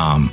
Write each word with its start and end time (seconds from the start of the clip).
um, 0.00 0.32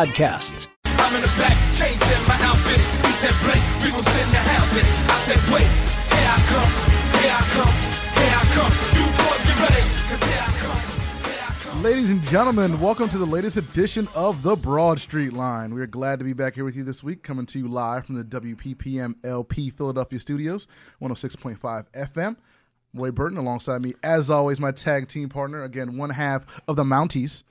podcasts. 0.00 0.66
I'm 0.86 1.14
in 1.14 1.20
the 1.20 1.28
back, 1.36 1.56
changing 1.76 2.24
my 2.26 2.38
outfit. 2.40 2.80
He 3.04 3.12
said, 3.20 3.34
Blake, 3.44 3.60
we 3.84 3.90
gon' 3.90 4.02
send 4.02 4.30
the 4.30 4.38
house 4.38 4.72
in. 4.72 4.86
I 5.10 5.18
said, 5.28 5.40
wait, 5.52 5.68
here 6.08 6.28
I 6.32 6.40
come, 6.48 6.72
here 7.20 7.36
I 7.36 7.44
come, 7.52 7.74
here 8.16 8.32
I 8.32 8.44
come. 8.56 8.72
You 8.96 9.04
boys 9.20 9.44
get 9.44 9.58
ready, 9.60 9.84
cause 10.08 10.22
here 10.24 10.40
I 10.40 10.52
come, 10.56 10.80
here 11.28 11.44
I 11.46 11.52
come. 11.62 11.82
Ladies 11.82 12.10
and 12.10 12.22
gentlemen, 12.22 12.80
welcome 12.80 13.10
to 13.10 13.18
the 13.18 13.26
latest 13.26 13.58
edition 13.58 14.08
of 14.14 14.42
the 14.42 14.56
Broad 14.56 14.98
Street 14.98 15.34
Line. 15.34 15.74
We 15.74 15.82
are 15.82 15.86
glad 15.86 16.18
to 16.20 16.24
be 16.24 16.32
back 16.32 16.54
here 16.54 16.64
with 16.64 16.76
you 16.76 16.84
this 16.84 17.04
week, 17.04 17.22
coming 17.22 17.44
to 17.44 17.58
you 17.58 17.68
live 17.68 18.06
from 18.06 18.14
the 18.14 18.24
WPPM 18.24 19.16
LP 19.22 19.68
Philadelphia 19.68 20.18
studios, 20.18 20.66
106.5 21.02 21.84
FM. 21.90 22.36
Roy 22.94 23.10
Burton 23.10 23.36
alongside 23.36 23.82
me, 23.82 23.92
as 24.02 24.30
always, 24.30 24.58
my 24.60 24.72
tag 24.72 25.08
team 25.08 25.28
partner, 25.28 25.62
again, 25.62 25.98
one 25.98 26.10
half 26.10 26.46
of 26.66 26.76
the 26.76 26.84
Mounties, 26.84 27.42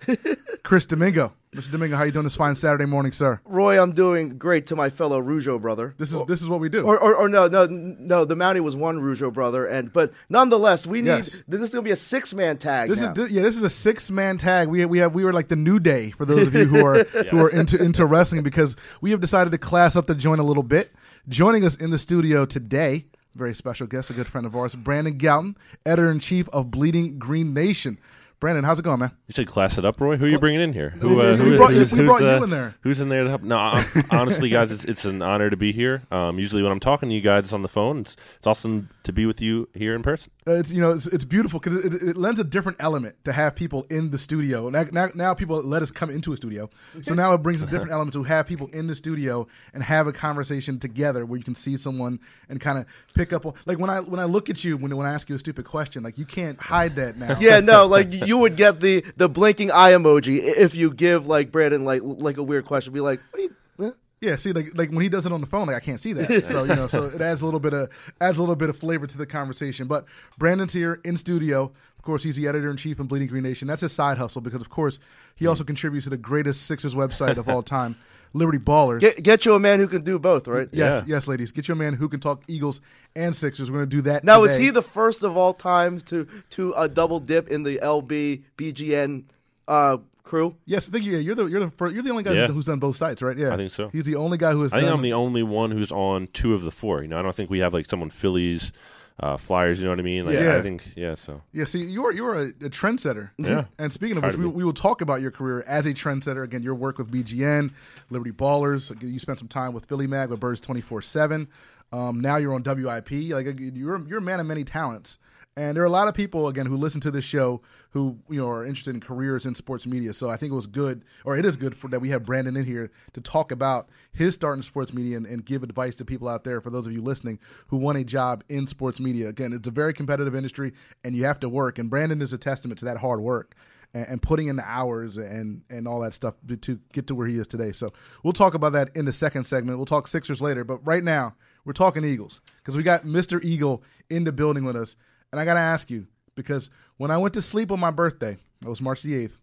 Chris 0.64 0.88
Domingo. 0.88 1.34
Mr. 1.56 1.72
Domingo, 1.72 1.96
how 1.98 2.04
you 2.04 2.12
doing 2.12 2.26
this 2.26 2.36
fine 2.36 2.56
Saturday 2.56 2.86
morning, 2.86 3.12
sir? 3.12 3.42
Roy, 3.44 3.82
I'm 3.82 3.92
doing 3.94 4.38
great 4.38 4.68
to 4.68 4.76
my 4.76 4.90
fellow 4.90 5.20
Rougeau 5.20 5.60
brother. 5.60 5.96
This 5.98 6.14
is 6.14 6.22
this 6.28 6.44
is 6.44 6.48
what 6.48 6.60
we 6.60 6.70
do. 6.70 6.84
Or, 6.84 6.96
or, 7.00 7.16
or 7.16 7.28
no, 7.28 7.48
no, 7.48 7.66
no. 7.66 8.24
The 8.24 8.36
Mountie 8.36 8.60
was 8.60 8.76
one 8.76 9.00
Rougeau 9.00 9.34
brother, 9.34 9.66
and 9.66 9.92
but 9.92 10.14
nonetheless, 10.30 10.86
we 10.86 11.02
need 11.02 11.08
Yes. 11.08 11.42
this 11.48 11.62
is 11.62 11.72
gonna 11.72 11.82
be 11.82 11.90
a 11.90 11.96
six 11.96 12.36
man 12.36 12.60
tag. 12.60 12.90
This 12.90 13.02
now. 13.02 13.14
is 13.14 13.30
thi- 13.30 13.34
yeah. 13.34 13.42
This 13.42 13.58
is 13.58 13.64
a 13.64 13.70
six 13.70 14.12
man 14.12 14.38
tag. 14.38 14.68
We 14.68 14.86
we 14.86 15.00
have 15.00 15.16
we 15.16 15.24
were 15.26 15.34
like 15.34 15.48
the 15.48 15.56
new 15.56 15.80
day 15.80 16.12
for 16.12 16.24
those 16.24 16.46
of 16.46 16.54
you 16.54 16.66
who 16.66 16.86
are 16.86 17.04
who 17.32 17.40
are 17.44 17.50
into 17.50 17.82
into 17.84 18.06
wrestling 18.06 18.44
because 18.44 18.76
we 19.02 19.10
have 19.10 19.20
decided 19.20 19.50
to 19.52 19.58
class 19.58 19.96
up 19.96 20.06
the 20.06 20.14
joint 20.16 20.40
a 20.40 20.44
little 20.44 20.62
bit. 20.64 20.94
Joining 21.28 21.66
us 21.66 21.76
in 21.76 21.90
the 21.90 21.98
studio 22.00 22.46
today, 22.46 23.08
very 23.34 23.56
special 23.56 23.88
guest, 23.88 24.12
a 24.12 24.14
good 24.14 24.28
friend 24.28 24.46
of 24.46 24.56
ours, 24.56 24.76
Brandon 24.76 25.18
Gowton, 25.18 25.56
editor 25.84 26.12
in 26.12 26.20
chief 26.20 26.48
of 26.50 26.70
Bleeding 26.70 27.18
Green 27.18 27.56
Nation. 27.56 27.98
Brandon, 28.40 28.64
how's 28.64 28.80
it 28.80 28.84
going, 28.84 29.00
man? 29.02 29.12
You 29.28 29.34
said 29.34 29.48
class 29.48 29.78
it 29.78 29.84
up, 29.84 30.00
Roy. 30.00 30.16
Who 30.16 30.24
are 30.24 30.30
you 30.30 30.40
bringing 30.40 30.62
in 30.62 30.72
here? 30.72 30.92
Who, 30.92 31.20
uh, 31.22 31.36
we 31.36 31.44
who- 31.44 31.58
brought 31.58 31.74
you- 31.74 31.80
who's, 31.80 31.92
who's, 31.92 32.22
uh, 32.22 32.40
in 32.42 32.50
there. 32.50 32.74
Who's 32.82 33.02
in 33.02 33.10
there 33.10 33.24
to 33.26 33.30
help? 33.30 33.44
No, 33.44 33.58
I'm, 33.58 33.86
honestly, 34.12 34.48
guys, 34.58 34.72
it's, 34.72 34.86
it's 34.86 35.04
an 35.04 35.22
honor 35.22 35.50
to 35.50 35.58
be 35.58 35.74
here. 35.74 36.04
Um, 36.10 36.40
usually, 36.40 36.64
when 36.64 36.72
I'm 36.72 36.80
talking 36.80 37.10
to 37.10 37.16
you 37.16 37.20
guys 37.20 37.44
it's 37.44 37.54
on 37.54 37.64
the 37.64 37.68
phone, 37.68 38.00
it's, 38.00 38.16
it's 38.38 38.48
awesome 38.48 38.90
to 39.04 39.12
be 39.12 39.26
with 39.26 39.42
you 39.42 39.68
here 39.74 39.94
in 39.94 40.04
person. 40.04 40.32
Uh, 40.48 40.52
It's 40.54 40.72
you 40.72 40.80
know 40.80 40.92
it's, 40.92 41.06
it's 41.08 41.26
beautiful 41.26 41.60
because 41.60 41.84
it, 41.84 41.94
it 42.12 42.16
lends 42.18 42.40
a 42.40 42.46
different 42.46 42.78
element 42.82 43.18
to 43.26 43.34
have 43.34 43.56
people 43.56 43.86
in 43.90 44.12
the 44.12 44.18
studio. 44.18 44.70
Now, 44.70 44.86
now, 44.90 45.10
now 45.14 45.34
people 45.34 45.62
let 45.62 45.82
us 45.82 45.92
come 45.92 46.10
into 46.10 46.32
a 46.32 46.38
studio, 46.38 46.70
so 47.02 47.14
now 47.14 47.34
it 47.34 47.40
brings 47.40 47.62
a 47.62 47.66
different 47.70 47.92
element 47.92 48.14
to 48.14 48.24
have 48.24 48.48
people 48.48 48.68
in 48.68 48.88
the 48.88 48.96
studio 48.96 49.48
and 49.74 49.84
have 49.84 50.08
a 50.08 50.14
conversation 50.14 50.80
together 50.80 51.26
where 51.26 51.38
you 51.38 51.44
can 51.44 51.56
see 51.56 51.76
someone 51.76 52.22
and 52.48 52.62
kind 52.62 52.78
of 52.78 52.86
pick 53.16 53.34
up. 53.34 53.46
on 53.46 53.54
Like 53.66 53.80
when 53.80 53.90
I 53.90 54.00
when 54.00 54.22
I 54.22 54.26
look 54.26 54.50
at 54.50 54.64
you 54.64 54.78
when 54.78 54.96
when 54.96 55.06
I 55.06 55.14
ask 55.14 55.28
you 55.28 55.36
a 55.36 55.40
stupid 55.40 55.66
question, 55.66 56.04
like 56.04 56.18
you 56.18 56.26
can't 56.26 56.58
hide 56.58 56.96
that 56.96 57.18
now. 57.18 57.38
yeah, 57.42 57.60
no, 57.60 57.86
like 57.98 58.14
you 58.14 58.29
would 58.38 58.56
get 58.56 58.80
the 58.80 59.04
the 59.18 59.28
blinking 59.28 59.72
eye 59.72 59.92
emoji 59.92 60.40
if 60.42 60.76
you 60.76 60.94
give 60.94 61.26
like 61.26 61.52
Brandon 61.52 61.86
like 61.86 62.02
like 62.04 62.38
a 62.38 62.44
weird 62.44 62.66
question. 62.66 62.94
Be 62.94 63.02
like, 63.02 63.20
what 63.32 63.40
are 63.40 63.44
you, 63.44 63.56
huh? 63.80 63.92
Yeah, 64.22 64.36
see, 64.36 64.52
like 64.52 64.72
like 64.76 64.92
when 64.92 65.02
he 65.02 65.10
does 65.10 65.26
it 65.26 65.32
on 65.32 65.42
the 65.42 65.48
phone, 65.48 65.68
like 65.68 65.76
I 65.76 65.80
can't 65.80 66.00
see 66.00 66.14
that. 66.14 66.46
So 66.46 66.64
you 66.64 66.76
know, 66.76 66.88
so 66.88 67.06
it 67.06 67.22
adds 67.22 67.42
a 67.42 67.46
little 67.46 67.60
bit 67.60 67.74
of 67.74 67.90
adds 68.20 68.38
a 68.38 68.42
little 68.42 68.56
bit 68.56 68.70
of 68.70 68.78
flavor 68.78 69.08
to 69.08 69.18
the 69.18 69.26
conversation. 69.26 69.88
But 69.88 70.06
Brandon's 70.38 70.74
here 70.74 71.00
in 71.04 71.18
studio. 71.18 71.72
Of 71.98 72.04
course, 72.04 72.24
he's 72.24 72.38
the 72.38 72.48
editor 72.48 72.72
in 72.72 72.78
chief 72.78 73.00
in 73.00 73.08
Bleeding 73.08 73.28
Green 73.28 73.44
Nation. 73.44 73.68
That's 73.68 73.82
his 73.82 73.92
side 73.92 74.18
hustle 74.18 74.42
because, 74.42 74.62
of 74.62 74.70
course, 74.70 75.00
he 75.36 75.46
hmm. 75.46 75.50
also 75.50 75.66
contributes 75.66 76.06
to 76.06 76.10
the 76.10 76.18
greatest 76.18 76.66
Sixers 76.66 76.96
website 76.96 77.36
of 77.36 77.50
all 77.50 77.62
time, 77.62 77.98
Liberty 78.34 78.60
Ballers. 78.60 79.00
get 79.00 79.22
get 79.24 79.46
you 79.46 79.54
a 79.56 79.60
man 79.60 79.80
who 79.80 79.88
can 79.88 80.04
do 80.04 80.20
both, 80.20 80.48
right? 80.48 80.68
yes, 80.72 81.04
Yeah. 81.08 81.16
yes, 81.16 81.28
ladies, 81.28 81.52
get 81.52 81.68
you 81.68 81.74
a 81.74 81.78
man 81.78 81.94
who 81.94 82.08
can 82.08 82.20
talk 82.20 82.44
Eagles 82.48 82.80
and 83.16 83.36
Sixers. 83.36 83.72
We're 83.72 83.78
going 83.80 83.90
to 83.90 83.96
do 83.96 84.02
that. 84.04 84.24
Now, 84.24 84.44
is 84.44 84.56
he 84.56 84.70
the 84.70 84.84
first 84.84 85.24
of 85.24 85.36
all 85.36 85.54
time 85.54 86.00
to 86.02 86.28
to 86.52 86.76
uh, 86.76 86.88
double 86.88 87.20
dip 87.20 87.48
in 87.50 87.64
the 87.64 87.80
LB 87.82 88.44
BGN 88.58 89.24
uh, 89.68 89.98
crew? 90.24 90.56
Yes, 90.66 90.88
I 90.88 90.92
think 90.92 91.06
yeah, 91.06 91.18
you're 91.18 91.36
the 91.36 91.46
you're 91.48 91.60
the 91.62 91.72
fir- 91.72 91.90
you're 91.90 92.04
the 92.04 92.12
only 92.12 92.24
guy 92.24 92.34
Yeah. 92.34 92.48
who's 92.48 92.66
done 92.66 92.80
both 92.80 92.98
sides, 92.98 93.22
right? 93.22 93.38
Yeah, 93.38 93.54
I 93.54 93.58
think 93.58 93.72
so. 93.72 93.90
He's 93.90 94.04
the 94.04 94.16
only 94.16 94.38
guy 94.38 94.52
who 94.52 94.62
has. 94.62 94.74
I 94.74 94.78
think 94.78 94.90
done, 94.90 94.98
I'm 94.98 95.02
the 95.04 95.14
only 95.14 95.42
one 95.44 95.72
who's 95.72 95.92
on 95.92 96.28
two 96.34 96.54
of 96.54 96.62
the 96.62 96.72
four. 96.72 97.02
You 97.02 97.08
know, 97.08 97.18
I 97.18 97.22
don't 97.22 97.36
think 97.36 97.50
we 97.50 97.60
have 97.60 97.74
like 97.74 97.88
someone 97.88 98.10
Phillies, 98.12 98.72
uh, 99.20 99.38
Flyers. 99.38 99.80
You 99.80 99.86
know 99.86 99.92
what 99.92 100.00
I 100.00 100.04
mean? 100.04 100.26
Like, 100.26 100.36
Yeah. 100.36 100.58
I 100.58 100.62
think 100.62 100.84
yeah. 100.96 101.16
So 101.16 101.42
Yeah, 101.54 101.66
see, 101.66 101.84
you're 101.84 102.14
you're 102.14 102.36
a, 102.36 102.48
a 102.50 102.70
trendsetter. 102.70 103.32
Yeah. 103.38 103.66
And 103.78 103.92
speaking 103.92 104.18
of 104.18 104.22
Try 104.24 104.30
which, 104.32 104.38
we, 104.38 104.48
we 104.48 104.64
will 104.64 104.74
talk 104.74 105.02
about 105.02 105.22
your 105.22 105.32
career 105.32 105.64
as 105.68 105.86
a 105.86 105.94
trendsetter. 105.94 106.44
Again, 106.44 106.64
your 106.64 106.76
work 106.76 106.98
with 106.98 107.12
BGN, 107.12 107.72
Liberty 108.10 108.32
Ballers. 108.32 109.02
You 109.02 109.20
spent 109.20 109.40
some 109.40 109.48
time 109.48 109.74
with 109.74 109.86
Philly 109.86 110.08
Mag 110.08 110.30
with 110.30 110.40
Birds 110.40 110.60
twenty 110.60 110.82
four 110.82 111.02
seven. 111.02 111.48
Um, 111.92 112.20
now 112.22 112.38
you're 112.38 112.54
on 112.54 112.64
WIP. 112.64 113.12
Like 113.12 113.60
you're 113.60 114.00
you're 114.08 114.18
a 114.20 114.22
man 114.22 114.40
of 114.40 114.46
many 114.46 114.64
talents. 114.64 115.18
And 115.60 115.76
there 115.76 115.84
are 115.84 115.88
a 115.88 115.92
lot 115.92 116.08
of 116.08 116.14
people 116.14 116.48
again 116.48 116.68
who 116.68 116.78
listen 116.78 117.02
to 117.02 117.12
this 117.12 117.26
show 117.26 117.62
who 117.90 118.18
you 118.30 118.40
know 118.40 118.50
are 118.50 118.64
interested 118.64 118.94
in 118.96 119.02
careers 119.02 119.46
in 119.46 119.56
sports 119.56 119.86
media. 119.86 120.14
So 120.14 120.30
I 120.30 120.38
think 120.38 120.54
it 120.54 120.56
was 120.56 120.68
good, 120.68 121.04
or 121.26 121.38
it 121.38 121.44
is 121.44 121.58
good, 121.58 121.76
for 121.76 121.90
that 121.90 122.00
we 122.00 122.12
have 122.12 122.24
Brandon 122.24 122.56
in 122.56 122.64
here 122.64 122.92
to 123.12 123.20
talk 123.20 123.52
about 123.52 123.90
his 124.14 124.36
start 124.36 124.56
in 124.56 124.64
sports 124.64 124.94
media 124.94 125.18
and, 125.18 125.26
and 125.26 125.44
give 125.44 125.62
advice 125.62 125.96
to 125.96 126.06
people 126.06 126.30
out 126.30 126.46
there. 126.46 126.62
For 126.62 126.70
those 126.70 126.88
of 126.88 126.94
you 126.94 127.02
listening 127.02 127.40
who 127.68 127.76
want 127.76 127.98
a 127.98 128.06
job 128.06 128.46
in 128.48 128.68
sports 128.68 129.02
media, 129.02 129.28
again, 129.28 129.52
it's 129.52 129.68
a 129.68 129.72
very 129.72 129.92
competitive 129.92 130.34
industry, 130.34 130.72
and 131.04 131.14
you 131.14 131.26
have 131.26 131.42
to 131.42 131.50
work. 131.50 131.78
And 131.78 131.90
Brandon 131.90 132.22
is 132.22 132.32
a 132.32 132.38
testament 132.38 132.80
to 132.80 132.86
that 132.86 132.96
hard 132.96 133.20
work 133.20 133.54
and, 133.94 134.22
putting 134.22 134.48
in 134.48 134.56
the 134.56 134.66
hours 134.66 135.18
and 135.18 135.62
and 135.70 135.90
all 135.90 136.00
that 136.00 136.14
stuff 136.14 136.36
to 136.62 136.80
get 136.94 137.08
to 137.08 137.16
where 137.16 137.28
he 137.28 137.38
is 137.38 137.48
today. 137.48 137.74
So 137.74 137.92
we'll 138.24 138.32
talk 138.32 138.54
about 138.54 138.72
that 138.72 138.92
in 138.96 139.04
the 139.04 139.12
second 139.12 139.44
segment. 139.44 139.78
We'll 139.78 139.86
talk 139.86 140.08
Sixers 140.08 140.42
later, 140.42 140.64
but 140.64 140.78
right 140.88 141.04
now 141.04 141.36
we're 141.66 141.74
talking 141.74 142.06
Eagles 142.06 142.40
because 142.60 142.78
we 142.78 142.84
got 142.84 143.04
Mr. 143.04 143.44
Eagle 143.44 143.84
in 144.10 144.24
the 144.24 144.32
building 144.32 144.64
with 144.64 144.78
us. 144.78 144.96
And 145.32 145.40
I 145.40 145.46
got 145.46 145.54
to 145.56 145.60
ask 145.60 145.92
you 145.92 146.08
because 146.36 146.70
when 146.98 147.12
I 147.12 147.18
went 147.18 147.34
to 147.36 147.42
sleep 147.42 147.72
on 147.72 147.80
my 147.80 147.92
birthday, 147.92 148.38
it 148.62 148.68
was 148.68 148.82
March 148.82 149.02
the 149.02 149.16
eighth. 149.16 149.38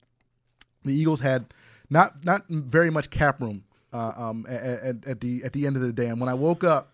The 0.84 0.92
Eagles 0.92 1.20
had 1.20 1.46
not 1.90 2.24
not 2.24 2.42
very 2.48 2.90
much 2.90 3.10
cap 3.10 3.40
room 3.40 3.64
uh, 3.92 4.12
um, 4.16 4.46
at, 4.48 4.62
at, 4.62 5.06
at 5.06 5.20
the 5.20 5.42
at 5.44 5.52
the 5.52 5.66
end 5.66 5.76
of 5.76 5.82
the 5.82 5.92
day. 5.92 6.08
And 6.08 6.20
when 6.20 6.28
I 6.28 6.34
woke 6.34 6.64
up 6.64 6.92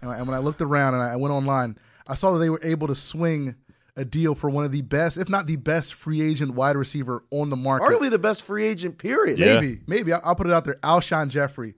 and, 0.00 0.10
I, 0.10 0.18
and 0.18 0.26
when 0.26 0.36
I 0.36 0.40
looked 0.40 0.60
around 0.60 0.94
and 0.94 1.02
I 1.02 1.16
went 1.16 1.32
online, 1.32 1.76
I 2.06 2.14
saw 2.14 2.32
that 2.32 2.38
they 2.38 2.50
were 2.50 2.60
able 2.62 2.88
to 2.88 2.94
swing 2.94 3.54
a 3.96 4.04
deal 4.04 4.34
for 4.34 4.48
one 4.48 4.64
of 4.64 4.72
the 4.72 4.82
best, 4.82 5.18
if 5.18 5.28
not 5.28 5.46
the 5.46 5.56
best, 5.56 5.94
free 5.94 6.22
agent 6.22 6.54
wide 6.54 6.76
receiver 6.76 7.24
on 7.30 7.50
the 7.50 7.56
market. 7.56 7.88
Arguably 7.88 8.10
the 8.10 8.18
best 8.18 8.42
free 8.42 8.66
agent. 8.66 8.98
Period. 8.98 9.38
Yeah. 9.38 9.60
Maybe, 9.60 9.80
maybe 9.86 10.12
I'll, 10.12 10.20
I'll 10.24 10.34
put 10.34 10.46
it 10.46 10.52
out 10.52 10.64
there. 10.64 10.76
Alshon 10.76 11.28
Jeffery. 11.28 11.74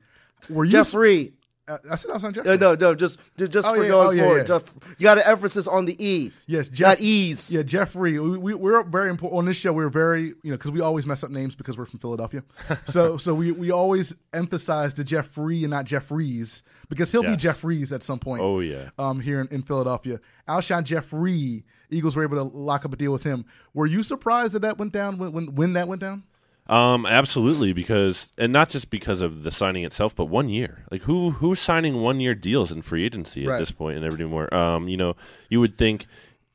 Were 0.48 0.64
you 0.64 0.70
Jeffery. 0.70 1.32
Uh, 1.66 1.78
I 1.90 1.96
said 1.96 2.10
Alshon 2.10 2.34
Jeffery. 2.34 2.52
Uh, 2.52 2.56
no, 2.56 2.74
no, 2.74 2.94
just 2.94 3.18
just, 3.38 3.50
just 3.52 3.66
Oh, 3.66 3.74
for 3.74 3.82
yeah, 3.82 3.88
going 3.88 4.06
oh, 4.08 4.10
yeah, 4.10 4.22
forward. 4.24 4.38
yeah. 4.38 4.44
Jeff, 4.44 4.74
you 4.98 5.04
got 5.04 5.16
an 5.18 5.24
emphasis 5.26 5.66
on 5.66 5.86
the 5.86 5.96
E. 6.04 6.30
Yes, 6.46 6.68
Jeff, 6.68 6.88
not 6.88 7.00
ease. 7.00 7.50
Yeah, 7.50 7.62
Jeffery. 7.62 8.18
We, 8.18 8.36
we, 8.36 8.54
we're 8.54 8.82
very 8.82 9.08
important 9.08 9.38
on 9.38 9.44
this 9.46 9.56
show. 9.56 9.72
We're 9.72 9.88
very, 9.88 10.24
you 10.42 10.50
know, 10.50 10.56
because 10.58 10.72
we 10.72 10.80
always 10.82 11.06
mess 11.06 11.24
up 11.24 11.30
names 11.30 11.54
because 11.54 11.78
we're 11.78 11.86
from 11.86 12.00
Philadelphia. 12.00 12.42
so, 12.86 13.16
so 13.16 13.34
we, 13.34 13.50
we 13.52 13.70
always 13.70 14.14
emphasize 14.34 14.94
the 14.94 15.04
Jeffery 15.04 15.64
and 15.64 15.70
not 15.70 15.86
Jeffries 15.86 16.62
because 16.90 17.10
he'll 17.10 17.22
be 17.22 17.28
Yes. 17.30 17.40
Jeffries 17.40 17.92
at 17.92 18.02
some 18.02 18.18
point. 18.18 18.42
Oh, 18.42 18.60
yeah. 18.60 18.90
um, 18.98 19.20
here 19.20 19.40
in, 19.40 19.48
in 19.48 19.62
Philadelphia, 19.62 20.20
Alshon 20.48 20.84
Jeffery. 20.84 21.64
Eagles 21.90 22.16
were 22.16 22.24
able 22.24 22.36
to 22.36 22.42
lock 22.56 22.84
up 22.84 22.92
a 22.92 22.96
deal 22.96 23.12
with 23.12 23.22
him. 23.22 23.44
Were 23.72 23.86
you 23.86 24.02
surprised 24.02 24.52
that 24.54 24.62
that 24.62 24.78
went 24.78 24.92
down 24.92 25.16
when 25.16 25.32
when, 25.32 25.54
when 25.54 25.72
that 25.74 25.86
went 25.86 26.00
down? 26.00 26.24
Um, 26.66 27.04
absolutely, 27.04 27.72
because 27.74 28.32
and 28.38 28.52
not 28.52 28.70
just 28.70 28.88
because 28.88 29.20
of 29.20 29.42
the 29.42 29.50
signing 29.50 29.84
itself, 29.84 30.14
but 30.16 30.26
one 30.26 30.48
year. 30.48 30.84
Like 30.90 31.02
who 31.02 31.30
who's 31.32 31.60
signing 31.60 32.00
one 32.00 32.20
year 32.20 32.34
deals 32.34 32.72
in 32.72 32.80
free 32.82 33.04
agency 33.04 33.44
at 33.44 33.50
Right. 33.50 33.58
this 33.58 33.70
point 33.70 33.96
and 33.98 34.04
every 34.06 34.26
more? 34.26 34.52
Um, 34.54 34.88
you 34.88 34.96
know, 34.96 35.14
you 35.50 35.60
would 35.60 35.74
think 35.74 36.06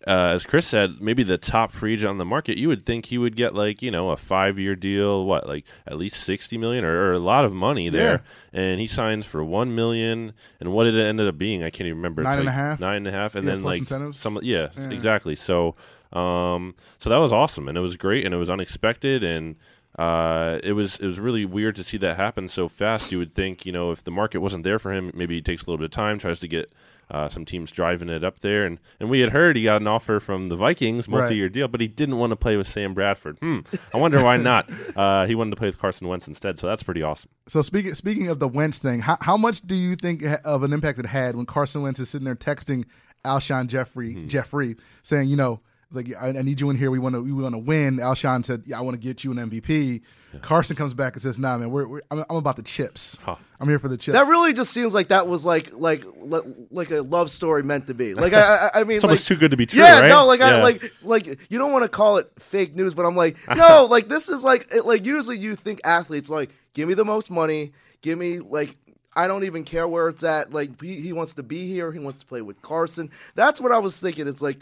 uh, 0.07 0.31
as 0.33 0.45
Chris 0.45 0.65
said, 0.65 1.01
maybe 1.01 1.23
the 1.23 1.38
top 1.38 1.73
free 1.73 1.94
agent 1.94 2.09
on 2.09 2.17
the 2.19 2.25
market, 2.25 2.57
you 2.57 2.69
would 2.69 2.83
think 2.85 3.07
he 3.07 3.17
would 3.17 3.35
get 3.35 3.53
like 3.53 3.81
you 3.83 3.91
know 3.91 4.09
a 4.09 4.17
five 4.17 4.57
year 4.57 4.75
deal, 4.75 5.25
what 5.25 5.45
like 5.47 5.65
at 5.85 5.97
least 5.97 6.15
sixty 6.23 6.57
million 6.57 6.83
or, 6.85 7.09
or 7.09 7.13
a 7.13 7.19
lot 7.19 7.45
of 7.45 7.51
money 7.53 7.89
there, 7.89 8.23
and 8.53 8.79
he 8.79 8.88
signs 8.88 9.25
for 9.27 9.44
one 9.44 9.75
million. 9.75 10.33
And 10.59 10.71
what 10.71 10.85
did 10.85 10.95
it 10.95 11.03
ended 11.03 11.27
up 11.27 11.38
being? 11.38 11.61
I 11.63 11.69
can't 11.69 11.85
even 11.85 11.97
remember. 11.97 12.23
It's 12.23 12.29
and 12.31 12.45
like 12.45 12.47
a 12.47 12.51
half? 12.51 12.79
Nine 12.79 12.97
and 12.97 13.07
a 13.07 13.11
half, 13.11 13.35
and 13.35 13.45
Yeah, 13.45 13.51
then 13.56 13.63
like 13.63 13.79
incentives. 13.81 14.17
some 14.19 14.39
yeah, 14.41 14.69
Yeah. 14.75 14.89
exactly. 14.89 15.35
So 15.35 15.75
um, 16.13 16.73
so 16.97 17.09
that 17.11 17.17
was 17.17 17.31
awesome, 17.31 17.67
and 17.67 17.77
it 17.77 17.81
was 17.81 17.95
great, 17.97 18.25
and 18.25 18.33
it 18.33 18.38
was 18.38 18.50
unexpected, 18.50 19.23
and 19.23 19.57
uh, 19.97 20.59
it 20.63 20.74
was 20.74 20.97
it 21.00 21.07
was 21.07 21.19
really 21.19 21.45
weird 21.45 21.75
to 21.77 21.83
see 21.83 21.97
that 21.97 22.18
happen 22.18 22.47
so 22.47 22.68
fast. 22.69 23.12
You 23.12 23.18
would 23.18 23.33
think, 23.33 23.65
you 23.65 23.71
know, 23.71 23.91
if 23.91 24.03
the 24.03 24.12
market 24.12 24.39
wasn't 24.39 24.63
there 24.63 24.80
for 24.80 24.94
him, 24.94 25.12
maybe 25.13 25.36
he 25.36 25.41
takes 25.41 25.63
a 25.63 25.65
little 25.65 25.77
bit 25.77 25.86
of 25.86 25.91
time, 25.91 26.19
tries 26.19 26.39
to 26.41 26.47
get 26.47 26.71
uh, 27.12 27.27
some 27.27 27.44
teams 27.44 27.71
driving 27.71 28.07
it 28.07 28.24
up 28.24 28.39
there, 28.41 28.65
and 28.65 28.80
and 29.00 29.09
we 29.09 29.19
had 29.21 29.31
heard 29.31 29.56
he 29.56 29.63
got 29.63 29.81
an 29.81 29.88
offer 29.88 30.19
from 30.19 30.50
the 30.50 30.56
Vikings, 30.56 31.07
multi-year 31.07 31.50
deal, 31.50 31.68
but 31.68 31.81
he 31.81 31.88
didn't 31.88 32.18
want 32.18 32.30
to 32.31 32.36
play 32.36 32.56
with 32.56 32.68
Sam 32.68 32.94
Bradford. 32.94 33.39
Hmm, 33.39 33.62
I 33.94 33.97
wonder 33.97 34.24
why 34.24 34.38
not. 34.38 34.69
Uh, 34.95 35.25
he 35.25 35.33
wanted 35.33 35.51
to 35.51 35.56
play 35.56 35.68
with 35.68 35.80
Carson 35.80 36.07
Wentz 36.07 36.27
instead, 36.27 36.59
so 36.59 36.68
that's 36.68 36.83
pretty 36.83 37.01
awesome. 37.01 37.30
So 37.47 37.62
speaking 37.62 37.94
speaking 37.94 38.27
of 38.27 38.39
the 38.39 38.47
Wentz 38.50 38.80
thing, 38.80 39.00
how, 39.00 39.18
how 39.21 39.38
much 39.38 39.62
do 39.62 39.75
you 39.75 39.95
think 39.95 40.24
of 40.44 40.63
an 40.63 40.74
impact 40.74 41.00
it 41.00 41.06
had 41.06 41.35
when 41.35 41.45
Carson 41.45 41.81
Wentz 41.83 42.00
is 42.00 42.09
sitting 42.09 42.25
there 42.25 42.35
texting 42.35 42.85
Alshon 43.24 43.68
Jeffery 43.68 44.15
Mm-hmm. 44.15 44.27
Jeffery 44.27 44.75
saying, 45.03 45.30
you 45.30 45.35
know, 45.38 45.62
like 45.91 46.13
I, 46.19 46.30
I 46.30 46.41
need 46.41 46.62
you 46.62 46.69
in 46.69 46.77
here. 46.77 46.91
We 46.91 47.00
want 47.00 47.15
to 47.15 47.21
we 47.21 47.31
want 47.31 47.56
to 47.56 47.59
win. 47.59 47.97
Alshon 47.97 48.45
said, 48.45 48.63
yeah, 48.65 48.77
I 48.77 48.81
want 48.81 48.95
to 48.95 49.00
get 49.00 49.24
you 49.24 49.31
an 49.31 49.38
MVP. 49.38 50.01
Carson 50.41 50.75
comes 50.75 50.94
back 50.94 51.13
and 51.13 51.21
says, 51.24 51.39
Nah, 51.39 51.57
man, 51.57 51.71
we're, 51.71 51.88
we're 51.88 52.01
I'm, 52.12 52.24
I'm 52.30 52.36
about 52.36 52.56
the 52.56 52.62
chips. 52.62 53.18
Huh. 53.30 53.36
I'm 53.59 53.68
here 53.68 53.80
for 53.80 53.89
the 53.89 53.97
chips. 53.97 54.13
That 54.13 54.27
really 54.27 54.53
just 54.53 54.71
seems 54.71 54.94
like 54.94 55.09
that 55.09 55.27
was 55.27 55.45
like 55.45 55.74
like 55.74 56.06
like, 56.18 56.44
like 56.71 56.91
a 56.91 57.01
love 57.01 57.30
story 57.30 57.62
meant 57.62 57.88
to 57.88 57.94
be. 57.94 58.13
Like 58.13 58.33
I 58.33 58.69
I, 58.74 58.80
I 58.80 58.83
mean 58.83 58.97
It's 58.97 59.03
almost 59.03 59.27
too 59.27 59.36
good 59.36 59.51
to 59.51 59.57
be 59.57 59.65
true, 59.65 59.81
Yeah, 59.81 60.01
right? 60.01 60.07
no, 60.07 60.25
like 60.25 60.39
I 60.39 60.62
like 60.62 60.94
like 61.03 61.25
you 61.50 61.57
don't 61.59 61.71
want 61.71 61.83
to 61.83 61.89
call 61.89 62.18
it 62.18 62.31
fake 62.39 62.75
news, 62.75 62.94
but 62.94 63.06
I'm 63.06 63.15
like, 63.15 63.38
no, 63.56 63.85
like 63.89 64.07
this 64.07 64.30
is 64.30 64.44
like 64.44 64.74
it, 64.74 64.85
like 64.85 65.06
usually 65.06 65.38
you 65.38 65.56
think 65.56 65.81
athletes 65.83 66.30
like 66.30 66.51
give 66.74 66.88
me 66.88 66.94
the 66.94 67.03
most 67.06 67.30
money, 67.30 67.74
give 68.01 68.18
me 68.18 68.39
like 68.39 68.77
I 69.13 69.27
don't 69.27 69.44
even 69.44 69.65
care 69.65 69.88
where 69.88 70.07
it's 70.07 70.24
at. 70.24 70.53
Like 70.53 70.81
he, 70.81 71.01
he 71.01 71.12
wants 71.12 71.33
to 71.33 71.44
be 71.44 71.68
here, 71.68 71.92
he 71.92 72.00
wants 72.00 72.21
to 72.21 72.25
play 72.25 72.42
with 72.42 72.62
Carson. 72.62 73.12
That's 73.35 73.59
what 73.59 73.71
I 73.71 73.80
was 73.80 74.00
thinking. 74.00 74.27
It's 74.27 74.42
like, 74.42 74.59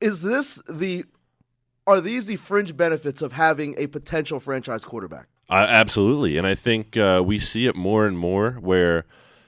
is 0.00 0.22
this 0.22 0.62
the 0.68 1.04
are 1.86 2.00
these 2.00 2.26
the 2.26 2.36
fringe 2.36 2.76
benefits 2.76 3.22
of 3.22 3.32
having 3.32 3.74
a 3.78 3.86
potential 3.88 4.38
franchise 4.40 4.84
quarterback? 4.84 5.26
Uh, 5.48 5.66
absolutely, 5.68 6.36
and 6.36 6.46
I 6.46 6.54
think 6.54 6.96
uh, 6.96 7.22
we 7.24 7.38
see 7.38 7.66
it 7.66 7.74
more 7.74 8.06
and 8.06 8.16
more 8.16 8.52
where 8.52 9.04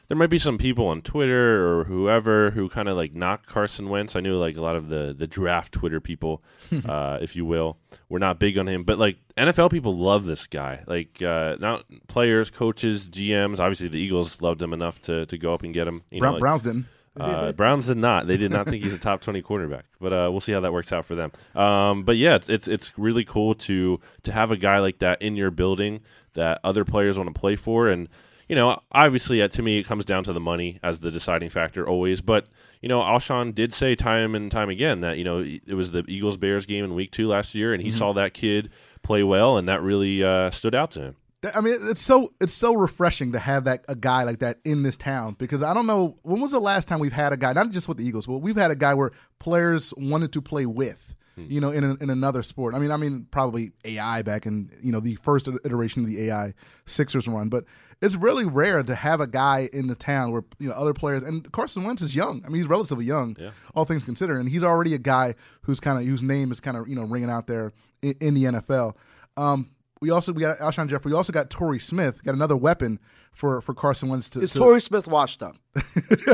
there 0.09 0.17
might 0.17 0.31
be 0.31 0.39
some 0.39 0.59
people 0.59 0.89
on 0.89 1.01
Twitter 1.01 1.67
or 1.79 1.85
whoever 1.85 2.51
who 2.51 2.69
kind 2.69 2.89
of 2.89 2.97
like 2.97 3.15
knock 3.15 3.47
Carson 3.47 3.89
Wentz. 3.89 4.17
I 4.17 4.21
knew 4.21 4.35
like 4.37 4.57
a 4.57 4.61
lot 4.61 4.75
of 4.75 4.89
the 4.89 5.15
the 5.17 5.29
draft 5.29 5.73
Twitter 5.73 6.01
people, 6.01 6.43
uh, 6.85 7.19
if 7.23 7.37
you 7.37 7.45
will, 7.47 7.79
were 8.09 8.19
not 8.19 8.41
big 8.41 8.59
on 8.59 8.67
him, 8.67 8.83
but 8.83 8.99
like 8.99 9.19
NFL 9.37 9.71
people 9.71 9.97
love 9.97 10.25
this 10.25 10.47
guy. 10.49 10.83
Like 10.89 11.23
uh, 11.23 11.57
not 11.61 11.85
players, 12.09 12.51
coaches, 12.51 13.07
GMs. 13.09 13.61
Obviously, 13.61 13.87
the 13.89 13.99
Eagles 14.01 14.43
loved 14.43 14.61
him 14.61 14.73
enough 14.73 15.01
to 15.03 15.25
to 15.27 15.39
go 15.39 15.55
up 15.55 15.63
and 15.63 15.73
get 15.73 15.87
him. 15.87 16.03
You 16.11 16.19
Brown, 16.19 16.31
know, 16.33 16.35
like- 16.35 16.41
Browns 16.41 16.63
didn't. 16.63 16.87
Uh, 17.19 17.53
Browns 17.53 17.87
did 17.87 17.99
not. 17.99 18.27
They 18.27 18.37
did 18.37 18.51
not 18.51 18.67
think 18.69 18.83
he's 18.83 18.95
a 18.95 18.99
top 18.99 19.21
twenty 19.21 19.43
quarterback, 19.43 19.85
but 20.01 20.13
uh, 20.13 20.29
we'll 20.31 20.41
see 20.41 20.53
how 20.53 20.61
that 20.61 20.73
works 20.73 20.93
out 20.93 21.05
for 21.05 21.15
them. 21.15 21.33
Um, 21.55 22.05
but 22.05 22.17
yeah, 22.17 22.37
it's, 22.37 22.49
it's 22.49 22.69
it's 22.69 22.93
really 22.99 23.25
cool 23.25 23.55
to 23.57 24.01
to 24.23 24.33
have 24.33 24.51
a 24.51 24.57
guy 24.57 24.79
like 24.79 24.99
that 25.01 25.21
in 25.21 25.37
your 25.37 25.51
building 25.51 26.01
that 26.35 26.61
other 26.65 26.85
players 26.85 27.19
want 27.19 27.33
to 27.33 27.39
play 27.39 27.57
for, 27.57 27.89
and 27.89 28.09
you 28.49 28.57
know, 28.57 28.81
obviously, 28.93 29.41
uh, 29.41 29.49
to 29.49 29.63
me, 29.63 29.79
it 29.79 29.85
comes 29.85 30.05
down 30.05 30.25
to 30.25 30.33
the 30.33 30.41
money 30.41 30.79
as 30.83 31.01
the 31.01 31.11
deciding 31.11 31.49
factor 31.49 31.89
always. 31.89 32.21
But 32.21 32.47
you 32.81 32.89
know, 32.89 33.01
Alshon 33.01 33.55
did 33.55 33.73
say 33.73 33.95
time 33.95 34.35
and 34.35 34.51
time 34.51 34.69
again 34.69 35.01
that 35.01 35.19
you 35.19 35.25
know 35.25 35.39
it 35.41 35.75
was 35.75 35.93
the 35.93 36.05
Eagles 36.09 36.37
Bears 36.37 36.67
game 36.67 36.85
in 36.85 36.95
Week 36.95 37.11
Two 37.11 37.29
last 37.29 37.55
year, 37.55 37.73
and 37.73 37.83
he 37.83 37.91
saw 37.91 38.13
that 38.13 38.35
kid 38.35 38.71
play 39.03 39.23
well, 39.23 39.57
and 39.57 39.69
that 39.69 39.83
really 39.83 40.23
uh, 40.23 40.51
stood 40.51 40.75
out 40.75 40.91
to 40.93 41.01
him. 41.01 41.17
I 41.55 41.61
mean, 41.61 41.77
it's 41.81 42.01
so 42.01 42.33
it's 42.41 42.53
so 42.53 42.73
refreshing 42.75 43.33
to 43.33 43.39
have 43.39 43.65
that 43.65 43.85
a 43.89 43.97
guy 43.97 44.23
like 44.23 44.39
that 44.41 44.59
in 44.65 44.85
this 44.85 44.97
town 44.97 45.35
because 45.39 45.63
I 45.63 45.75
don't 45.75 45.87
know 45.87 46.17
when 46.23 46.41
was 46.41 46.53
the 46.53 46.61
last 46.61 46.87
time 46.87 47.01
we've 47.01 47.13
had 47.13 47.33
a 47.33 47.37
guy 47.37 47.53
not 47.53 47.71
just 47.71 47.89
with 47.89 47.99
the 47.99 48.07
Eagles, 48.07 48.27
but 48.27 48.39
we've 48.39 48.57
had 48.57 48.71
a 48.71 48.77
guy 48.77 48.95
where 48.95 49.11
players 49.41 49.93
wanted 49.97 50.33
to 50.35 50.41
play 50.41 50.67
with, 50.67 51.17
you 51.37 51.61
know, 51.61 51.71
in 51.71 51.83
a, 51.83 51.95
in 51.95 52.11
another 52.11 52.45
sport. 52.45 52.75
I 52.75 52.79
mean, 52.79 52.93
I 52.93 52.97
mean 52.97 53.27
probably 53.33 53.73
AI 53.85 54.23
back 54.23 54.47
in 54.47 54.71
you 54.83 54.93
know 54.93 55.01
the 55.01 55.17
first 55.17 55.49
iteration 55.49 56.03
of 56.05 56.09
the 56.09 56.29
AI 56.29 56.55
Sixers 56.87 57.27
run, 57.27 57.49
but 57.49 57.65
it's 58.01 58.15
really 58.15 58.45
rare 58.45 58.83
to 58.83 58.95
have 58.95 59.21
a 59.21 59.27
guy 59.27 59.69
in 59.73 59.89
the 59.89 59.97
town 59.97 60.31
where 60.31 60.45
you 60.61 60.69
know 60.69 60.75
other 60.75 60.95
players 60.95 61.25
and 61.25 61.51
Carson 61.51 61.83
Wentz 61.83 62.03
is 62.03 62.15
young. 62.15 62.43
I 62.45 62.49
mean, 62.51 62.59
he's 62.59 62.69
relatively 62.69 63.05
young, 63.05 63.37
all 63.75 63.85
things 63.85 64.05
considered, 64.05 64.39
and 64.39 64.49
he's 64.49 64.63
already 64.63 64.95
a 64.95 64.99
guy 64.99 65.35
who's 65.63 65.81
kind 65.81 65.99
of 65.99 66.05
whose 66.05 66.23
name 66.23 66.53
is 66.53 66.61
kind 66.61 66.77
of 66.77 66.87
you 66.87 66.95
know 66.95 67.03
ringing 67.03 67.31
out 67.31 67.49
there 67.49 67.73
in, 68.01 68.15
in 68.21 68.35
the 68.35 68.45
NFL. 68.45 68.95
Um, 69.37 69.71
we 70.03 70.11
also 70.11 70.33
we 70.33 70.41
got 70.43 70.59
Alshon 70.59 70.89
Jeffrey. 70.89 71.13
We 71.13 71.17
also 71.17 71.33
got 71.33 71.49
Torrey 71.49 71.79
Smith. 71.79 72.25
Got 72.25 72.35
another 72.35 72.57
weapon 72.57 72.99
for 73.31 73.61
for 73.61 73.73
Carson 73.73 74.09
Wentz 74.09 74.29
to. 74.31 74.41
Is 74.41 74.51
to- 74.51 74.59
Torrey 74.59 74.81
Smith 74.81 75.07
washed 75.07 75.45
up? 75.45 75.57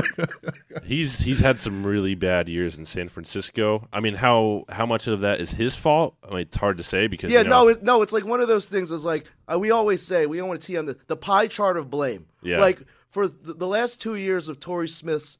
He's 0.84 1.20
he's 1.20 1.40
had 1.40 1.58
some 1.58 1.86
really 1.86 2.14
bad 2.14 2.48
years 2.48 2.78
in 2.78 2.86
San 2.86 3.10
Francisco. 3.10 3.86
I 3.92 4.00
mean, 4.00 4.14
how 4.14 4.64
how 4.70 4.86
much 4.86 5.06
of 5.06 5.20
that 5.20 5.40
is 5.40 5.50
his 5.50 5.74
fault? 5.74 6.16
I 6.24 6.30
mean, 6.30 6.38
it's 6.40 6.56
hard 6.56 6.78
to 6.78 6.82
say 6.82 7.08
because 7.08 7.30
Yeah, 7.30 7.40
you 7.40 7.44
know, 7.44 7.64
no, 7.64 7.68
it, 7.68 7.82
no. 7.82 8.02
It's 8.02 8.12
like 8.12 8.24
one 8.24 8.40
of 8.40 8.48
those 8.48 8.68
things. 8.68 8.90
Is 8.90 9.04
like 9.04 9.26
uh, 9.52 9.58
we 9.58 9.70
always 9.70 10.02
say, 10.02 10.24
we 10.24 10.38
don't 10.38 10.48
want 10.48 10.62
to 10.62 10.66
tee 10.66 10.78
on 10.78 10.86
the, 10.86 10.96
the 11.06 11.16
pie 11.16 11.46
chart 11.46 11.76
of 11.76 11.90
blame. 11.90 12.24
Yeah. 12.42 12.60
Like 12.60 12.80
for 13.10 13.28
the, 13.28 13.52
the 13.52 13.66
last 13.66 14.00
two 14.00 14.14
years 14.14 14.48
of 14.48 14.60
Torrey 14.60 14.88
Smith's 14.88 15.36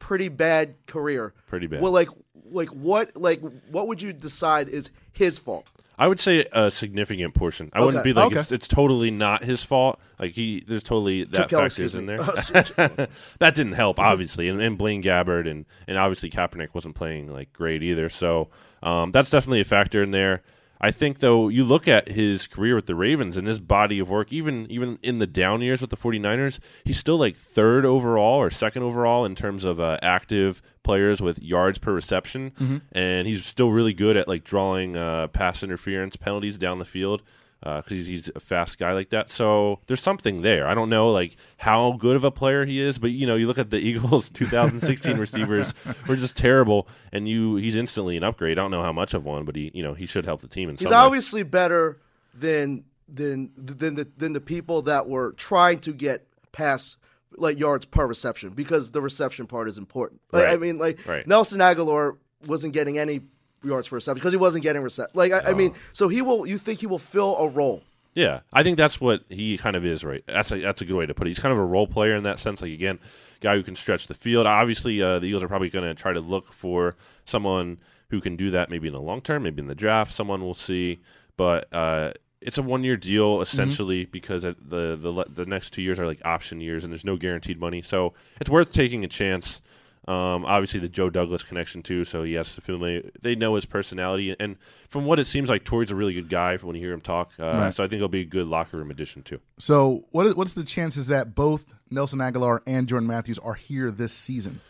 pretty 0.00 0.28
bad 0.28 0.74
career. 0.86 1.32
Pretty 1.46 1.68
bad. 1.68 1.80
Well, 1.80 1.92
like, 1.92 2.08
like 2.50 2.70
what, 2.70 3.16
like 3.16 3.40
what 3.70 3.86
would 3.86 4.02
you 4.02 4.12
decide 4.12 4.68
is 4.68 4.90
his 5.12 5.38
fault? 5.38 5.68
I 5.98 6.08
would 6.08 6.18
say 6.20 6.46
a 6.52 6.70
significant 6.70 7.34
portion. 7.34 7.70
I 7.72 7.80
wouldn't 7.80 8.00
Okay. 8.00 8.10
be 8.10 8.12
like 8.14 8.26
Okay. 8.32 8.40
it's 8.40 8.50
it's 8.52 8.66
totally 8.68 9.10
not 9.10 9.44
his 9.44 9.62
fault. 9.62 10.00
Like 10.18 10.32
he, 10.32 10.64
there's 10.66 10.82
totally 10.82 11.24
that 11.24 11.48
Kelly, 11.48 11.66
excuse 11.66 11.94
in 11.94 12.06
me. 12.06 12.16
there. 12.16 12.18
that 13.38 13.54
didn't 13.54 13.72
help, 13.74 13.98
obviously, 13.98 14.48
and, 14.48 14.60
and 14.60 14.78
Blaine 14.78 15.02
Gabbert 15.02 15.48
and 15.48 15.64
and 15.86 15.98
obviously 15.98 16.30
Kaepernick 16.30 16.68
wasn't 16.74 16.94
playing 16.94 17.32
like 17.32 17.52
great 17.52 17.82
either. 17.82 18.08
So 18.08 18.48
um, 18.82 19.12
that's 19.12 19.30
definitely 19.30 19.60
a 19.60 19.64
factor 19.64 20.02
in 20.02 20.10
there. 20.10 20.42
I 20.84 20.90
think 20.90 21.20
though 21.20 21.48
you 21.48 21.62
look 21.62 21.86
at 21.86 22.08
his 22.08 22.48
career 22.48 22.74
with 22.74 22.86
the 22.86 22.96
Ravens 22.96 23.36
and 23.36 23.46
his 23.46 23.60
body 23.60 24.00
of 24.00 24.10
work 24.10 24.32
even 24.32 24.66
even 24.68 24.98
in 25.02 25.20
the 25.20 25.26
down 25.28 25.62
years 25.62 25.80
with 25.80 25.90
the 25.90 25.96
49ers, 25.96 26.58
he's 26.84 26.98
still 26.98 27.16
like 27.18 27.36
third 27.36 27.84
overall 27.84 28.40
or 28.40 28.50
second 28.50 28.82
overall 28.82 29.24
in 29.24 29.34
terms 29.36 29.64
of 29.64 29.78
uh, 29.80 29.98
active 30.02 30.60
players 30.82 31.20
with 31.20 31.40
yards 31.40 31.78
per 31.78 31.92
reception. 31.92 32.52
And 32.90 33.28
he's 33.28 33.44
still 33.44 33.70
really 33.70 33.94
good 33.94 34.16
at 34.16 34.26
like 34.26 34.42
drawing 34.42 34.96
uh, 34.96 35.28
pass 35.28 35.62
interference 35.62 36.16
penalties 36.16 36.58
down 36.58 36.78
the 36.78 36.84
field 36.84 37.22
Uh, 37.62 37.76
because 37.80 37.92
he's, 37.92 38.06
he's 38.06 38.30
a 38.34 38.40
fast 38.40 38.76
guy 38.78 38.92
like 38.92 39.10
that. 39.10 39.30
So 39.30 39.78
there's 39.86 40.00
something 40.02 40.42
there. 40.42 40.66
I 40.66 40.74
don't 40.74 40.90
know 40.90 41.10
like 41.12 41.36
how 41.58 41.92
good 41.92 42.16
of 42.16 42.24
a 42.24 42.30
player 42.32 42.64
he 42.64 42.80
is, 42.80 42.98
but 42.98 43.12
you 43.12 43.24
know, 43.26 43.36
you 43.36 43.46
look 43.46 43.58
at 43.58 43.70
the 43.70 43.76
Eagles 43.88 44.28
2016 44.30 45.16
receivers 45.16 45.72
were 46.08 46.16
just 46.16 46.36
terrible, 46.36 46.88
and 47.12 47.28
you 47.28 47.56
he's 47.56 47.76
instantly 47.76 48.16
an 48.16 48.24
upgrade. 48.24 48.58
I 48.58 48.62
don't 48.62 48.72
know 48.72 48.82
how 48.82 48.92
much 48.92 49.14
of 49.14 49.24
one, 49.24 49.44
but 49.44 49.54
he 49.54 49.70
you 49.74 49.82
know 49.82 49.94
he 49.94 50.06
should 50.06 50.24
help 50.24 50.40
the 50.40 50.48
team 50.48 50.68
in 50.70 50.76
He's 50.76 50.88
some 50.88 50.90
way. 50.90 50.96
obviously 51.06 51.42
better 51.44 52.00
than 52.34 52.84
than 53.08 53.50
than 53.56 53.94
the 53.94 54.08
than 54.16 54.32
the 54.32 54.40
people 54.40 54.82
that 54.82 55.08
were 55.08 55.32
trying 55.32 55.78
to 55.80 55.92
get 55.92 56.26
pass 56.50 56.96
like 57.36 57.58
yards 57.58 57.86
per 57.86 58.06
reception 58.06 58.50
because 58.50 58.90
the 58.90 59.00
reception 59.00 59.46
part 59.46 59.68
is 59.68 59.78
important. 59.78 60.20
Like, 60.32 60.48
I 60.48 60.56
mean, 60.56 60.78
like 60.78 61.06
Right. 61.06 61.26
Nelson 61.26 61.60
Agholor 61.60 62.16
wasn't 62.46 62.74
getting 62.74 62.98
any 62.98 63.20
yards 63.64 63.88
per 63.88 63.96
reception 63.96 64.18
because 64.18 64.32
he 64.32 64.38
wasn't 64.38 64.62
getting 64.62 64.82
reception. 64.82 65.12
Like 65.14 65.32
I, 65.32 65.50
I 65.50 65.52
mean, 65.52 65.74
so 65.92 66.08
he 66.08 66.22
will. 66.22 66.46
You 66.46 66.58
think 66.58 66.80
he 66.80 66.86
will 66.86 66.98
fill 66.98 67.36
a 67.36 67.48
role? 67.48 67.82
Yeah, 68.14 68.40
I 68.52 68.62
think 68.62 68.76
that's 68.76 69.00
what 69.00 69.24
he 69.30 69.56
kind 69.56 69.74
of 69.74 69.84
is, 69.84 70.04
right? 70.04 70.22
That's 70.26 70.52
a 70.52 70.58
that's 70.60 70.82
a 70.82 70.84
good 70.84 70.96
way 70.96 71.06
to 71.06 71.14
put 71.14 71.26
it. 71.26 71.30
He's 71.30 71.38
kind 71.38 71.52
of 71.52 71.58
a 71.58 71.64
role 71.64 71.86
player 71.86 72.14
in 72.14 72.24
that 72.24 72.38
sense. 72.38 72.60
Like 72.60 72.72
again, 72.72 72.98
guy 73.40 73.56
who 73.56 73.62
can 73.62 73.74
stretch 73.74 74.06
the 74.06 74.14
field. 74.14 74.46
Obviously, 74.46 75.00
uh, 75.02 75.18
the 75.18 75.26
Eagles 75.26 75.42
are 75.42 75.48
probably 75.48 75.70
going 75.70 75.84
to 75.84 75.94
try 75.94 76.12
to 76.12 76.20
look 76.20 76.52
for 76.52 76.94
someone 77.24 77.78
who 78.10 78.20
can 78.20 78.36
do 78.36 78.50
that, 78.50 78.68
maybe 78.68 78.88
in 78.88 78.94
the 78.94 79.00
long 79.00 79.22
term, 79.22 79.44
maybe 79.44 79.60
in 79.60 79.68
the 79.68 79.74
draft. 79.74 80.12
Someone 80.12 80.42
we'll 80.42 80.52
see, 80.52 81.00
but 81.38 81.72
uh, 81.72 82.12
it's 82.42 82.58
a 82.58 82.62
one 82.62 82.84
year 82.84 82.96
deal 82.96 83.40
essentially 83.40 84.04
because 84.04 84.42
the 84.42 84.54
the 84.60 85.24
the 85.32 85.46
next 85.46 85.70
two 85.70 85.80
years 85.80 85.98
are 85.98 86.06
like 86.06 86.20
option 86.24 86.60
years, 86.60 86.84
and 86.84 86.92
there's 86.92 87.04
no 87.04 87.16
guaranteed 87.16 87.58
money. 87.58 87.80
So 87.80 88.12
it's 88.40 88.50
worth 88.50 88.72
taking 88.72 89.04
a 89.04 89.08
chance. 89.08 89.62
Um, 90.08 90.44
obviously, 90.44 90.80
the 90.80 90.88
Joe 90.88 91.10
Douglas 91.10 91.42
connection 91.44 91.82
too. 91.82 92.04
So 92.04 92.22
yes, 92.24 92.50
familiar. 92.52 93.08
They 93.20 93.34
know 93.36 93.54
his 93.54 93.64
personality, 93.64 94.34
and 94.40 94.56
from 94.88 95.04
what 95.04 95.20
it 95.20 95.26
seems 95.26 95.48
like, 95.48 95.64
Torrey's 95.64 95.90
a 95.92 95.94
really 95.94 96.12
good 96.14 96.28
guy. 96.28 96.56
When 96.56 96.74
you 96.74 96.82
hear 96.82 96.92
him 96.92 97.00
talk, 97.00 97.30
uh, 97.38 97.44
Right. 97.44 97.74
so 97.74 97.84
I 97.84 97.88
think 97.88 98.00
he'll 98.00 98.08
be 98.08 98.22
a 98.22 98.24
good 98.24 98.46
locker 98.48 98.76
room 98.78 98.90
addition 98.90 99.22
too. 99.22 99.40
So 99.58 100.04
what 100.10 100.26
is, 100.26 100.34
what's 100.34 100.54
the 100.54 100.64
chances 100.64 101.06
that 101.06 101.34
both 101.36 101.64
Nelson 101.90 102.18
Agholor 102.18 102.60
and 102.66 102.88
Jordan 102.88 103.06
Matthews 103.06 103.38
are 103.38 103.54
here 103.54 103.90
this 103.90 104.12
season? 104.12 104.60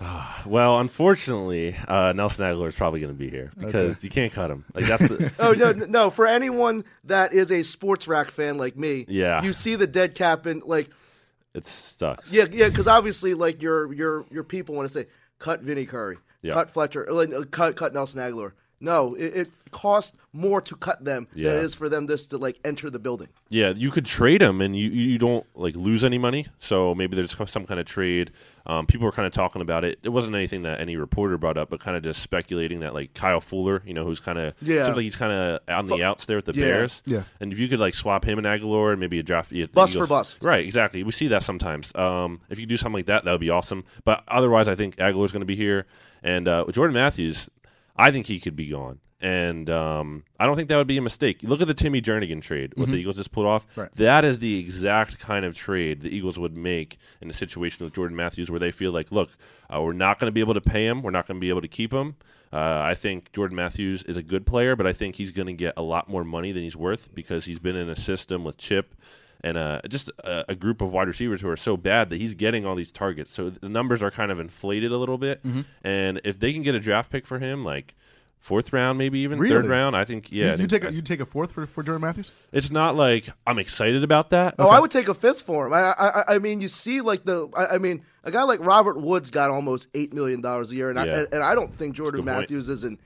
Well, 0.46 0.78
unfortunately, 0.80 1.76
uh, 1.86 2.12
Nelson 2.14 2.44
Agholor 2.46 2.68
is 2.68 2.74
probably 2.74 3.00
going 3.00 3.12
to 3.12 3.18
be 3.18 3.28
here 3.28 3.52
because 3.58 4.02
you 4.02 4.08
can't 4.08 4.32
cut 4.32 4.50
him. 4.50 4.64
Like 4.74 4.86
that's 4.86 5.06
the 5.06 5.30
Oh 5.38 5.52
no, 5.52 5.72
no, 5.72 5.84
no! 5.86 6.10
For 6.10 6.26
anyone 6.26 6.84
that 7.04 7.34
is 7.34 7.50
a 7.50 7.60
Spotrac 7.60 8.30
fan 8.30 8.56
like 8.56 8.76
me, 8.76 9.04
Yeah. 9.08 9.42
you 9.42 9.52
see 9.52 9.74
the 9.76 9.86
dead 9.86 10.14
cap 10.14 10.46
and 10.46 10.62
like, 10.64 10.88
it 11.54 11.66
sucks. 11.66 12.32
yeah, 12.32 12.46
yeah, 12.50 12.68
because 12.68 12.86
obviously, 12.88 13.34
like 13.34 13.60
your 13.62 13.92
your 13.92 14.24
your 14.30 14.44
people 14.44 14.74
want 14.74 14.88
to 14.88 14.92
say 14.92 15.06
cut 15.38 15.62
Vinny 15.62 15.86
Curry, 15.86 16.18
Yeah. 16.42 16.52
cut 16.54 16.70
Fletcher, 16.70 17.06
like, 17.10 17.32
uh, 17.32 17.44
cut 17.50 17.76
cut 17.76 17.92
Nelson 17.94 18.20
Agholor. 18.20 18.52
No, 18.82 19.14
it, 19.14 19.36
it 19.36 19.50
costs 19.70 20.16
more 20.32 20.60
to 20.62 20.74
cut 20.74 21.04
them 21.04 21.28
than 21.34 21.44
it 21.58 21.62
is 21.62 21.74
for 21.74 21.88
them 21.88 22.08
just 22.08 22.30
to 22.30 22.38
like 22.38 22.58
enter 22.64 22.88
the 22.88 22.98
building. 22.98 23.28
Yeah, 23.50 23.74
you 23.76 23.90
could 23.90 24.06
trade 24.06 24.40
him 24.40 24.60
and 24.62 24.74
you, 24.74 24.88
you 24.90 25.18
don't 25.18 25.44
like 25.54 25.76
lose 25.76 26.02
any 26.02 26.16
money. 26.18 26.46
So 26.58 26.94
maybe 26.94 27.14
there's 27.14 27.36
some 27.50 27.66
kind 27.66 27.78
of 27.78 27.84
trade. 27.86 28.30
Um, 28.66 28.86
people 28.86 29.04
were 29.04 29.12
kind 29.12 29.26
of 29.26 29.32
talking 29.32 29.60
about 29.60 29.84
it. 29.84 29.98
It 30.02 30.08
wasn't 30.10 30.34
anything 30.34 30.62
that 30.62 30.80
any 30.80 30.96
reporter 30.96 31.36
brought 31.36 31.58
up, 31.58 31.68
but 31.70 31.78
kind 31.80 31.96
of 31.96 32.02
just 32.02 32.22
speculating 32.22 32.80
that 32.80 32.94
like 32.94 33.12
Kyle 33.14 33.40
Fuller, 33.40 33.82
you 33.84 33.92
know, 33.92 34.04
who's 34.04 34.20
kind 34.20 34.38
of 34.38 34.54
Yeah. 34.62 34.84
seems 34.84 34.96
like 34.96 35.04
he's 35.04 35.16
kind 35.16 35.32
of 35.32 35.60
on 35.68 35.86
the 35.86 35.96
Fu- 35.96 36.02
outs 36.02 36.24
there 36.26 36.36
with 36.36 36.46
the 36.46 36.54
Yeah. 36.54 36.64
Bears. 36.64 37.02
Yeah. 37.04 37.22
and 37.40 37.52
if 37.52 37.58
you 37.58 37.68
could 37.68 37.80
like 37.80 37.94
swap 37.94 38.24
him 38.24 38.38
and 38.38 38.46
Agholor 38.46 38.92
and 38.92 39.00
maybe 39.00 39.18
a 39.18 39.22
draft 39.22 39.52
yeah, 39.52 39.66
Bust 39.66 39.96
for 39.96 40.06
bust. 40.06 40.42
right? 40.42 40.64
Exactly. 40.64 41.02
We 41.02 41.12
see 41.12 41.28
that 41.28 41.42
sometimes. 41.42 41.92
Um, 41.94 42.40
if 42.48 42.58
you 42.58 42.64
do 42.66 42.76
something 42.78 42.94
like 43.00 43.06
that, 43.06 43.24
that 43.24 43.30
would 43.32 43.40
be 43.40 43.50
awesome. 43.50 43.84
But 44.04 44.22
otherwise, 44.28 44.68
I 44.68 44.74
think 44.74 44.96
Agholor's 44.96 45.32
going 45.32 45.40
to 45.40 45.46
be 45.46 45.56
here, 45.56 45.86
and 46.22 46.48
uh, 46.48 46.64
with 46.66 46.76
Jordan 46.76 46.94
Matthews, 46.94 47.48
I 47.96 48.10
think 48.10 48.26
he 48.26 48.40
could 48.40 48.56
be 48.56 48.68
gone. 48.68 49.00
And 49.22 49.68
um, 49.68 50.24
I 50.38 50.46
don't 50.46 50.56
think 50.56 50.70
that 50.70 50.78
would 50.78 50.86
be 50.86 50.96
a 50.96 51.02
mistake. 51.02 51.40
Look 51.42 51.60
at 51.60 51.66
the 51.66 51.74
Timmy 51.74 52.00
Jernigan 52.00 52.40
trade, 52.40 52.72
what 52.76 52.90
the 52.90 52.96
Eagles 52.96 53.16
just 53.16 53.32
pulled 53.32 53.46
off. 53.46 53.66
Right. 53.76 53.94
That 53.96 54.24
is 54.24 54.38
the 54.38 54.58
exact 54.58 55.18
kind 55.18 55.44
of 55.44 55.54
trade 55.54 56.00
the 56.00 56.08
Eagles 56.08 56.38
would 56.38 56.56
make 56.56 56.96
in 57.20 57.28
a 57.28 57.34
situation 57.34 57.84
with 57.84 57.92
Jordan 57.92 58.16
Matthews 58.16 58.50
where 58.50 58.58
they 58.58 58.70
feel 58.70 58.92
like, 58.92 59.12
look, 59.12 59.28
uh, 59.68 59.82
we're 59.82 59.92
not 59.92 60.18
going 60.18 60.28
to 60.28 60.32
be 60.32 60.40
able 60.40 60.54
to 60.54 60.60
pay 60.62 60.86
him. 60.86 61.02
We're 61.02 61.10
not 61.10 61.26
going 61.26 61.38
to 61.38 61.40
be 61.40 61.50
able 61.50 61.60
to 61.60 61.68
keep 61.68 61.92
him. 61.92 62.16
Uh, 62.50 62.80
I 62.82 62.94
think 62.94 63.30
Jordan 63.32 63.56
Matthews 63.56 64.04
is 64.04 64.16
a 64.16 64.22
good 64.22 64.46
player, 64.46 64.74
but 64.74 64.86
I 64.86 64.94
think 64.94 65.16
he's 65.16 65.32
going 65.32 65.46
to 65.46 65.52
get 65.52 65.74
a 65.76 65.82
lot 65.82 66.08
more 66.08 66.24
money 66.24 66.50
than 66.50 66.62
he's 66.62 66.74
worth 66.74 67.14
because 67.14 67.44
he's 67.44 67.58
been 67.58 67.76
in 67.76 67.90
a 67.90 67.96
system 67.96 68.42
with 68.42 68.56
Chip 68.56 68.94
and 69.42 69.56
uh, 69.56 69.80
just 69.88 70.08
a, 70.24 70.50
a 70.50 70.54
group 70.54 70.80
of 70.82 70.90
wide 70.92 71.08
receivers 71.08 71.40
who 71.40 71.48
are 71.48 71.56
so 71.56 71.76
bad 71.76 72.10
that 72.10 72.18
he's 72.20 72.34
getting 72.34 72.66
all 72.66 72.74
these 72.74 72.92
targets. 72.92 73.32
So 73.32 73.50
the 73.50 73.68
numbers 73.68 74.02
are 74.02 74.10
kind 74.10 74.30
of 74.30 74.38
inflated 74.40 74.92
a 74.92 74.96
little 74.98 75.18
bit. 75.18 75.42
Mm-hmm. 75.42 75.62
And 75.82 76.20
if 76.24 76.38
they 76.38 76.52
can 76.52 76.62
get 76.62 76.74
a 76.74 76.80
draft 76.80 77.10
pick 77.10 77.26
for 77.26 77.38
him, 77.38 77.64
like 77.64 77.94
fourth 78.38 78.72
round, 78.72 78.96
maybe 78.98 79.18
even 79.20 79.38
Really? 79.38 79.54
third 79.54 79.66
round, 79.66 79.94
I 79.96 80.04
think 80.04 80.30
yeah, 80.32 80.44
you, 80.46 80.50
you 80.52 80.56
think 80.66 80.70
take 80.70 80.84
a, 80.84 80.92
you 80.92 81.02
take 81.02 81.20
a 81.20 81.26
fourth 81.26 81.52
for, 81.52 81.66
for 81.66 81.82
Jordan 81.82 82.02
Matthews. 82.02 82.32
it's 82.52 82.70
not 82.70 82.96
like 82.96 83.28
I'm 83.46 83.58
excited 83.58 84.02
about 84.02 84.30
that. 84.30 84.54
Oh, 84.58 84.68
I 84.68 84.80
would 84.80 84.90
take 84.90 85.08
a 85.08 85.14
fifth 85.14 85.42
for 85.42 85.66
him. 85.66 85.72
I, 85.74 85.92
I, 85.98 86.34
I 86.34 86.38
mean, 86.38 86.60
you 86.60 86.68
see, 86.68 87.00
like 87.02 87.24
the, 87.24 87.48
I, 87.54 87.74
I 87.74 87.78
mean, 87.78 88.02
a 88.24 88.30
guy 88.30 88.42
like 88.44 88.60
Robert 88.64 88.98
Woods 88.98 89.30
got 89.30 89.50
almost 89.50 89.88
eight 89.94 90.14
million 90.14 90.40
dollars 90.40 90.72
a 90.72 90.74
year, 90.76 90.90
and 90.90 90.98
Yeah. 90.98 91.04
I, 91.04 91.18
and, 91.18 91.28
and 91.34 91.42
I 91.42 91.54
don't 91.54 91.74
think 91.74 91.94
Jordan 91.96 92.22
good 92.22 92.30
point. 92.30 92.40
Matthews 92.42 92.68
is 92.68 92.84
an. 92.84 92.98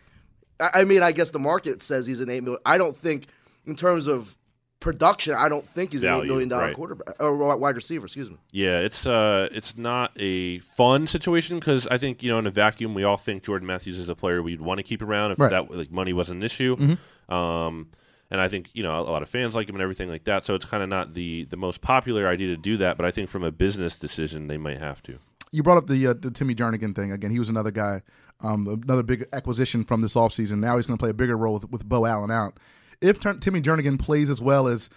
I, 0.61 0.71
I 0.81 0.85
mean, 0.85 1.03
I 1.03 1.11
guess 1.13 1.31
the 1.31 1.39
market 1.41 1.83
says 1.83 2.07
he's 2.07 2.21
an 2.21 2.31
eight 2.31 2.43
million. 2.45 2.61
I 2.65 2.79
don't 2.79 2.97
think, 2.97 3.27
in 3.67 3.75
terms 3.75 4.07
of 4.07 4.37
production, 4.85 5.35
I 5.35 5.49
don't 5.49 5.67
think 5.71 5.93
he's 5.93 6.03
an 6.03 6.11
eight 6.11 6.13
Value, 6.13 6.31
million 6.31 6.49
dollar 6.51 6.67
right. 6.67 6.77
quarterback 6.77 7.17
or 7.19 7.35
wide 7.57 7.75
receiver. 7.75 8.05
Excuse 8.05 8.29
me. 8.31 8.37
Yeah, 8.53 8.81
it's 8.81 9.07
uh, 9.07 9.49
it's 9.51 9.77
not 9.79 10.13
a 10.21 10.59
fun 10.61 11.07
situation 11.07 11.59
because 11.59 11.87
I 11.89 11.97
think 11.99 12.23
you 12.23 12.31
know 12.31 12.39
in 12.39 12.47
a 12.47 12.51
vacuum 12.51 12.93
we 12.95 13.03
all 13.03 13.17
think 13.17 13.43
Jordan 13.43 13.67
Matthews 13.67 13.99
is 13.99 14.09
a 14.11 14.15
player 14.15 14.43
we'd 14.43 14.61
want 14.61 14.79
to 14.79 14.83
keep 14.85 15.01
around 15.03 15.33
if 15.33 15.41
Right. 15.41 15.51
that 15.51 15.71
like 15.71 15.91
money 15.91 16.13
wasn't 16.13 16.37
an 16.39 16.43
issue. 16.45 16.97
Um, 17.29 17.89
and 18.31 18.41
I 18.41 18.49
think 18.49 18.71
you 18.75 18.83
know 18.83 19.01
a 19.01 19.03
lot 19.11 19.23
of 19.23 19.29
fans 19.29 19.55
like 19.55 19.69
him 19.69 19.75
and 19.75 19.83
everything 19.83 20.09
like 20.11 20.25
that. 20.25 20.45
So 20.45 20.55
it's 20.55 20.67
kind 20.67 20.83
of 20.83 20.89
not 20.91 21.15
the 21.15 21.45
the 21.47 21.57
most 21.57 21.81
popular 21.81 22.29
idea 22.29 22.49
to 22.49 22.57
do 22.57 22.77
that. 22.77 22.97
But 22.97 23.07
I 23.07 23.11
think 23.11 23.31
from 23.31 23.43
a 23.43 23.51
business 23.51 23.99
decision 23.99 24.47
they 24.49 24.59
might 24.59 24.79
have 24.79 25.03
to. 25.05 25.19
you 25.53 25.63
brought 25.63 25.79
up 25.79 25.87
the 25.87 26.09
uh, 26.09 26.15
the 26.15 26.31
Timmy 26.31 26.55
Jernigan 26.55 26.95
thing 26.95 27.11
again. 27.11 27.31
He 27.31 27.39
was 27.39 27.49
another 27.49 27.71
guy, 27.71 28.03
um, 28.43 28.67
another 28.85 29.03
big 29.03 29.27
acquisition 29.33 29.83
from 29.85 30.03
this 30.03 30.15
offseason. 30.15 30.59
Now 30.59 30.77
he's 30.77 30.87
going 30.87 30.99
to 30.99 31.03
play 31.03 31.11
a 31.11 31.15
bigger 31.15 31.37
role 31.39 31.55
with, 31.55 31.71
with 31.71 31.89
Bo 31.89 32.05
Allen 32.07 32.31
out. 32.31 32.59
If 33.05 33.21
Tur- 33.21 33.35
Timmy 33.39 33.61
Jernigan 33.61 33.99
plays 33.99 34.31
as 34.31 34.41
well 34.41 34.67
as 34.69 34.91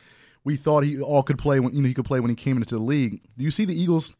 we 0.43 0.55
thought 0.55 0.83
he 0.83 0.99
all 1.01 1.23
could 1.23 1.37
play 1.37 1.59
when 1.59 1.73
you 1.73 1.81
know 1.81 1.87
he 1.87 1.93
could 1.93 2.05
play 2.05 2.19
when 2.19 2.29
he 2.29 2.35
came 2.35 2.57
into 2.57 2.75
the 2.75 2.81
league, 2.81 3.21
do 3.37 3.43
you 3.43 3.51
see 3.51 3.65
the 3.65 3.79
Eagles 3.79 4.13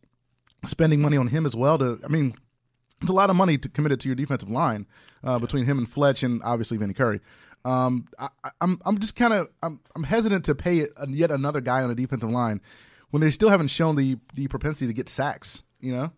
spending 0.66 1.02
money 1.02 1.18
on 1.18 1.28
him 1.28 1.46
as 1.46 1.56
well? 1.56 1.78
To 1.78 2.00
I 2.04 2.08
mean, 2.08 2.36
it's 3.02 3.10
a 3.10 3.14
lot 3.14 3.30
of 3.30 3.36
money 3.36 3.58
to 3.58 3.70
committed 3.70 4.00
to 4.02 4.08
your 4.10 4.16
defensive 4.16 4.50
line 4.50 4.86
uh, 5.24 5.40
between 5.40 5.66
him 5.66 5.78
and 5.78 5.90
Fletch 5.90 6.24
and 6.24 6.42
obviously 6.44 6.78
Vinny 6.78 6.94
Curry. 6.94 7.22
Um, 7.66 8.08
I, 8.20 8.30
I- 8.44 8.52
I'm 8.62 8.80
I'm 8.86 9.00
just 9.00 9.16
kind 9.16 9.34
of 9.34 9.48
I'm 9.64 9.80
I'm 9.96 10.04
hesitant 10.04 10.46
to 10.46 10.56
pay 10.56 10.88
yet 11.08 11.32
another 11.32 11.62
guy 11.62 11.82
on 11.82 11.90
the 11.90 11.96
defensive 11.96 12.30
line 12.30 12.62
when 13.12 13.22
they 13.22 13.32
still 13.32 13.50
haven't 13.50 13.68
shown 13.70 13.96
the 13.96 14.18
the 14.34 14.48
propensity 14.48 14.88
to 14.88 14.94
get 14.94 15.10
sacks. 15.10 15.64
You 15.80 15.92
know. 15.94 16.12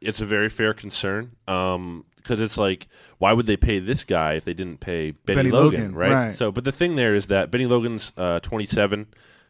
It's 0.00 0.20
a 0.20 0.26
very 0.26 0.48
fair 0.48 0.74
concern. 0.74 1.30
Um, 1.46 2.04
because 2.22 2.40
it's 2.40 2.56
like, 2.58 2.88
why 3.18 3.32
would 3.32 3.46
they 3.46 3.56
pay 3.56 3.78
this 3.78 4.04
guy 4.04 4.34
if 4.34 4.44
they 4.44 4.54
didn't 4.54 4.80
pay 4.80 5.10
Bennie, 5.10 5.36
Bennie 5.36 5.50
Logan, 5.50 5.80
Logan, 5.80 5.94
right? 5.94 6.12
right. 6.12 6.36
So, 6.36 6.52
but 6.52 6.64
the 6.64 6.72
thing 6.72 6.96
there 6.96 7.14
is 7.14 7.26
that 7.28 7.50
Bennie 7.50 7.66
Logan's 7.66 8.12
uh, 8.16 8.40
27, 8.40 9.06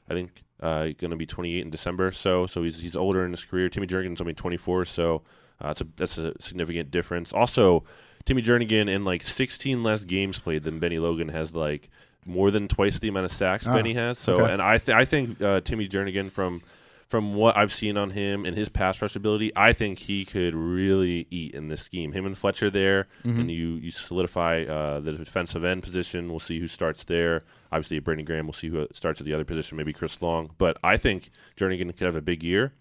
I 0.09 0.15
think, 0.15 0.43
uh, 0.61 0.85
going 0.99 1.11
to 1.11 1.17
be 1.17 1.27
28 1.27 1.61
in 1.61 1.71
December. 1.71 2.13
So, 2.13 2.47
so 2.47 2.63
he's 2.63 2.79
he's 2.79 2.97
older 2.97 3.25
in 3.25 3.31
his 3.33 3.45
career. 3.45 3.69
Timmy 3.69 3.87
Jernigan's 3.87 4.21
only 4.21 4.35
24, 4.35 4.85
so 4.85 5.23
uh, 5.61 5.69
that's 5.69 5.81
a 5.81 5.87
that's 5.97 6.19
a 6.19 6.35
significant 6.41 6.91
difference. 6.91 7.33
Also, 7.33 7.85
Timmy 8.25 8.43
Jernigan 8.43 8.89
in 8.89 9.05
like 9.05 9.23
16 9.23 9.83
less 9.83 10.05
games 10.05 10.39
played 10.39 10.63
than 10.63 10.79
Bennie 10.79 10.99
Logan 11.01 11.29
has 11.29 11.55
like 11.55 11.89
more 12.25 12.53
than 12.53 12.69
twice 12.69 13.01
the 13.01 13.09
amount 13.09 13.25
of 13.25 13.33
sacks 13.33 13.67
Ah, 13.67 13.75
Bennie 13.75 13.95
has. 13.95 14.19
So, 14.19 14.41
okay. 14.41 14.53
and 14.53 14.63
I 14.63 14.79
th- 14.79 14.97
I 14.97 15.05
think 15.05 15.41
uh, 15.43 15.61
Timmy 15.61 15.89
Jernigan 15.89 16.31
from 16.31 16.63
from 17.13 17.35
what 17.35 17.57
I've 17.59 17.73
seen 17.75 17.97
on 17.99 18.09
him 18.11 18.47
and 18.47 18.57
his 18.57 18.71
pass 18.71 19.01
rush 19.03 19.15
ability, 19.15 19.53
I 19.55 19.75
think 19.75 19.99
he 19.99 20.25
could 20.25 20.55
really 20.55 21.27
eat 21.31 21.55
in 21.55 21.69
this 21.69 21.83
scheme. 21.83 22.13
Him 22.13 22.25
and 22.25 22.37
Fletcher 22.37 22.71
there, 22.71 23.07
Mm-hmm. 23.25 23.41
and 23.41 23.51
you 23.51 23.69
you 23.75 23.91
solidify 23.91 24.63
uh, 24.65 24.99
the 25.01 25.13
defensive 25.13 25.63
end 25.63 25.83
position. 25.83 26.31
We'll 26.31 26.41
see 26.41 26.59
who 26.59 26.69
starts 26.69 27.05
there. 27.05 27.45
Obviously, 27.71 27.99
Brandon 27.99 28.25
Graham. 28.25 28.47
We'll 28.47 28.55
see 28.55 28.69
who 28.69 28.89
starts 28.93 29.21
at 29.21 29.27
the 29.27 29.35
other 29.35 29.45
position. 29.45 29.77
Maybe 29.77 29.93
Chris 29.93 30.23
Long. 30.23 30.51
But 30.57 30.79
I 30.83 30.97
think 30.97 31.31
Jernigan 31.57 31.95
could 31.97 32.07
have 32.07 32.17
a 32.17 32.23
big 32.23 32.43
year. 32.43 32.73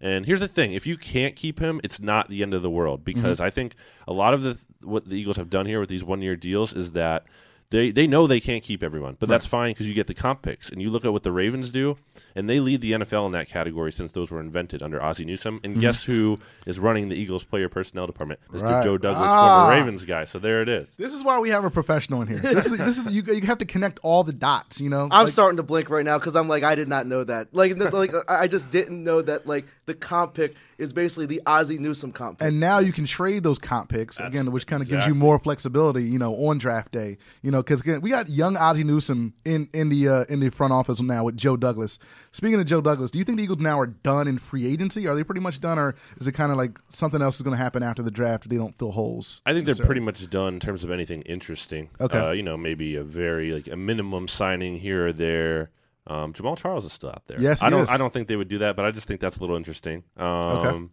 And 0.00 0.26
here's 0.26 0.40
the 0.40 0.48
thing: 0.48 0.74
if 0.74 0.86
you 0.86 0.96
can't 0.98 1.34
keep 1.34 1.58
him, 1.58 1.80
it's 1.82 1.98
not 1.98 2.28
the 2.28 2.42
end 2.42 2.52
of 2.54 2.60
the 2.62 2.70
world 2.70 3.04
because 3.04 3.40
I 3.40 3.50
think 3.50 3.74
a 4.06 4.12
lot 4.12 4.34
of 4.34 4.42
the 4.42 4.58
what 4.82 5.08
the 5.08 5.16
Eagles 5.16 5.38
have 5.38 5.50
done 5.50 5.66
here 5.66 5.80
with 5.80 5.88
these 5.88 6.04
one 6.04 6.22
year 6.22 6.36
deals 6.36 6.72
is 6.74 6.92
that 6.92 7.24
they 7.70 7.90
they 7.90 8.06
know 8.06 8.26
they 8.26 8.40
can't 8.40 8.62
keep 8.62 8.82
everyone, 8.82 9.16
but 9.20 9.28
that's 9.28 9.44
fine 9.44 9.72
because 9.72 9.86
you 9.86 9.94
get 9.94 10.06
the 10.06 10.14
comp 10.14 10.40
picks. 10.42 10.70
And 10.70 10.80
you 10.80 10.88
look 10.90 11.04
at 11.04 11.12
what 11.12 11.22
the 11.22 11.32
Ravens 11.32 11.70
do, 11.70 11.96
and 12.34 12.48
they 12.48 12.60
lead 12.60 12.80
the 12.80 12.92
NFL 12.92 13.26
in 13.26 13.32
that 13.32 13.46
category 13.48 13.92
since 13.92 14.12
those 14.12 14.30
were 14.30 14.40
invented 14.40 14.82
under 14.82 15.02
Ozzie 15.02 15.26
Newsome. 15.26 15.60
And 15.62 15.78
guess 15.78 16.04
who 16.04 16.38
is 16.66 16.78
running 16.78 17.10
the 17.10 17.16
Eagles 17.16 17.44
player 17.44 17.68
personnel 17.68 18.06
department? 18.06 18.40
Mr. 18.50 18.62
Right. 18.62 18.84
Joe 18.84 18.96
Douglas, 18.96 19.26
Ah. 19.28 19.66
former 19.66 19.76
Ravens 19.78 20.04
guy. 20.04 20.24
So 20.24 20.38
there 20.38 20.62
it 20.62 20.68
is. 20.70 20.88
This 20.96 21.12
is 21.12 21.22
why 21.22 21.38
we 21.40 21.50
have 21.50 21.64
a 21.64 21.70
professional 21.70 22.22
in 22.22 22.28
here. 22.28 22.38
This 22.38 22.66
is, 22.66 22.78
this 22.78 22.98
is 22.98 23.12
you, 23.12 23.22
you 23.22 23.42
have 23.42 23.58
to 23.58 23.66
connect 23.66 23.98
all 24.02 24.24
the 24.24 24.32
dots. 24.32 24.80
You 24.80 24.88
know, 24.88 25.08
I'm 25.10 25.24
Like, 25.24 25.28
starting 25.28 25.58
to 25.58 25.62
blink 25.62 25.90
right 25.90 26.04
now 26.04 26.18
because 26.18 26.36
I'm 26.36 26.48
like, 26.48 26.62
I 26.64 26.74
did 26.74 26.88
not 26.88 27.06
know 27.06 27.22
that. 27.24 27.48
Like, 27.52 27.76
like 27.92 28.12
I 28.28 28.44
I 28.44 28.46
just 28.48 28.70
didn't 28.70 29.04
know 29.04 29.20
that. 29.20 29.46
Like, 29.46 29.66
the 29.84 29.94
comp 29.94 30.34
pick 30.34 30.54
is 30.78 30.92
basically 30.92 31.26
the 31.26 31.42
Ozzie 31.44 31.78
Newsome 31.78 32.12
comp 32.12 32.38
pick. 32.38 32.48
And 32.48 32.60
now 32.60 32.78
you 32.78 32.92
can 32.92 33.04
trade 33.04 33.42
those 33.42 33.58
comp 33.58 33.90
picks 33.90 34.20
again, 34.20 34.50
which 34.52 34.66
kind 34.66 34.82
of 34.82 34.88
gives 34.88 35.06
you 35.06 35.14
more 35.14 35.38
flexibility. 35.38 36.04
You 36.04 36.18
know, 36.18 36.34
on 36.34 36.58
draft 36.58 36.92
day. 36.92 37.18
You 37.42 37.50
know, 37.50 37.62
because 37.62 37.84
we 37.84 38.10
got 38.10 38.28
young 38.28 38.56
Ozzie 38.56 38.84
Newsome 38.84 39.34
in 39.44 39.68
in 39.74 39.88
the 39.88 40.08
uh, 40.08 40.24
in 40.28 40.40
the 40.40 40.50
front 40.50 40.72
office 40.72 41.00
now 41.00 41.24
with 41.24 41.36
Joe 41.36 41.56
Douglas. 41.56 41.98
Speaking 42.30 42.60
of 42.60 42.66
Joe 42.66 42.80
Douglas, 42.80 43.10
do 43.10 43.18
you 43.18 43.24
think 43.24 43.38
the 43.38 43.44
Eagles 43.44 43.58
now 43.58 43.80
are 43.80 43.86
done 43.86 44.28
in 44.28 44.38
free 44.38 44.66
agency? 44.66 45.06
Are 45.08 45.14
they 45.14 45.24
pretty 45.24 45.40
much 45.40 45.60
done, 45.60 45.78
or 45.78 45.96
is 46.20 46.28
it 46.28 46.32
kind 46.32 46.52
of 46.52 46.58
like 46.58 46.78
something 46.88 47.20
else 47.20 47.36
is 47.36 47.42
going 47.42 47.56
to 47.56 47.62
happen 47.62 47.82
after 47.82 48.02
the 48.02 48.10
draft? 48.10 48.44
If 48.44 48.50
they 48.50 48.56
don't 48.56 48.78
fill 48.78 48.92
holes. 48.92 49.42
I 49.44 49.52
think 49.52 49.66
they're 49.66 49.74
pretty 49.74 50.00
much 50.00 50.28
done 50.30 50.54
in 50.54 50.60
terms 50.60 50.84
of 50.84 50.90
anything 50.90 51.22
interesting. 51.22 51.90
Okay. 52.00 52.18
Uh, 52.18 52.30
you 52.30 52.42
know, 52.42 52.56
maybe 52.56 52.96
a 52.96 53.02
very 53.02 53.52
like 53.52 53.66
a 53.66 53.76
minimum 53.76 54.28
signing 54.28 54.78
here 54.78 55.08
or 55.08 55.12
there. 55.12 55.70
Um, 56.08 56.32
Jamal 56.32 56.56
Charles 56.56 56.84
is 56.84 56.92
still 56.92 57.10
out 57.10 57.22
there. 57.26 57.40
Yes, 57.40 57.62
I 57.62 57.66
he 57.66 57.70
don't. 57.70 57.82
is. 57.82 57.90
I 57.90 57.96
don't 57.98 58.12
think 58.12 58.26
they 58.28 58.36
would 58.36 58.48
do 58.48 58.58
that, 58.58 58.74
but 58.76 58.84
I 58.84 58.90
just 58.90 59.06
think 59.06 59.20
that's 59.20 59.36
a 59.36 59.40
little 59.40 59.56
interesting. 59.56 60.02
Um, 60.16 60.90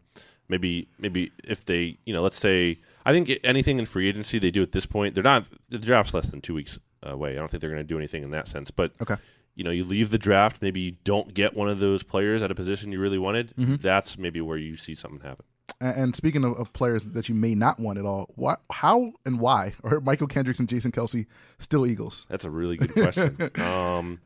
Maybe, 0.48 0.88
maybe 1.00 1.31
if 1.43 1.65
they, 1.65 1.98
you 2.05 2.13
know, 2.13 2.22
let's 2.22 2.39
say, 2.39 2.79
I 3.03 3.12
think 3.13 3.31
anything 3.43 3.79
in 3.79 3.88
free 3.88 4.07
agency 4.07 4.38
they 4.38 4.51
do 4.51 4.62
at 4.62 4.74
this 4.74 4.86
point, 4.86 5.15
they're 5.15 5.24
not. 5.24 5.48
The 5.69 5.79
draft's 5.79 6.13
less 6.13 6.27
than 6.27 6.39
two 6.39 6.53
weeks 6.53 6.77
away. 7.01 7.31
I 7.31 7.36
don't 7.36 7.50
think 7.50 7.62
they're 7.62 7.69
going 7.72 7.81
to 7.81 7.88
do 7.88 7.98
anything 7.98 8.22
in 8.24 8.29
that 8.29 8.48
sense. 8.48 8.69
But 8.69 8.91
Okay. 9.01 9.15
you 9.55 9.63
know, 9.63 9.72
you 9.72 9.84
leave 9.84 10.12
the 10.12 10.19
draft, 10.19 10.62
maybe 10.62 10.81
you 10.81 10.91
don't 11.03 11.34
get 11.34 11.55
one 11.55 11.67
of 11.67 11.79
those 11.79 12.03
players 12.03 12.43
at 12.43 12.51
a 12.51 12.55
position 12.55 12.91
you 12.91 13.00
really 13.00 13.17
wanted. 13.17 13.55
Mm-hmm. 13.57 13.77
That's 13.81 14.19
maybe 14.19 14.39
where 14.39 14.57
you 14.57 14.77
see 14.77 14.93
something 14.93 15.22
happen. 15.22 15.45
And, 15.81 15.98
and 15.98 16.15
speaking 16.15 16.43
of, 16.43 16.53
of 16.60 16.72
players 16.74 17.03
that 17.05 17.27
you 17.27 17.34
may 17.34 17.55
not 17.55 17.79
want 17.79 17.98
at 17.98 18.05
all, 18.05 18.31
why, 18.36 18.57
how 18.72 19.13
and 19.25 19.39
why 19.39 19.74
are 19.84 20.00
Mychal 20.00 20.29
Kendricks 20.29 20.60
and 20.60 20.69
Jason 20.69 20.91
Kelce 20.91 21.25
still 21.57 21.88
Eagles? 21.88 22.27
That's 22.29 22.45
a 22.45 22.51
really 22.51 22.77
good 22.77 22.93
question. 22.93 23.50
um, 23.62 24.19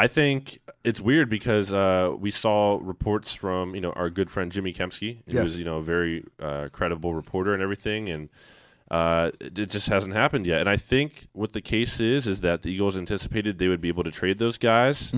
I 0.00 0.06
think 0.06 0.60
it's 0.84 1.00
weird 1.00 1.28
because 1.28 1.72
uh, 1.72 2.14
we 2.16 2.30
saw 2.30 2.78
reports 2.80 3.34
from 3.34 3.74
you 3.74 3.80
know 3.80 3.90
our 3.92 4.08
good 4.10 4.30
friend 4.30 4.52
Jimmy 4.52 4.72
Kempski, 4.72 5.18
who 5.26 5.34
Yes. 5.34 5.42
was 5.42 5.58
you 5.58 5.64
know 5.64 5.78
a 5.78 5.82
very 5.82 6.24
uh, 6.40 6.68
credible 6.72 7.12
reporter 7.14 7.52
and 7.52 7.60
everything, 7.62 8.08
and 8.08 8.28
uh, 8.92 9.32
it, 9.40 9.54
just 9.68 9.88
hasn't 9.88 10.14
happened 10.14 10.46
yet. 10.46 10.60
And 10.60 10.70
I 10.70 10.76
think 10.76 11.26
what 11.32 11.52
the 11.52 11.60
case 11.60 11.98
is 11.98 12.26
is 12.28 12.40
that 12.42 12.62
the 12.62 12.70
Eagles 12.70 12.96
anticipated 12.96 13.58
they 13.58 13.66
would 13.68 13.80
be 13.80 13.88
able 13.88 14.04
to 14.04 14.10
trade 14.12 14.38
those 14.38 14.56
guys 14.56 15.12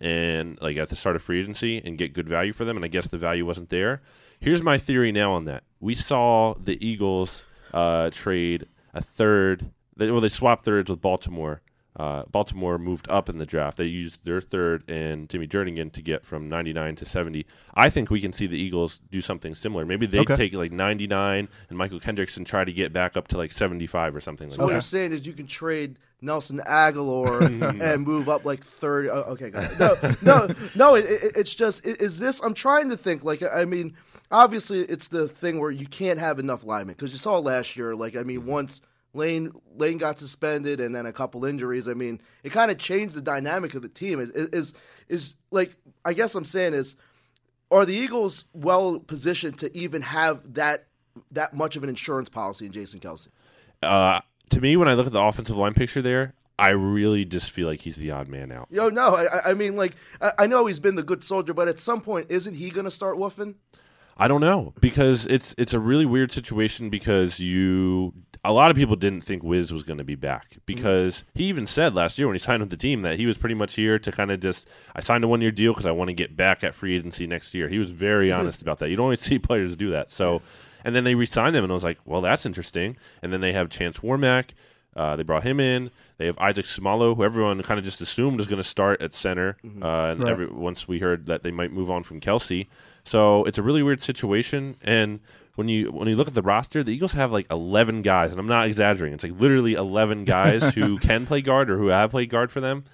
and 0.00 0.58
like 0.60 0.76
at 0.76 0.90
the 0.90 0.96
start 0.96 1.16
of 1.16 1.22
free 1.22 1.40
agency 1.40 1.78
and 1.82 1.96
get 1.96 2.12
good 2.12 2.28
value 2.28 2.52
for 2.52 2.66
them, 2.66 2.76
and 2.76 2.84
I 2.84 2.88
guess 2.88 3.06
the 3.08 3.18
value 3.18 3.46
wasn't 3.46 3.70
there. 3.70 4.02
Here's 4.38 4.62
my 4.62 4.76
theory 4.76 5.12
now 5.12 5.32
on 5.32 5.46
that: 5.46 5.64
we 5.80 5.94
saw 5.94 6.52
the 6.62 6.76
Eagles 6.86 7.42
uh, 7.72 8.10
trade 8.10 8.66
a 8.92 9.00
third. 9.00 9.70
They, 9.96 10.10
well, 10.10 10.20
they 10.20 10.28
swapped 10.28 10.66
thirds 10.66 10.90
with 10.90 11.00
Baltimore 11.00 11.62
uh, 11.96 12.24
Baltimore 12.30 12.76
moved 12.78 13.08
up 13.08 13.28
in 13.30 13.38
the 13.38 13.46
draft. 13.46 13.78
They 13.78 13.84
used 13.84 14.24
their 14.24 14.40
third 14.42 14.88
and 14.88 15.30
Timmy 15.30 15.46
Jernigan 15.46 15.90
to 15.92 16.02
get 16.02 16.26
from 16.26 16.48
99 16.48 16.96
to 16.96 17.06
70. 17.06 17.46
I 17.74 17.88
think 17.88 18.10
we 18.10 18.20
can 18.20 18.32
see 18.34 18.46
the 18.46 18.58
Eagles 18.60 19.00
do 19.10 19.22
something 19.22 19.54
similar. 19.54 19.86
Maybe 19.86 20.04
they 20.06 20.18
Okay. 20.20 20.36
take 20.36 20.52
like 20.52 20.72
99 20.72 21.48
and 21.70 21.78
Mychal 21.78 22.02
Kendricks 22.02 22.36
and 22.36 22.46
try 22.46 22.64
to 22.64 22.72
get 22.72 22.92
back 22.92 23.16
up 23.16 23.28
to 23.28 23.38
like 23.38 23.50
75 23.50 24.14
or 24.14 24.20
something 24.20 24.48
like 24.50 24.58
that. 24.58 24.62
What 24.62 24.68
that. 24.68 24.74
you're 24.74 24.80
saying 24.82 25.12
is 25.12 25.26
you 25.26 25.32
can 25.32 25.46
trade 25.46 25.98
Nelson 26.20 26.60
Agholor 26.66 27.80
and 27.80 28.02
move 28.06 28.28
up 28.28 28.44
like 28.44 28.64
thirty. 28.64 29.08
Oh, 29.10 29.20
okay, 29.32 29.50
got 29.50 29.70
it. 29.72 29.78
No, 30.22 30.46
no, 30.48 30.54
no. 30.74 30.94
It, 30.94 31.04
it, 31.04 31.32
it's 31.36 31.54
just 31.54 31.86
i- 31.86 31.90
is 32.00 32.18
this? 32.18 32.40
I'm 32.42 32.54
trying 32.54 32.88
to 32.90 32.96
think. 32.96 33.22
Like, 33.22 33.42
I 33.42 33.64
mean, 33.66 33.94
obviously, 34.30 34.80
it's 34.80 35.08
the 35.08 35.28
thing 35.28 35.60
where 35.60 35.70
you 35.70 35.86
can't 35.86 36.18
have 36.18 36.38
enough 36.38 36.64
linemen 36.64 36.94
because 36.94 37.12
you 37.12 37.18
saw 37.18 37.38
last 37.38 37.76
year. 37.76 37.94
Like, 37.94 38.16
I 38.16 38.22
mean, 38.22 38.46
once 38.46 38.80
Lane 39.16 39.52
Lane 39.76 39.98
got 39.98 40.18
suspended 40.18 40.80
and 40.80 40.94
then 40.94 41.06
a 41.06 41.12
couple 41.12 41.44
injuries. 41.44 41.88
I 41.88 41.94
mean, 41.94 42.20
it 42.44 42.50
kind 42.52 42.70
of 42.70 42.78
changed 42.78 43.14
the 43.14 43.22
dynamic 43.22 43.74
of 43.74 43.82
the 43.82 43.88
team. 43.88 44.20
Is 44.20 44.30
is 44.30 44.74
is 45.08 45.34
like 45.50 45.74
I 46.04 46.12
guess 46.12 46.34
I'm 46.34 46.44
saying 46.44 46.74
is 46.74 46.96
are 47.70 47.84
the 47.84 47.94
Eagles 47.94 48.44
well 48.52 49.00
positioned 49.00 49.58
to 49.58 49.76
even 49.76 50.02
have 50.02 50.54
that 50.54 50.86
that 51.32 51.54
much 51.54 51.76
of 51.76 51.82
an 51.82 51.88
insurance 51.88 52.28
policy 52.28 52.66
in 52.66 52.72
Jason 52.72 53.00
Kelce? 53.00 53.28
Uh, 53.82 54.20
to 54.50 54.60
me, 54.60 54.76
when 54.76 54.88
I 54.88 54.94
look 54.94 55.06
at 55.06 55.12
the 55.12 55.20
offensive 55.22 55.56
line 55.56 55.74
picture 55.74 56.02
there, 56.02 56.34
I 56.58 56.70
really 56.70 57.24
just 57.24 57.50
feel 57.50 57.66
like 57.66 57.80
he's 57.80 57.96
the 57.96 58.10
odd 58.10 58.28
man 58.28 58.52
out. 58.52 58.68
Yo, 58.70 58.88
no, 58.88 59.14
I, 59.14 59.50
I- 59.50 59.54
mean, 59.54 59.76
like, 59.76 59.94
I, 60.20 60.32
I 60.40 60.46
know 60.46 60.66
he's 60.66 60.80
been 60.80 60.94
the 60.94 61.02
good 61.02 61.22
soldier, 61.24 61.52
but 61.52 61.68
at 61.68 61.80
some 61.80 62.00
point, 62.00 62.30
isn't 62.30 62.54
he 62.54 62.70
going 62.70 62.84
to 62.84 62.90
start 62.90 63.16
woofing? 63.16 63.54
I 64.18 64.28
don't 64.28 64.40
know 64.40 64.72
because 64.80 65.26
it's 65.26 65.54
it's 65.58 65.74
a 65.74 65.78
really 65.78 66.06
weird 66.06 66.32
situation 66.32 66.88
because 66.88 67.38
you 67.38 68.14
a 68.44 68.52
lot 68.52 68.70
of 68.70 68.76
people 68.76 68.96
didn't 68.96 69.22
think 69.22 69.42
Wiz 69.42 69.72
was 69.72 69.82
going 69.82 69.98
to 69.98 70.04
be 70.04 70.14
back 70.14 70.56
because 70.66 71.24
he 71.34 71.44
even 71.44 71.66
said 71.66 71.94
last 71.94 72.18
year 72.18 72.26
when 72.28 72.34
he 72.34 72.38
signed 72.38 72.60
with 72.60 72.70
the 72.70 72.76
team 72.76 73.02
that 73.02 73.16
he 73.18 73.26
was 73.26 73.36
pretty 73.38 73.54
much 73.54 73.74
here 73.74 73.98
to 73.98 74.12
kind 74.12 74.30
of 74.30 74.40
just 74.40 74.68
I 74.94 75.00
signed 75.00 75.24
a 75.24 75.28
one 75.28 75.40
year 75.40 75.50
deal 75.50 75.72
because 75.72 75.86
I 75.86 75.90
want 75.92 76.08
to 76.08 76.14
get 76.14 76.36
back 76.36 76.62
at 76.64 76.74
free 76.74 76.96
agency 76.96 77.26
next 77.26 77.54
year. 77.54 77.68
He 77.68 77.78
was 77.78 77.90
very 77.90 78.30
honest 78.32 78.62
about 78.62 78.78
that. 78.80 78.88
You 78.90 78.96
don't 78.96 79.04
always 79.04 79.20
see 79.28 79.38
players 79.38 79.76
do 79.76 79.90
that. 79.90 80.10
So 80.10 80.42
and 80.84 80.94
then 80.94 81.04
they 81.04 81.14
re-signed 81.16 81.56
him 81.56 81.64
and 81.64 81.72
I 81.72 81.74
was 81.74 81.82
like, 81.84 81.98
well, 82.04 82.20
that's 82.20 82.46
interesting. 82.46 82.96
And 83.22 83.32
then 83.32 83.40
they 83.40 83.52
have 83.52 83.68
Chance 83.68 83.98
Warmack. 83.98 84.50
Uh, 84.94 85.14
they 85.16 85.22
brought 85.24 85.42
him 85.42 85.60
in. 85.60 85.90
They 86.16 86.24
have 86.24 86.38
Isaac 86.38 86.64
Seumalo, 86.64 87.14
who 87.16 87.22
everyone 87.24 87.60
kind 87.62 87.76
of 87.78 87.84
just 87.84 88.00
assumed 88.00 88.38
was 88.38 88.46
going 88.46 88.62
to 88.62 88.66
start 88.68 89.02
at 89.02 89.12
center. 89.12 89.58
Uh, 89.82 90.06
and 90.12 90.20
Right. 90.22 90.30
every, 90.32 90.46
once 90.46 90.88
we 90.88 91.00
heard 91.00 91.26
that 91.26 91.42
they 91.42 91.50
might 91.50 91.70
move 91.70 91.90
on 91.90 92.02
from 92.02 92.18
Kelce, 92.18 92.66
so 93.04 93.44
it's 93.44 93.58
a 93.58 93.62
really 93.62 93.82
weird 93.82 94.02
situation. 94.02 94.76
And 94.80 95.20
when 95.56 95.68
you 95.68 95.90
when 95.90 96.06
you 96.08 96.14
look 96.14 96.28
at 96.28 96.34
the 96.34 96.42
roster, 96.42 96.82
the 96.84 96.92
Eagles 96.94 97.12
have 97.14 97.32
like 97.32 97.46
eleven 97.50 98.02
guys, 98.02 98.30
and 98.30 98.38
I'm 98.38 98.46
not 98.46 98.66
exaggerating. 98.66 99.14
It's 99.14 99.24
like 99.24 99.38
literally 99.40 99.74
eleven 99.74 100.24
guys 100.24 100.62
who 100.74 100.98
can 100.98 101.26
play 101.26 101.40
guard 101.42 101.68
or 101.70 101.76
who 101.78 101.88
have 101.88 102.10
played 102.12 102.30
guard 102.30 102.52
for 102.52 102.60
them. 102.60 102.84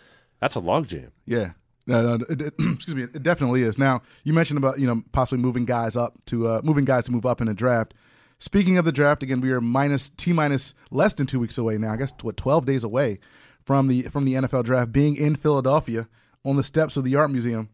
That's 0.41 0.57
a 0.57 0.61
logjam. 0.61 1.11
Yeah. 1.27 1.53
No, 1.87 2.17
no, 2.17 2.25
it, 2.31 2.41
it- 2.41 2.55
excuse 2.59 2.95
me. 2.95 3.03
It 3.03 3.23
definitely 3.23 3.63
is. 3.63 3.79
Now 3.79 4.03
you 4.25 4.33
mentioned 4.33 4.59
about 4.59 4.79
you 4.79 4.87
know 4.87 5.03
possibly 5.13 5.43
moving 5.43 5.65
guys 5.65 5.97
up 5.97 6.15
to 6.27 6.49
uh, 6.49 6.61
moving 6.65 6.85
guys 6.85 7.05
to 7.07 7.13
move 7.13 7.27
up 7.27 7.41
in 7.41 7.47
the 7.49 7.55
draft. 7.55 7.95
Speaking 8.39 8.77
of 8.79 8.85
the 8.85 8.91
draft, 8.93 9.23
again, 9.23 9.41
we 9.41 9.53
are 9.53 9.61
minus 9.61 10.09
t 10.09 10.33
minus 10.33 10.75
less 10.91 11.15
than 11.15 11.27
two 11.27 11.39
weeks 11.39 11.59
away 11.59 11.79
now. 11.79 11.93
I 11.93 11.97
guess 11.97 12.13
what 12.23 12.37
twelve 12.37 12.67
days 12.67 12.83
away 12.85 13.19
from 13.65 13.87
the 13.89 14.03
from 14.03 14.25
the 14.25 14.35
NFL 14.35 14.65
draft 14.65 14.91
being 14.93 15.15
in 15.17 15.37
Philadelphia 15.37 16.09
on 16.45 16.57
the 16.57 16.65
steps 16.65 16.97
of 16.97 17.05
the 17.05 17.15
Art 17.17 17.31
Museum. 17.31 17.69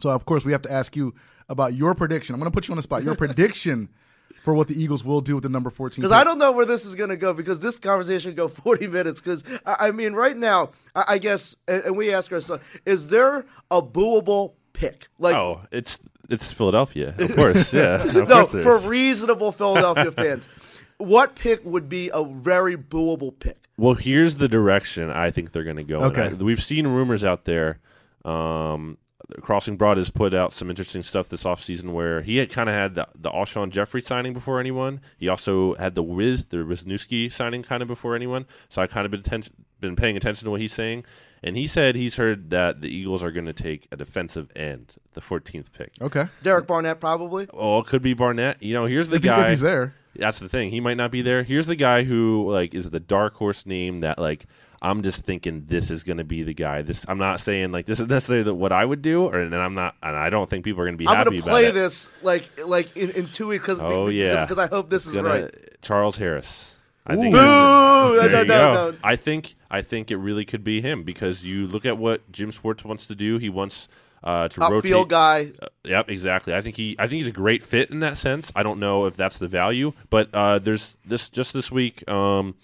So 0.00 0.10
of 0.10 0.24
course 0.24 0.44
we 0.44 0.52
have 0.52 0.62
to 0.62 0.72
ask 0.72 0.96
you 0.96 1.14
about 1.50 1.74
your 1.74 1.94
prediction. 1.94 2.34
I'm 2.34 2.40
going 2.40 2.50
to 2.50 2.54
put 2.54 2.68
you 2.68 2.72
on 2.72 2.76
the 2.76 2.82
spot. 2.82 3.02
Your 3.02 3.14
prediction 3.16 3.90
for 4.42 4.54
what 4.54 4.68
the 4.68 4.80
Eagles 4.82 5.04
will 5.04 5.20
do 5.20 5.34
with 5.34 5.42
the 5.42 5.48
number 5.48 5.70
fourteen. 5.70 6.02
Because. 6.02 6.12
I 6.12 6.24
don't 6.24 6.38
know 6.38 6.52
where 6.52 6.66
this 6.66 6.84
is 6.86 6.94
going 6.94 7.10
to 7.10 7.16
go. 7.16 7.32
Because 7.32 7.58
this 7.60 7.78
conversation 7.78 8.34
go 8.34 8.48
forty 8.64 8.86
minutes. 8.86 9.20
Because 9.20 9.44
I, 9.66 9.88
I 9.88 9.90
mean, 9.90 10.12
right 10.14 10.36
now, 10.36 10.70
I, 10.94 11.04
I 11.08 11.18
guess, 11.18 11.56
and, 11.68 11.84
and 11.84 11.96
we 11.96 12.12
ask 12.12 12.32
ourselves, 12.32 12.62
is 12.86 13.08
there 13.08 13.44
a 13.70 13.82
booable 13.82 14.54
pick? 14.72 15.08
Like, 15.18 15.36
Oh, 15.36 15.62
it's 15.70 15.98
it's 16.28 16.52
Philadelphia, 16.52 17.14
of 17.18 17.34
course. 17.34 17.72
Yeah, 17.72 18.02
of 18.04 18.28
no, 18.28 18.46
course 18.46 18.62
for 18.62 18.78
reasonable 18.78 19.52
Philadelphia 19.52 20.12
fans, 20.24 20.48
what 20.98 21.34
pick 21.34 21.64
would 21.64 21.88
be 21.88 22.10
a 22.12 22.24
very 22.24 22.76
booable 22.76 23.36
pick? 23.38 23.56
Well, 23.76 23.94
here's 23.94 24.36
the 24.36 24.46
direction 24.48 25.10
I 25.10 25.30
think 25.30 25.52
they're 25.52 25.64
going 25.64 25.76
to 25.76 25.84
go. 25.84 25.98
in. 25.98 26.04
Okay. 26.04 26.24
I- 26.26 26.32
we've 26.34 26.62
seen 26.62 26.86
rumors 26.86 27.24
out 27.24 27.46
there. 27.46 27.78
Um, 28.24 28.98
Crossing 29.40 29.76
Broad 29.76 29.96
has 29.96 30.10
put 30.10 30.34
out 30.34 30.52
some 30.54 30.70
interesting 30.70 31.02
stuff 31.02 31.28
this 31.28 31.44
offseason 31.44 31.92
where 31.92 32.22
he 32.22 32.36
had 32.38 32.50
kind 32.50 32.68
of 32.68 32.74
had 32.74 32.94
the, 32.94 33.08
the 33.14 33.30
Alshon 33.30 33.70
Jeffery 33.70 34.02
signing 34.02 34.32
before 34.32 34.60
anyone. 34.60 35.00
He 35.18 35.28
also 35.28 35.74
had 35.74 35.94
the 35.94 36.02
Wiz, 36.02 36.46
the 36.46 36.58
Wisniewski 36.58 37.32
signing 37.32 37.62
kind 37.62 37.82
of 37.82 37.88
before 37.88 38.14
anyone. 38.16 38.46
So 38.68 38.82
I 38.82 38.86
kind 38.86 39.04
of 39.04 39.10
been, 39.10 39.20
atten- 39.20 39.52
been 39.80 39.96
paying 39.96 40.16
attention 40.16 40.44
to 40.46 40.50
what 40.50 40.60
he's 40.60 40.72
saying. 40.74 41.04
And 41.42 41.56
he 41.56 41.66
said 41.66 41.96
he's 41.96 42.16
heard 42.16 42.50
that 42.50 42.82
the 42.82 42.94
Eagles 42.94 43.22
are 43.22 43.30
going 43.30 43.46
to 43.46 43.54
take 43.54 43.88
a 43.90 43.96
defensive 43.96 44.50
end, 44.54 44.96
the 45.14 45.22
14th 45.22 45.72
pick. 45.72 45.94
okay. 46.02 46.26
Derek 46.42 46.66
Barnett, 46.66 47.00
probably. 47.00 47.48
Oh, 47.54 47.78
it 47.78 47.86
could 47.86 48.02
be 48.02 48.12
Barnett. 48.12 48.62
You 48.62 48.74
know, 48.74 48.84
here's 48.84 49.08
the 49.08 49.16
If, 49.16 49.22
he- 49.22 49.28
guy. 49.28 49.48
he's 49.50 49.60
there, 49.60 49.94
That's 50.16 50.38
the 50.38 50.50
thing. 50.50 50.70
He 50.70 50.80
might 50.80 50.98
not 50.98 51.10
be 51.10 51.22
there. 51.22 51.42
Here's 51.42 51.66
the 51.66 51.76
guy 51.76 52.02
who 52.04 52.50
like 52.50 52.74
is 52.74 52.90
the 52.90 53.00
dark 53.00 53.34
horse 53.36 53.64
name 53.64 54.00
that 54.00 54.18
like 54.18 54.44
I'm 54.82 55.02
just 55.02 55.24
thinking 55.24 55.64
this 55.66 55.90
is 55.90 56.02
going 56.04 56.16
to 56.16 56.24
be 56.24 56.42
the 56.42 56.54
guy. 56.54 56.82
This 56.82 57.04
I'm 57.06 57.18
not 57.18 57.40
saying 57.40 57.70
like 57.72 57.86
this 57.86 58.00
is 58.00 58.08
necessarily 58.08 58.44
the, 58.44 58.54
what 58.54 58.72
I 58.72 58.84
would 58.84 59.02
do, 59.02 59.24
or 59.26 59.38
and 59.38 59.54
I'm 59.54 59.74
not, 59.74 59.94
and 60.02 60.16
I 60.16 60.30
don't 60.30 60.48
think 60.48 60.64
people 60.64 60.82
are 60.82 60.86
going 60.86 60.94
to 60.94 60.98
be 60.98 61.06
I'm 61.06 61.16
happy 61.16 61.30
going 61.30 61.42
to 61.42 61.48
play 61.48 61.66
it. 61.66 61.74
this 61.74 62.08
like 62.22 62.48
like 62.64 62.96
in, 62.96 63.10
in 63.10 63.26
two 63.28 63.48
weeks 63.48 63.62
because 63.64 63.80
Oh 63.80 64.08
yeah, 64.08 64.42
because 64.42 64.58
I 64.58 64.68
hope 64.68 64.88
this 64.88 65.06
is 65.06 65.14
Gonna- 65.14 65.28
right. 65.28 65.54
Charles 65.82 66.16
Harris. 66.16 66.76
I 67.06 67.14
Ooh. 67.14 67.20
think. 67.20 67.34
Boo! 67.34 67.38
No, 67.40 68.28
no, 68.28 68.44
no. 68.44 68.94
I 69.02 69.16
think 69.16 69.54
I 69.70 69.82
think 69.82 70.10
it 70.10 70.16
really 70.16 70.44
could 70.44 70.64
be 70.64 70.80
him 70.80 71.02
because 71.02 71.44
you 71.44 71.66
look 71.66 71.84
at 71.84 71.98
what 71.98 72.30
Jim 72.32 72.50
Schwartz 72.50 72.84
wants 72.84 73.06
to 73.06 73.14
do. 73.14 73.38
He 73.38 73.48
wants 73.48 73.88
uh, 74.22 74.48
to 74.48 74.60
rotate. 74.60 74.92
Upfield 74.92 75.08
guy. 75.08 75.52
Uh, 75.60 75.66
yep, 75.84 76.10
exactly. 76.10 76.54
I 76.54 76.60
think 76.60 76.76
he 76.76 76.96
I 76.98 77.06
think 77.06 77.18
he's 77.18 77.28
a 77.28 77.32
great 77.32 77.62
fit 77.62 77.90
in 77.90 78.00
that 78.00 78.16
sense. 78.18 78.52
I 78.54 78.62
don't 78.62 78.78
know 78.80 79.06
if 79.06 79.16
that's 79.16 79.38
the 79.38 79.48
value, 79.48 79.92
but 80.10 80.28
uh, 80.34 80.58
there's 80.58 80.94
this 81.04 81.28
just 81.30 81.52
this 81.52 81.70
week. 81.70 82.08
Um, 82.08 82.54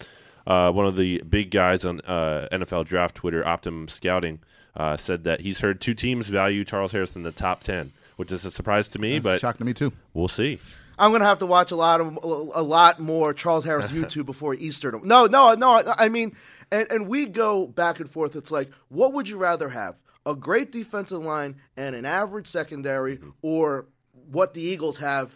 uh, 0.46 0.70
one 0.72 0.86
of 0.86 0.96
the 0.96 1.22
big 1.28 1.50
guys 1.50 1.84
on 1.84 2.00
uh, 2.02 2.48
NFL 2.52 2.86
Draft 2.86 3.16
Twitter, 3.16 3.46
Optimum 3.46 3.88
Scouting, 3.88 4.40
uh, 4.76 4.96
said 4.96 5.24
that 5.24 5.40
he's 5.40 5.60
heard 5.60 5.80
two 5.80 5.94
teams 5.94 6.28
value 6.28 6.64
Charles 6.64 6.92
Harris 6.92 7.16
in 7.16 7.22
the 7.22 7.32
top 7.32 7.62
ten, 7.62 7.92
which 8.16 8.30
is 8.30 8.44
a 8.44 8.50
surprise 8.50 8.88
to 8.90 8.98
me, 8.98 9.18
but 9.18 9.40
shocked 9.40 9.58
to 9.58 9.64
me 9.64 9.74
too. 9.74 9.92
we'll 10.14 10.28
see. 10.28 10.60
I'm 10.98 11.12
gonna 11.12 11.26
have 11.26 11.38
to 11.40 11.46
watch 11.46 11.72
a 11.72 11.76
lot 11.76 12.00
of 12.00 12.18
a 12.22 12.62
lot 12.62 13.00
more 13.00 13.34
Charles 13.34 13.64
Harris 13.64 13.90
YouTube 13.92 14.26
before 14.26 14.54
Easter. 14.54 14.92
No, 15.02 15.26
no, 15.26 15.54
no. 15.54 15.82
I 15.98 16.08
mean, 16.08 16.36
and 16.70 16.86
and 16.90 17.08
we 17.08 17.26
go 17.26 17.66
back 17.66 18.00
and 18.00 18.08
forth. 18.08 18.36
It's 18.36 18.50
like, 18.50 18.70
what 18.88 19.12
would 19.12 19.28
you 19.28 19.36
rather 19.36 19.68
have? 19.70 19.96
A 20.24 20.34
great 20.34 20.72
defensive 20.72 21.22
line 21.22 21.56
and 21.76 21.94
an 21.94 22.04
average 22.04 22.46
secondary, 22.46 23.20
or 23.42 23.86
what 24.30 24.54
the 24.54 24.60
Eagles 24.62 24.98
have 24.98 25.34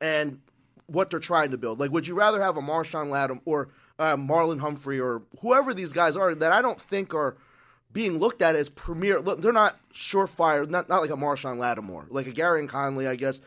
and 0.00 0.40
what 0.86 1.10
they're 1.10 1.20
trying 1.20 1.50
to 1.52 1.58
build? 1.58 1.80
Like, 1.80 1.90
would 1.92 2.06
you 2.06 2.14
rather 2.14 2.42
have 2.42 2.56
a 2.56 2.60
Marshon 2.60 3.08
Lattimore 3.10 3.40
or 3.46 3.68
uh, 3.98 4.16
Marlon 4.16 4.60
Humphrey 4.60 5.00
or 5.00 5.22
whoever 5.40 5.74
these 5.74 5.92
guys 5.92 6.16
are 6.16 6.34
that 6.34 6.52
I 6.52 6.62
don't 6.62 6.80
think 6.80 7.14
are 7.14 7.36
being 7.92 8.18
looked 8.18 8.42
at 8.42 8.54
as 8.56 8.68
premier? 8.68 9.20
Look, 9.20 9.40
they're 9.42 9.52
not 9.52 9.76
surefire. 9.92 10.68
Not 10.68 10.88
not 10.88 11.00
like 11.00 11.10
a 11.10 11.16
Marshon 11.16 11.58
Lattimore, 11.58 12.06
like 12.10 12.26
a 12.26 12.32
Gareon 12.32 12.68
Conley, 12.68 13.06
I 13.06 13.16
guess 13.16 13.40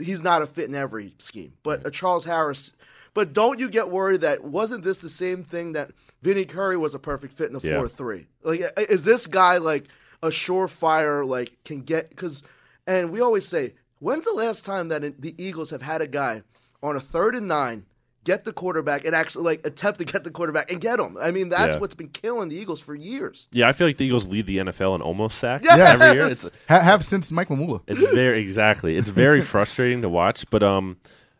he's 0.00 0.22
not 0.22 0.42
a 0.42 0.46
fit 0.46 0.68
in 0.68 0.74
every 0.74 1.14
scheme. 1.18 1.54
But 1.62 1.86
a 1.86 1.90
Charles 1.90 2.24
Harris. 2.26 2.74
But 3.14 3.32
don't 3.32 3.58
you 3.58 3.68
get 3.68 3.90
worried 3.90 4.20
that 4.20 4.44
wasn't 4.44 4.84
this 4.84 4.98
the 4.98 5.08
same 5.08 5.42
thing 5.42 5.72
that 5.72 5.90
Vinny 6.22 6.44
Curry 6.44 6.76
was 6.76 6.94
a 6.94 6.98
perfect 6.98 7.32
fit 7.32 7.48
in 7.48 7.54
the 7.54 7.60
Yeah. 7.66 7.78
four 7.78 7.88
three? 7.88 8.26
Like, 8.42 8.62
is 8.90 9.04
this 9.04 9.26
guy 9.26 9.56
like 9.58 9.86
a 10.22 10.28
surefire? 10.28 11.26
Like, 11.26 11.56
can 11.64 11.80
get 11.82 12.10
because, 12.10 12.42
and 12.86 13.10
we 13.10 13.20
always 13.20 13.48
say, 13.48 13.74
when's 13.98 14.26
the 14.26 14.32
last 14.32 14.64
time 14.66 14.88
that 14.88 15.20
the 15.22 15.34
Eagles 15.42 15.70
have 15.70 15.82
had 15.82 16.02
a 16.02 16.06
guy 16.06 16.42
on 16.82 16.94
a 16.94 17.00
third 17.00 17.34
and 17.34 17.48
nine? 17.48 17.86
Get 18.24 18.44
the 18.44 18.52
quarterback 18.52 19.06
and 19.06 19.14
actually 19.14 19.44
like 19.44 19.66
attempt 19.66 19.98
to 20.00 20.04
get 20.04 20.24
the 20.24 20.30
quarterback 20.30 20.70
and 20.70 20.78
get 20.80 21.00
him. 21.00 21.16
I 21.18 21.30
mean, 21.30 21.48
that's 21.48 21.76
Yeah. 21.76 21.80
what's 21.80 21.94
been 21.94 22.08
killing 22.10 22.50
the 22.50 22.56
Eagles 22.56 22.80
for 22.80 22.94
years. 22.94 23.48
Yeah, 23.50 23.66
I 23.66 23.72
feel 23.72 23.86
like 23.86 23.96
the 23.96 24.04
Eagles 24.04 24.26
lead 24.26 24.44
the 24.46 24.58
NFL 24.58 24.94
in 24.94 25.00
almost 25.00 25.38
sacks 25.38 25.64
Yes! 25.64 26.00
every 26.00 26.20
year. 26.20 26.30
It's, 26.30 26.50
Ha- 26.68 26.80
have 26.80 27.02
since 27.04 27.32
Mike 27.32 27.48
Mamula. 27.48 27.80
It's 27.86 28.00
very 28.12 28.42
exactly. 28.42 28.96
It's 28.96 29.08
very 29.08 29.40
frustrating 29.54 30.02
to 30.02 30.10
watch, 30.10 30.44
but 30.50 30.62
um, 30.62 30.98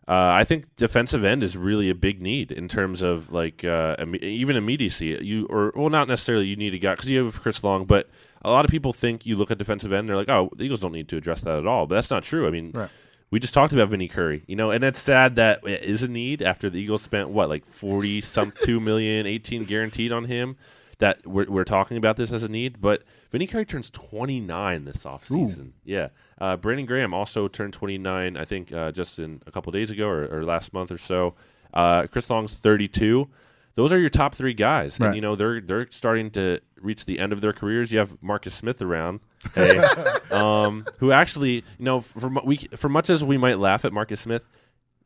uh, 0.09 0.13
I 0.15 0.45
think 0.45 0.75
defensive 0.77 1.23
end 1.23 1.43
is 1.43 1.55
really 1.55 1.91
a 1.91 1.95
big 1.95 2.23
need 2.23 2.51
in 2.51 2.67
terms 2.67 3.03
of 3.03 3.31
like 3.31 3.63
uh, 3.63 3.97
imme- 3.97 4.23
even 4.23 4.57
immediacy. 4.57 5.19
You 5.21 5.47
or 5.51 5.73
well, 5.77 5.91
not 5.91 6.09
necessarily 6.09 6.47
you 6.47 6.57
need 6.57 6.73
a 6.75 6.79
guy 6.79 6.95
because 6.95 7.11
you 7.11 7.23
have 7.27 7.41
Chris 7.43 7.63
Long, 7.63 7.85
but 7.85 8.09
a 8.43 8.51
lot 8.51 8.65
of 8.65 8.71
people 8.71 8.95
think 8.95 9.27
you 9.27 9.37
look 9.37 9.51
at 9.51 9.59
defensive 9.59 9.93
end, 9.93 10.09
they're 10.09 10.17
like, 10.17 10.31
oh, 10.31 10.49
the 10.57 10.65
Eagles 10.65 10.81
don't 10.81 10.93
need 10.93 11.09
to 11.11 11.19
address 11.19 11.43
that 11.43 11.59
at 11.59 11.67
all, 11.67 11.87
but 11.87 11.97
that's 11.97 12.11
not 12.11 12.23
true. 12.23 12.47
I 12.47 12.51
mean. 12.51 12.71
Right. 12.73 12.89
We 13.31 13.39
just 13.39 13.55
talked 13.55 13.73
about 13.73 13.89
Vinny 13.91 14.09
Curry, 14.09 14.43
you 14.49 14.57
know, 14.57 14.71
and 14.73 14.83
it's 14.83 15.01
sad 15.01 15.37
that 15.37 15.61
it 15.67 15.83
is 15.85 16.03
a 16.03 16.09
need 16.09 16.43
after 16.43 16.69
the 16.69 16.81
Eagles 16.81 17.03
spent 17.03 17.29
what, 17.29 17.49
like 17.49 17.65
forty 17.65 18.21
some 18.21 18.53
two 18.65 18.81
million, 18.81 19.27
eighteen 19.27 19.65
guaranteed 19.65 20.11
on 20.13 20.25
him. 20.25 20.57
That 20.99 21.27
we're, 21.27 21.47
we're 21.49 21.65
talking 21.65 21.97
about 21.97 22.19
this 22.19 22.31
as 22.31 22.43
a 22.43 22.49
need, 22.49 22.79
but 22.81 23.03
Vinny 23.31 23.47
Curry 23.47 23.65
turns 23.65 23.89
twenty 23.89 24.39
nine 24.41 24.85
this 24.85 25.05
offseason. 25.05 25.71
Yeah, 25.85 26.09
uh, 26.39 26.57
Brandon 26.57 26.85
Graham 26.85 27.15
also 27.15 27.49
turned 27.49 27.73
twenty 27.73 27.97
nine. 27.97 28.37
I 28.37 28.45
think 28.45 28.71
uh, 28.73 28.91
just 28.93 29.19
in 29.19 29.41
a 29.47 29.51
couple 29.51 29.73
days 29.73 29.91
ago 29.91 30.09
or, 30.09 30.27
or 30.27 30.45
last 30.45 30.73
month 30.75 30.91
or 30.93 30.99
so. 30.99 31.35
Uh, 31.73 32.07
Chris 32.09 32.29
Long's 32.29 32.55
thirty 32.55 32.87
two. 32.89 33.29
those 33.77 33.93
are 33.95 33.99
your 33.99 34.11
top 34.11 34.35
three 34.35 34.53
guys, 34.53 34.99
Right. 35.01 35.07
and 35.07 35.15
you 35.17 35.23
know 35.23 35.37
they're 35.37 35.61
they're 35.63 35.87
starting 35.91 36.31
to 36.33 36.61
reach 36.81 37.05
the 37.07 37.19
end 37.21 37.33
of 37.33 37.41
their 37.41 37.53
careers. 37.55 37.93
You 37.93 37.99
have 38.01 38.21
Marcus 38.23 38.53
Smith 38.55 38.83
around, 38.83 39.21
hey, 39.55 39.79
um, 40.31 40.87
who 40.99 41.13
actually, 41.13 41.55
you 41.79 41.85
know, 41.85 42.01
for 42.01 42.31
mu- 42.31 42.41
we 42.45 42.57
for 42.57 42.89
much 42.89 43.11
as 43.11 43.23
we 43.25 43.37
might 43.39 43.59
laugh 43.59 43.85
at 43.85 43.93
Marcus 43.93 44.21
Smith, 44.21 44.43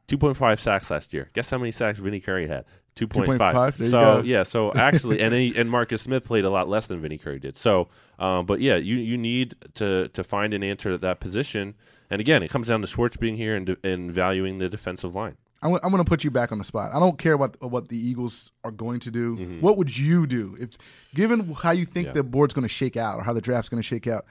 two 0.09 0.19
point 0.19 0.37
five 0.37 0.61
sacks 0.61 0.91
last 0.91 1.13
year. 1.13 1.31
Guess 1.35 1.51
how 1.51 1.59
many 1.59 1.71
sacks 1.71 1.99
Vinny 1.99 2.21
Curry 2.21 2.47
had? 2.47 2.65
Two 2.95 3.09
point 3.09 3.29
2.5, 3.29 3.39
five. 3.39 3.77
there 3.79 3.87
you 3.87 3.91
So 3.91 4.01
go. 4.01 4.23
yeah, 4.23 4.45
so 4.45 4.73
actually, 4.77 5.21
and 5.21 5.35
he, 5.35 5.53
and 5.57 5.69
Marcus 5.69 6.03
Smith 6.03 6.25
played 6.25 6.45
a 6.45 6.51
lot 6.51 6.69
less 6.69 6.87
than 6.87 7.01
Vinny 7.01 7.19
Curry 7.19 7.41
did. 7.41 7.57
So, 7.57 7.89
um, 8.21 8.47
but 8.47 8.61
yeah, 8.61 8.77
you 8.77 8.97
you 8.97 9.17
need 9.19 9.57
to 9.75 10.09
to 10.09 10.23
find 10.23 10.55
an 10.55 10.63
answer 10.63 10.93
at 10.93 11.01
that 11.01 11.19
position. 11.19 11.75
And 12.11 12.21
again, 12.21 12.43
it 12.45 12.51
comes 12.51 12.69
down 12.69 12.83
to 12.83 12.87
Schwartz 12.87 13.17
being 13.17 13.37
here 13.37 13.57
and, 13.57 13.77
and 13.83 14.13
valuing 14.13 14.59
the 14.59 14.69
defensive 14.69 15.15
line. 15.15 15.37
I'm, 15.65 15.73
I'm 15.83 15.91
going 15.91 16.05
to 16.05 16.09
put 16.09 16.23
you 16.23 16.31
back 16.31 16.53
on 16.53 16.59
the 16.59 16.65
spot. 16.65 16.91
I 16.95 17.01
don't 17.01 17.19
care 17.19 17.33
about 17.33 17.57
what 17.61 17.89
the 17.89 17.97
Eagles 17.97 18.53
are 18.63 18.71
going 18.71 19.01
to 19.01 19.11
do. 19.11 19.59
What 19.61 19.79
would 19.79 19.97
you 19.97 20.27
do 20.27 20.57
if, 20.61 20.77
given 21.15 21.53
how 21.55 21.71
you 21.73 21.85
think 21.87 22.09
Mm-hmm. 22.09 22.17
Yeah. 22.17 22.23
the 22.23 22.25
board's 22.25 22.53
going 22.55 22.65
to 22.65 22.69
shake 22.69 22.97
out 22.97 23.19
or 23.19 23.23
how 23.23 23.33
the 23.33 23.41
draft's 23.41 23.69
going 23.71 23.83
to 23.83 23.87
shake 23.87 24.07
out 24.07 24.27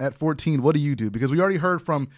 at 0.00 0.14
14? 0.14 0.62
What 0.62 0.74
do 0.74 0.80
you 0.80 0.96
do? 0.96 1.10
Because 1.10 1.30
we 1.30 1.40
already 1.40 1.58
heard 1.58 1.82
from 1.82 2.08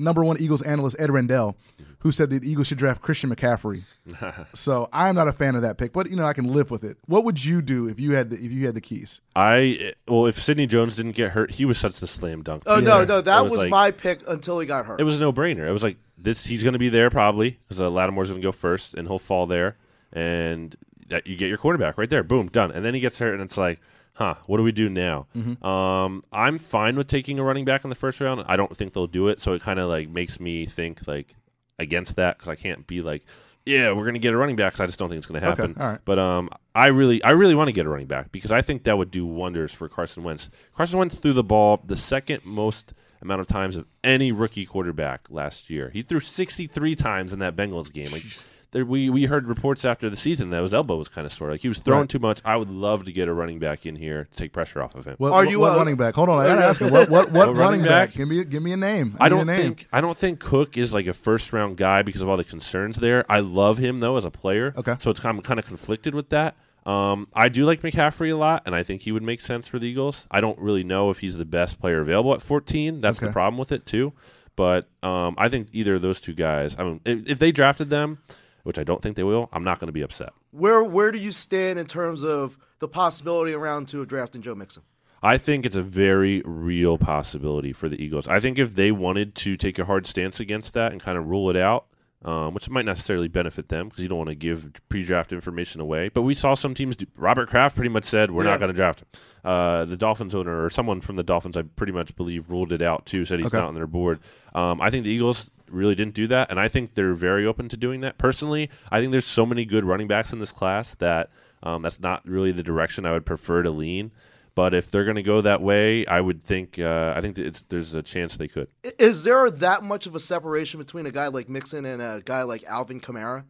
number 0.00 0.24
one 0.24 0.36
Eagles 0.40 0.62
analyst 0.62 0.96
Ed 0.98 1.10
Rendell, 1.10 1.56
who 2.00 2.10
said 2.12 2.30
that 2.30 2.42
the 2.42 2.50
Eagles 2.50 2.66
should 2.66 2.78
draft 2.78 3.02
Christian 3.02 3.34
McCaffrey. 3.34 3.84
so 4.54 4.88
I'm 4.92 5.14
not 5.14 5.28
a 5.28 5.32
fan 5.32 5.54
of 5.54 5.62
that 5.62 5.78
pick, 5.78 5.92
but 5.92 6.10
you 6.10 6.16
know 6.16 6.24
I 6.24 6.32
can 6.32 6.52
live 6.52 6.70
with 6.70 6.84
it. 6.84 6.96
What 7.06 7.24
would 7.24 7.44
you 7.44 7.62
do 7.62 7.88
if 7.88 8.00
you 8.00 8.12
had 8.12 8.30
the, 8.30 8.36
if 8.36 8.50
you 8.50 8.66
had 8.66 8.74
the 8.74 8.80
keys? 8.80 9.20
I 9.36 9.92
well, 10.08 10.26
if 10.26 10.42
Sidney 10.42 10.66
Jones 10.66 10.96
didn't 10.96 11.12
get 11.12 11.32
hurt, 11.32 11.52
he 11.52 11.64
was 11.64 11.78
such 11.78 12.00
the 12.00 12.06
slam 12.06 12.42
dunk. 12.42 12.62
Oh 12.66 12.80
no, 12.80 13.04
no, 13.04 13.20
that 13.20 13.38
It 13.38 13.42
was, 13.42 13.52
was 13.52 13.60
like- 13.60 13.70
my 13.70 13.90
pick 13.90 14.22
until 14.28 14.58
he 14.58 14.66
got 14.66 14.86
hurt. 14.86 15.00
It 15.00 15.04
was 15.04 15.16
a 15.16 15.20
no 15.20 15.32
brainer. 15.32 15.68
It 15.68 15.72
was 15.72 15.82
like 15.82 15.96
this. 16.18 16.44
He's 16.46 16.62
going 16.62 16.72
to 16.74 16.78
be 16.78 16.88
there 16.88 17.10
probably 17.10 17.58
because 17.68 17.80
uh, 17.80 17.90
Lattimore's 17.90 18.28
going 18.28 18.40
to 18.40 18.46
go 18.46 18.52
first, 18.52 18.94
and 18.94 19.06
he'll 19.06 19.18
fall 19.18 19.46
there, 19.46 19.76
and 20.12 20.74
that 21.08 21.26
you 21.26 21.36
get 21.36 21.48
your 21.48 21.58
quarterback 21.58 21.98
right 21.98 22.08
there. 22.08 22.22
Boom, 22.22 22.48
done. 22.48 22.70
And 22.70 22.84
then 22.84 22.94
he 22.94 23.00
gets 23.00 23.18
hurt, 23.18 23.34
and 23.34 23.42
it's 23.42 23.56
like, 23.58 23.80
huh, 24.20 24.34
what 24.46 24.58
do 24.58 24.62
we 24.62 24.70
do 24.72 24.88
now? 24.88 25.26
Um, 25.66 26.22
I'm 26.32 26.58
fine 26.58 26.96
with 26.96 27.08
taking 27.08 27.38
a 27.38 27.42
running 27.42 27.64
back 27.64 27.82
in 27.84 27.90
the 27.90 27.96
first 27.96 28.20
round. 28.20 28.44
I 28.46 28.56
don't 28.56 28.76
think 28.76 28.92
they'll 28.92 29.06
do 29.06 29.28
it, 29.28 29.40
so 29.40 29.52
it 29.54 29.62
kind 29.62 29.80
of 29.80 29.88
like 29.88 30.08
makes 30.08 30.38
me 30.38 30.66
think 30.66 31.08
like 31.08 31.34
against 31.78 32.16
that 32.16 32.36
because 32.38 32.48
I 32.48 32.54
can't 32.54 32.86
be 32.86 33.02
like. 33.02 33.24
Yeah, 33.66 33.92
we're 33.92 34.06
gonna 34.06 34.18
get 34.18 34.32
a 34.32 34.36
running 34.38 34.56
back 34.56 34.72
'cause 34.72 34.80
I 34.80 34.86
just 34.86 34.98
don't 34.98 35.10
think 35.10 35.18
it's 35.18 35.26
gonna 35.26 35.40
happen. 35.40 35.74
right. 35.78 35.98
But 36.04 36.18
um, 36.18 36.48
I 36.74 36.86
really, 36.86 37.22
I 37.22 37.30
really 37.32 37.54
want 37.54 37.68
to 37.68 37.72
get 37.72 37.84
a 37.84 37.90
running 37.90 38.06
back 38.06 38.32
because 38.32 38.50
I 38.50 38.62
think 38.62 38.84
that 38.84 38.96
would 38.96 39.10
do 39.10 39.26
wonders 39.26 39.72
for 39.72 39.86
Carson 39.88 40.22
Wentz. 40.22 40.48
Carson 40.74 40.98
Wentz 40.98 41.16
threw 41.16 41.34
the 41.34 41.44
ball 41.44 41.80
the 41.84 41.94
second 41.94 42.44
most 42.44 42.94
amount 43.20 43.42
of 43.42 43.46
times 43.46 43.76
of 43.76 43.84
any 44.02 44.32
rookie 44.32 44.64
quarterback 44.64 45.26
last 45.28 45.68
year. 45.68 45.90
He 45.92 46.00
threw 46.00 46.20
63 46.20 46.94
times 46.96 47.34
in 47.34 47.38
that 47.40 47.54
Bengals 47.54 47.92
game. 47.92 48.10
Like 48.12 48.24
there, 48.72 48.84
we 48.84 49.10
we 49.10 49.24
heard 49.24 49.46
reports 49.48 49.84
after 49.84 50.08
the 50.08 50.16
season 50.16 50.50
that 50.50 50.62
his 50.62 50.72
elbow 50.72 50.96
was 50.96 51.08
kind 51.08 51.26
of 51.26 51.32
sore. 51.32 51.50
Like 51.50 51.60
he 51.60 51.68
was 51.68 51.78
throwing 51.78 52.02
Right. 52.02 52.08
too 52.08 52.18
much. 52.20 52.40
I 52.44 52.56
would 52.56 52.70
love 52.70 53.04
to 53.06 53.12
get 53.12 53.26
a 53.28 53.32
running 53.34 53.58
back 53.58 53.84
in 53.86 53.96
here 53.96 54.28
to 54.30 54.36
take 54.36 54.52
pressure 54.52 54.80
off 54.82 54.94
of 54.94 55.04
him. 55.06 55.16
What, 55.18 55.32
Are 55.32 55.44
what- 55.44 55.50
you, 55.50 55.58
what 55.60 55.72
uh, 55.72 55.76
running 55.76 55.96
back? 55.96 56.14
Hold 56.14 56.28
on, 56.28 56.38
I 56.38 56.46
gotta 56.46 56.64
ask 56.64 56.80
him. 56.80 56.90
What 56.92 57.08
what, 57.10 57.30
what 57.32 57.32
What 57.32 57.46
running 57.48 57.56
running 57.58 57.82
back? 57.82 58.10
back? 58.10 58.16
Give 58.16 58.28
me 58.28 58.44
give 58.44 58.62
me 58.62 58.72
a 58.72 58.76
name. 58.76 59.16
I 59.20 59.28
don't 59.28 59.46
name. 59.46 59.56
think 59.56 59.88
I 59.92 60.00
don't 60.00 60.16
think 60.16 60.38
Cook 60.40 60.76
is 60.78 60.94
like 60.94 61.06
a 61.06 61.12
first 61.12 61.52
round 61.52 61.76
guy 61.78 62.02
because 62.02 62.20
of 62.20 62.28
all 62.28 62.36
the 62.36 62.44
concerns 62.44 62.96
there. 62.96 63.24
I 63.28 63.40
love 63.40 63.78
him 63.78 64.00
though 64.00 64.16
as 64.16 64.24
a 64.24 64.30
player. 64.30 64.72
Okay. 64.76 64.94
So 65.00 65.10
it's 65.10 65.20
kind 65.20 65.36
of, 65.38 65.44
kind 65.44 65.58
of 65.58 65.66
conflicted 65.66 66.14
with 66.14 66.28
that. 66.30 66.56
Um, 66.86 67.28
I 67.34 67.50
do 67.50 67.64
like 67.66 67.82
McCaffrey 67.82 68.32
a 68.32 68.36
lot, 68.36 68.62
and 68.64 68.74
I 68.74 68.82
think 68.82 69.02
he 69.02 69.12
would 69.12 69.22
make 69.22 69.42
sense 69.42 69.68
for 69.68 69.78
the 69.78 69.86
Eagles. 69.86 70.26
I 70.30 70.40
don't 70.40 70.58
really 70.58 70.82
know 70.82 71.10
if 71.10 71.18
he's 71.18 71.36
the 71.36 71.44
best 71.44 71.78
player 71.78 72.00
available 72.00 72.32
at 72.32 72.40
14. 72.40 73.02
That's 73.02 73.18
Okay. 73.18 73.26
the 73.26 73.32
problem 73.32 73.58
with 73.58 73.70
it 73.70 73.84
too. 73.84 74.14
But 74.56 74.88
um, 75.02 75.34
I 75.36 75.48
think 75.50 75.68
either 75.72 75.96
of 75.96 76.02
those 76.02 76.20
two 76.20 76.32
guys. 76.32 76.76
I 76.78 76.84
mean, 76.84 77.00
if, 77.04 77.32
if 77.32 77.38
they 77.38 77.52
drafted 77.52 77.90
them, 77.90 78.18
which 78.62 78.78
I 78.78 78.84
don't 78.84 79.02
think 79.02 79.16
they 79.16 79.22
will, 79.24 79.48
I'm 79.52 79.64
not 79.64 79.78
going 79.78 79.88
to 79.88 79.92
be 79.92 80.02
upset. 80.02 80.30
where 80.50 80.82
where 80.84 81.10
do 81.12 81.18
you 81.18 81.32
stand 81.32 81.78
in 81.78 81.86
terms 81.86 82.22
of 82.22 82.56
the 82.78 82.88
possibility 82.88 83.52
around 83.52 83.88
two 83.88 84.00
of 84.00 84.08
drafting 84.08 84.42
Joe 84.42 84.54
Mixon? 84.54 84.82
I 85.22 85.36
think 85.36 85.66
it's 85.66 85.76
a 85.76 85.82
very 85.82 86.40
real 86.46 86.96
possibility 86.96 87.72
for 87.74 87.88
the 87.90 88.02
Eagles. 88.02 88.26
I 88.26 88.40
think 88.40 88.58
if 88.58 88.74
they 88.74 88.90
wanted 88.90 89.34
to 89.36 89.56
take 89.56 89.78
a 89.78 89.84
hard 89.84 90.06
stance 90.06 90.40
against 90.40 90.72
that 90.74 90.92
and 90.92 91.00
kind 91.00 91.18
of 91.18 91.26
rule 91.28 91.50
it 91.50 91.56
out, 91.56 91.84
um, 92.24 92.54
which 92.54 92.68
might 92.70 92.84
not 92.86 92.92
necessarily 92.92 93.28
benefit 93.28 93.68
them 93.68 93.88
because 93.88 94.02
you 94.02 94.08
don't 94.08 94.18
want 94.18 94.28
to 94.30 94.34
give 94.34 94.70
pre-draft 94.88 95.32
information 95.32 95.80
away. 95.80 96.08
But 96.08 96.22
we 96.22 96.32
saw 96.34 96.54
some 96.54 96.74
teams. 96.74 96.96
Do, 96.96 97.06
Robert 97.16 97.48
Kraft 97.50 97.76
pretty 97.76 97.88
much 97.90 98.04
said 98.04 98.30
we're 98.30 98.44
Yeah. 98.44 98.50
not 98.50 98.60
going 98.60 98.68
to 98.70 98.74
draft 98.76 99.00
him. 99.00 99.06
Uh, 99.44 99.84
the 99.86 99.96
Dolphins 99.96 100.34
owner 100.34 100.64
or 100.64 100.68
someone 100.70 101.00
from 101.02 101.16
the 101.16 101.22
Dolphins, 101.22 101.56
I 101.56 101.62
pretty 101.62 101.92
much 101.92 102.14
believe, 102.16 102.50
ruled 102.50 102.72
it 102.72 102.80
out 102.82 103.04
too. 103.06 103.24
Said 103.26 103.38
he's 103.40 103.46
Okay. 103.48 103.56
not 103.58 103.68
on 103.68 103.74
their 103.74 103.86
board. 103.86 104.20
Um, 104.54 104.80
I 104.82 104.88
think 104.90 105.04
the 105.04 105.10
Eagles 105.10 105.50
really 105.70 105.94
didn't 105.94 106.14
do 106.14 106.26
that, 106.28 106.50
and 106.50 106.58
I 106.58 106.68
think 106.68 106.94
they're 106.94 107.14
very 107.14 107.46
open 107.46 107.68
to 107.68 107.76
doing 107.76 108.00
that. 108.00 108.18
Personally, 108.18 108.70
I 108.90 109.00
think 109.00 109.12
there's 109.12 109.26
so 109.26 109.46
many 109.46 109.64
good 109.64 109.84
running 109.84 110.08
backs 110.08 110.32
in 110.32 110.38
this 110.38 110.52
class 110.52 110.94
that 110.96 111.30
um, 111.62 111.82
that's 111.82 112.00
not 112.00 112.26
really 112.26 112.52
the 112.52 112.62
direction 112.62 113.06
I 113.06 113.12
would 113.12 113.26
prefer 113.26 113.62
to 113.62 113.70
lean. 113.70 114.10
But 114.54 114.74
if 114.74 114.90
they're 114.90 115.04
going 115.04 115.16
to 115.16 115.22
go 115.22 115.40
that 115.40 115.62
way, 115.62 116.04
I 116.06 116.20
would 116.20 116.42
think 116.42 116.78
uh, 116.78 117.14
I 117.16 117.20
think 117.20 117.36
there's 117.68 117.94
a 117.94 118.02
chance 118.02 118.36
they 118.36 118.48
could. 118.48 118.68
Is 118.98 119.24
there 119.24 119.48
that 119.50 119.82
much 119.82 120.06
of 120.06 120.14
a 120.14 120.20
separation 120.20 120.78
between 120.78 121.06
a 121.06 121.12
guy 121.12 121.28
like 121.28 121.48
Mixon 121.48 121.84
and 121.86 122.02
a 122.02 122.20
guy 122.24 122.42
like 122.42 122.64
Alvin 122.64 123.00
Kamara? 123.00 123.44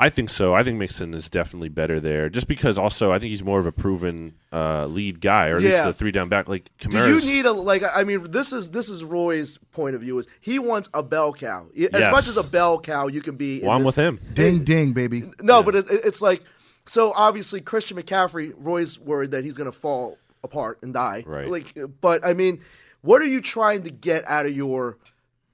I 0.00 0.08
think 0.08 0.30
so. 0.30 0.54
I 0.54 0.62
think 0.62 0.78
Mixon 0.78 1.12
is 1.14 1.28
definitely 1.28 1.68
better 1.68 2.00
there, 2.00 2.28
just 2.30 2.48
because 2.48 2.78
also 2.78 3.12
I 3.12 3.18
think 3.18 3.30
he's 3.30 3.42
more 3.44 3.60
of 3.60 3.66
a 3.66 3.72
proven 3.72 4.34
uh, 4.52 4.86
lead 4.86 5.20
guy, 5.20 5.48
or 5.48 5.56
at 5.58 5.62
Yeah. 5.62 5.84
least 5.86 5.88
a 5.88 5.92
three 5.92 6.10
down 6.10 6.28
back. 6.28 6.48
Like 6.48 6.70
Do 6.78 6.96
you 7.06 7.20
need 7.20 7.44
a 7.46 7.52
like? 7.52 7.82
I 7.94 8.04
mean, 8.04 8.24
this 8.30 8.52
is 8.52 8.70
this 8.70 8.88
is 8.88 9.04
Roy's 9.04 9.58
point 9.72 9.94
of 9.94 10.00
view. 10.00 10.18
Is 10.18 10.26
he 10.40 10.58
wants 10.58 10.88
a 10.94 11.02
bell 11.02 11.32
cow? 11.32 11.66
As 11.74 11.88
Yes. 11.92 12.10
much 12.12 12.26
as 12.28 12.36
a 12.36 12.42
bell 12.42 12.80
cow 12.80 13.06
you 13.08 13.20
can 13.20 13.36
be. 13.36 13.60
in 13.60 13.66
well, 13.66 13.76
I'm 13.76 13.82
this- 13.82 13.94
with 13.94 13.96
him. 13.96 14.18
Ding 14.34 14.64
ding, 14.64 14.92
baby. 14.92 15.30
No, 15.42 15.62
but 15.62 15.74
it, 15.76 15.90
it- 15.90 16.00
it's 16.04 16.22
like 16.22 16.42
so. 16.86 17.12
Obviously, 17.14 17.60
Christian 17.60 17.96
McCaffrey. 17.98 18.54
Roy's 18.56 18.98
worried 18.98 19.32
that 19.32 19.44
he's 19.44 19.56
going 19.56 19.70
to 19.70 19.78
fall 19.78 20.16
apart 20.42 20.78
and 20.82 20.94
die. 20.94 21.22
Right. 21.26 21.48
Like, 21.48 21.76
but 22.00 22.24
I 22.26 22.32
mean, 22.32 22.60
what 23.02 23.20
are 23.20 23.26
you 23.26 23.40
trying 23.42 23.82
to 23.82 23.90
get 23.90 24.26
out 24.26 24.46
of 24.46 24.56
your 24.56 24.96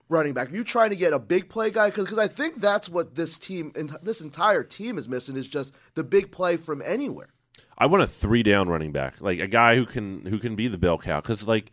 running 0.09 0.35
back? 0.35 0.51
Are 0.51 0.55
you 0.55 0.65
trying 0.65 0.91
to 0.91 0.97
get 0.97 1.13
a 1.13 1.19
big 1.19 1.49
play 1.49 1.71
guy? 1.71 1.91
Because 1.91 2.19
I 2.19 2.29
think 2.29 2.61
that's 2.61 2.89
what 2.89 3.15
this 3.15 3.39
team 3.39 3.73
and 3.75 3.97
this 4.03 4.21
entire 4.21 4.63
team 4.63 4.99
is 4.99 5.09
missing 5.09 5.37
is 5.37 5.49
just 5.49 5.75
the 5.95 6.05
big 6.05 6.31
play 6.31 6.57
from 6.57 6.83
anywhere. 6.85 7.29
I 7.79 7.87
want 7.87 8.03
a 8.03 8.07
three 8.07 8.43
down 8.43 8.69
running 8.69 8.93
back, 8.93 9.21
like 9.21 9.39
a 9.39 9.47
guy 9.47 9.77
who 9.77 9.85
can 9.87 10.25
who 10.27 10.39
can 10.39 10.57
be 10.57 10.69
the 10.69 10.79
bell 10.79 10.99
cow. 10.99 11.21
Because 11.21 11.47
like 11.47 11.71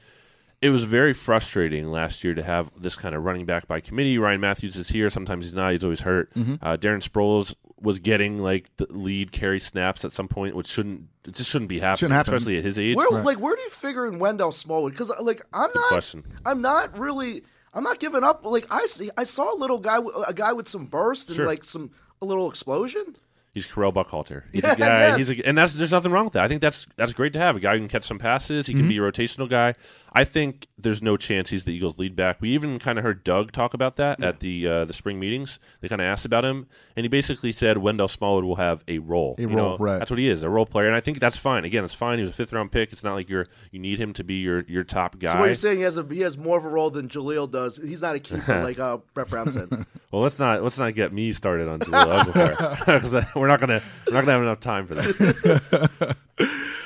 it 0.62 0.70
was 0.70 0.84
very 0.84 1.14
frustrating 1.14 1.92
last 1.92 2.24
year 2.24 2.34
to 2.34 2.44
have 2.44 2.72
this 2.78 2.96
kind 2.96 3.14
of 3.16 3.24
running 3.24 3.46
back 3.46 3.68
by 3.68 3.80
committee. 3.80 4.18
Ryan 4.18 4.42
Mathews 4.42 4.76
is 4.78 4.90
here, 4.90 5.10
sometimes 5.10 5.46
he's 5.46 5.54
not. 5.54 5.72
He's 5.74 5.84
always 5.84 6.02
hurt. 6.02 6.32
Uh, 6.36 6.78
Darren 6.78 7.02
Sproles 7.08 7.54
was 7.82 8.00
getting 8.00 8.40
like 8.40 8.70
the 8.78 8.88
lead 8.92 9.34
carry 9.34 9.60
snaps 9.60 10.06
at 10.06 10.14
some 10.14 10.30
point, 10.30 10.56
which 10.56 10.68
shouldn't 10.68 11.08
it 11.26 11.36
just 11.36 11.50
shouldn't 11.50 11.68
be 11.70 11.80
happening, 11.80 11.98
Shouldn't 11.98 12.14
happen. 12.16 12.34
especially 12.34 12.58
at 12.58 12.64
his 12.64 12.80
age. 12.80 12.96
Where 12.96 13.10
like 13.22 13.40
where 13.40 13.56
do 13.56 13.62
you 13.62 13.70
figure 13.70 14.08
in 14.08 14.20
Wendell 14.20 14.52
Smallwood? 14.54 14.94
Because 14.94 15.12
like 15.22 15.42
I'm 15.54 15.70
not 15.76 15.88
question. 15.90 16.24
I'm 16.46 16.62
not 16.62 16.98
really 16.98 17.44
I'm 17.74 17.84
not 17.84 18.00
giving 18.00 18.24
up. 18.24 18.46
Like 18.46 18.68
I 18.72 18.86
see 18.86 19.10
I 19.18 19.24
saw 19.24 19.54
a 19.54 19.58
little 19.58 19.80
guy 19.80 20.00
a 20.28 20.34
guy 20.34 20.54
with 20.54 20.68
some 20.68 20.86
burst 20.86 21.30
and 21.30 21.36
Sure. 21.36 21.46
like 21.46 21.64
some 21.64 21.92
a 22.22 22.26
little 22.26 22.50
explosion. 22.50 23.16
He's 23.54 23.68
Correll 23.68 23.94
Buckhalter. 23.94 24.44
He's 24.52 24.64
Yeah, 24.64 24.72
a 24.74 24.76
guy. 24.76 25.08
yes. 25.10 25.18
He's 25.28 25.40
a, 25.40 25.48
and 25.48 25.58
that's 25.58 25.74
there's 25.74 25.92
nothing 25.92 26.12
wrong 26.12 26.24
with 26.26 26.34
that. 26.34 26.44
I 26.44 26.48
think 26.48 26.62
that's 26.62 26.88
that's 26.96 27.14
great 27.14 27.34
to 27.34 27.40
have 27.40 27.56
a 27.56 27.60
guy 27.60 27.74
who 27.74 27.80
can 27.80 27.88
catch 27.88 28.04
some 28.06 28.18
passes. 28.20 28.68
He 28.68 28.74
can 28.74 28.88
be 28.88 28.98
a 28.98 29.02
rotational 29.02 29.50
guy. 29.50 29.76
I 30.16 30.24
think 30.24 30.68
there's 30.78 31.02
no 31.02 31.18
chance 31.18 31.50
he's 31.50 31.64
the 31.64 31.74
Eagles' 31.74 31.98
lead 31.98 32.16
back. 32.16 32.40
We 32.40 32.50
even 32.52 32.78
kind 32.78 33.00
of 33.00 33.04
heard 33.04 33.24
Doug 33.24 33.52
talk 33.52 33.74
about 33.74 33.96
that 33.96 34.24
at 34.24 34.40
the 34.42 34.68
uh, 34.68 34.86
the 34.86 34.94
spring 34.94 35.20
meetings. 35.20 35.60
They 35.82 35.88
kind 35.88 36.02
of 36.02 36.06
asked 36.06 36.26
about 36.26 36.46
him, 36.46 36.68
and 36.96 37.04
he 37.04 37.08
basically 37.08 37.52
said 37.52 37.78
Wendell 37.80 38.08
Smallwood 38.08 38.44
will 38.44 38.56
have 38.58 38.84
a 38.88 39.00
role. 39.00 39.36
A 39.38 39.42
You 39.42 39.48
role, 39.50 39.58
know, 39.58 39.78
right. 39.78 39.98
That's 40.00 40.12
what 40.12 40.20
he 40.20 40.30
is, 40.30 40.42
a 40.44 40.50
role 40.50 40.66
player, 40.68 40.88
and 40.88 40.96
I 40.96 41.00
think 41.00 41.20
that's 41.20 41.38
fine. 41.38 41.64
Again, 41.66 41.84
it's 41.84 41.94
fine. 41.96 42.18
He 42.20 42.22
was 42.22 42.30
a 42.30 42.34
fifth 42.34 42.54
round 42.54 42.72
pick. 42.72 42.92
It's 42.92 43.04
not 43.04 43.14
like 43.14 43.30
you're 43.30 43.48
you 43.72 43.80
need 43.80 44.00
him 44.00 44.14
to 44.14 44.24
be 44.24 44.36
your 44.36 44.62
your 44.68 44.84
top 44.84 45.18
guy. 45.20 45.34
So 45.34 45.40
what 45.40 45.46
you're 45.46 45.56
saying 45.56 45.78
he 45.78 45.84
has 45.84 45.98
a 45.98 46.06
he 46.10 46.22
has 46.22 46.38
more 46.38 46.58
of 46.58 46.66
a 46.66 46.70
role 46.70 46.90
than 46.92 47.08
Jahlil 47.08 47.50
does. 47.52 47.78
He's 47.78 48.02
not 48.02 48.16
a 48.16 48.20
keeper 48.20 48.62
like 48.64 48.80
uh, 48.80 48.98
Brett 49.14 49.30
Brown 49.30 49.52
said. 49.52 49.70
well, 50.12 50.22
let's 50.24 50.38
not 50.40 50.64
let's 50.64 50.78
not 50.78 50.94
get 50.96 51.12
me 51.14 51.34
started 51.34 51.68
on 51.68 51.80
Jahlil 51.80 52.24
Okafor 52.26 52.80
because 53.02 53.26
we're 53.44 53.50
not 53.50 53.60
gonna 53.60 53.84
we're 54.08 54.14
not 54.14 54.22
gonna 54.22 54.32
have 54.32 54.42
enough 54.42 54.62
time 54.62 54.88
for 54.88 54.96
that. 54.96 56.16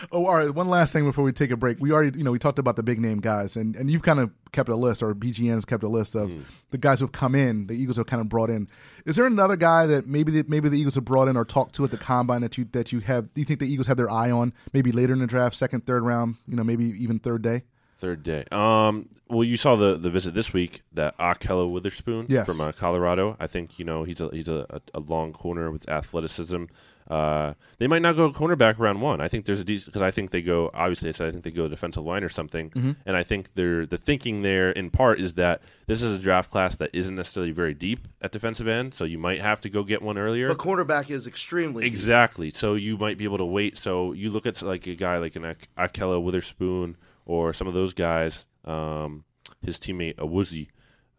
Oh, 0.09 0.25
all 0.25 0.35
right. 0.35 0.49
One 0.49 0.69
last 0.69 0.93
thing 0.93 1.03
before 1.03 1.25
we 1.25 1.33
take 1.33 1.51
a 1.51 1.57
break. 1.57 1.81
We 1.81 1.91
already, 1.91 2.17
you 2.17 2.23
know, 2.23 2.31
we 2.31 2.39
talked 2.39 2.59
about 2.59 2.77
the 2.77 2.83
big 2.83 2.97
name 2.97 3.19
guys, 3.19 3.57
and, 3.57 3.75
and 3.75 3.91
you've 3.91 4.03
kind 4.03 4.21
of 4.21 4.31
kept 4.53 4.69
a 4.69 4.75
list, 4.75 5.03
or 5.03 5.13
BGN's 5.13 5.65
kept 5.65 5.83
a 5.83 5.89
list 5.89 6.15
of 6.15 6.29
mm. 6.29 6.43
the 6.71 6.77
guys 6.77 7.01
who've 7.01 7.11
come 7.11 7.35
in. 7.35 7.67
The 7.67 7.73
Eagles 7.73 7.97
have 7.97 8.05
kind 8.05 8.21
of 8.21 8.29
brought 8.29 8.49
in. 8.49 8.67
Is 9.05 9.17
there 9.17 9.25
another 9.25 9.57
guy 9.57 9.85
that 9.85 10.07
maybe 10.07 10.31
the, 10.31 10.45
maybe 10.47 10.69
the 10.69 10.79
Eagles 10.79 10.95
have 10.95 11.03
brought 11.03 11.27
in 11.27 11.35
or 11.35 11.43
talked 11.43 11.75
to 11.75 11.83
at 11.83 11.91
the 11.91 11.97
combine 11.97 12.39
that 12.39 12.57
you 12.57 12.65
that 12.71 12.93
you 12.93 13.01
have? 13.01 13.33
Do 13.33 13.41
you 13.41 13.45
think 13.45 13.59
the 13.59 13.67
Eagles 13.67 13.87
have 13.87 13.97
their 13.97 14.09
eye 14.09 14.31
on? 14.31 14.53
Maybe 14.71 14.93
later 14.93 15.11
in 15.11 15.19
the 15.19 15.27
draft, 15.27 15.57
second, 15.57 15.85
third 15.85 16.03
round. 16.03 16.37
You 16.47 16.55
know, 16.55 16.63
maybe 16.63 16.85
even 16.85 17.19
third 17.19 17.41
day. 17.41 17.63
Third 17.97 18.21
day. 18.21 18.45
Um. 18.51 19.09
Well, 19.27 19.43
you 19.43 19.57
saw 19.57 19.75
the 19.75 19.97
the 19.97 20.11
visit 20.11 20.35
this 20.35 20.53
week 20.53 20.83
that 20.93 21.17
Ahkello 21.17 21.71
Witherspoon 21.71 22.27
Yes. 22.29 22.45
from 22.45 22.61
uh, 22.61 22.71
Colorado. 22.71 23.35
I 23.39 23.47
think 23.47 23.79
you 23.79 23.85
know 23.85 24.03
he's 24.03 24.21
a 24.21 24.29
he's 24.29 24.47
a, 24.47 24.81
a, 24.93 24.99
long 24.99 25.33
corner 25.33 25.71
with 25.71 25.89
athleticism. 25.89 26.65
Uh, 27.09 27.53
they 27.79 27.87
might 27.87 28.03
not 28.03 28.15
go 28.15 28.31
cornerback 28.31 28.75
round 28.77 29.01
one. 29.01 29.19
I 29.19 29.27
think 29.27 29.45
there's 29.45 29.59
a 29.59 29.63
decent 29.63 29.87
because 29.87 30.03
I 30.03 30.11
think 30.11 30.29
they 30.29 30.43
go. 30.43 30.69
Obviously, 30.75 31.09
I 31.09 31.11
said 31.13 31.29
I 31.29 31.31
think 31.31 31.43
they 31.43 31.51
go 31.51 31.67
defensive 31.67 32.03
line 32.03 32.23
or 32.23 32.29
something. 32.29 32.69
Mm-hmm. 32.69 32.91
And 33.07 33.15
I 33.15 33.23
think 33.23 33.53
they're 33.55 33.87
the 33.87 33.97
thinking 33.97 34.43
there 34.43 34.69
in 34.69 34.91
part 34.91 35.19
is 35.19 35.33
that 35.33 35.61
this 35.87 36.03
is 36.03 36.15
a 36.15 36.21
draft 36.21 36.51
class 36.51 36.75
that 36.75 36.91
isn't 36.93 37.15
necessarily 37.15 37.51
very 37.51 37.73
deep 37.73 38.07
at 38.21 38.31
defensive 38.31 38.67
end, 38.67 38.93
so 38.93 39.05
you 39.05 39.17
might 39.17 39.41
have 39.41 39.59
to 39.61 39.69
go 39.69 39.83
get 39.83 40.03
one 40.03 40.19
earlier. 40.19 40.49
But 40.49 40.59
cornerback 40.59 41.09
is 41.09 41.25
extremely 41.25 41.83
deep. 41.83 41.91
Exactly. 41.91 42.51
So 42.51 42.75
you 42.75 42.95
might 42.95 43.17
be 43.17 43.23
able 43.23 43.39
to 43.39 43.45
wait. 43.45 43.79
So 43.79 44.11
you 44.11 44.29
look 44.29 44.45
at 44.45 44.61
like 44.61 44.85
a 44.85 44.95
guy 44.95 45.17
like 45.17 45.35
an 45.35 45.45
Ak- 45.45 45.69
Ahkello 45.77 46.21
Witherspoon 46.21 46.95
or 47.27 47.53
some 47.53 47.67
of 47.67 47.73
those 47.75 47.93
guys, 47.93 48.47
um, 48.65 49.23
his 49.61 49.77
teammate 49.77 50.15
Awuzie 50.15 50.69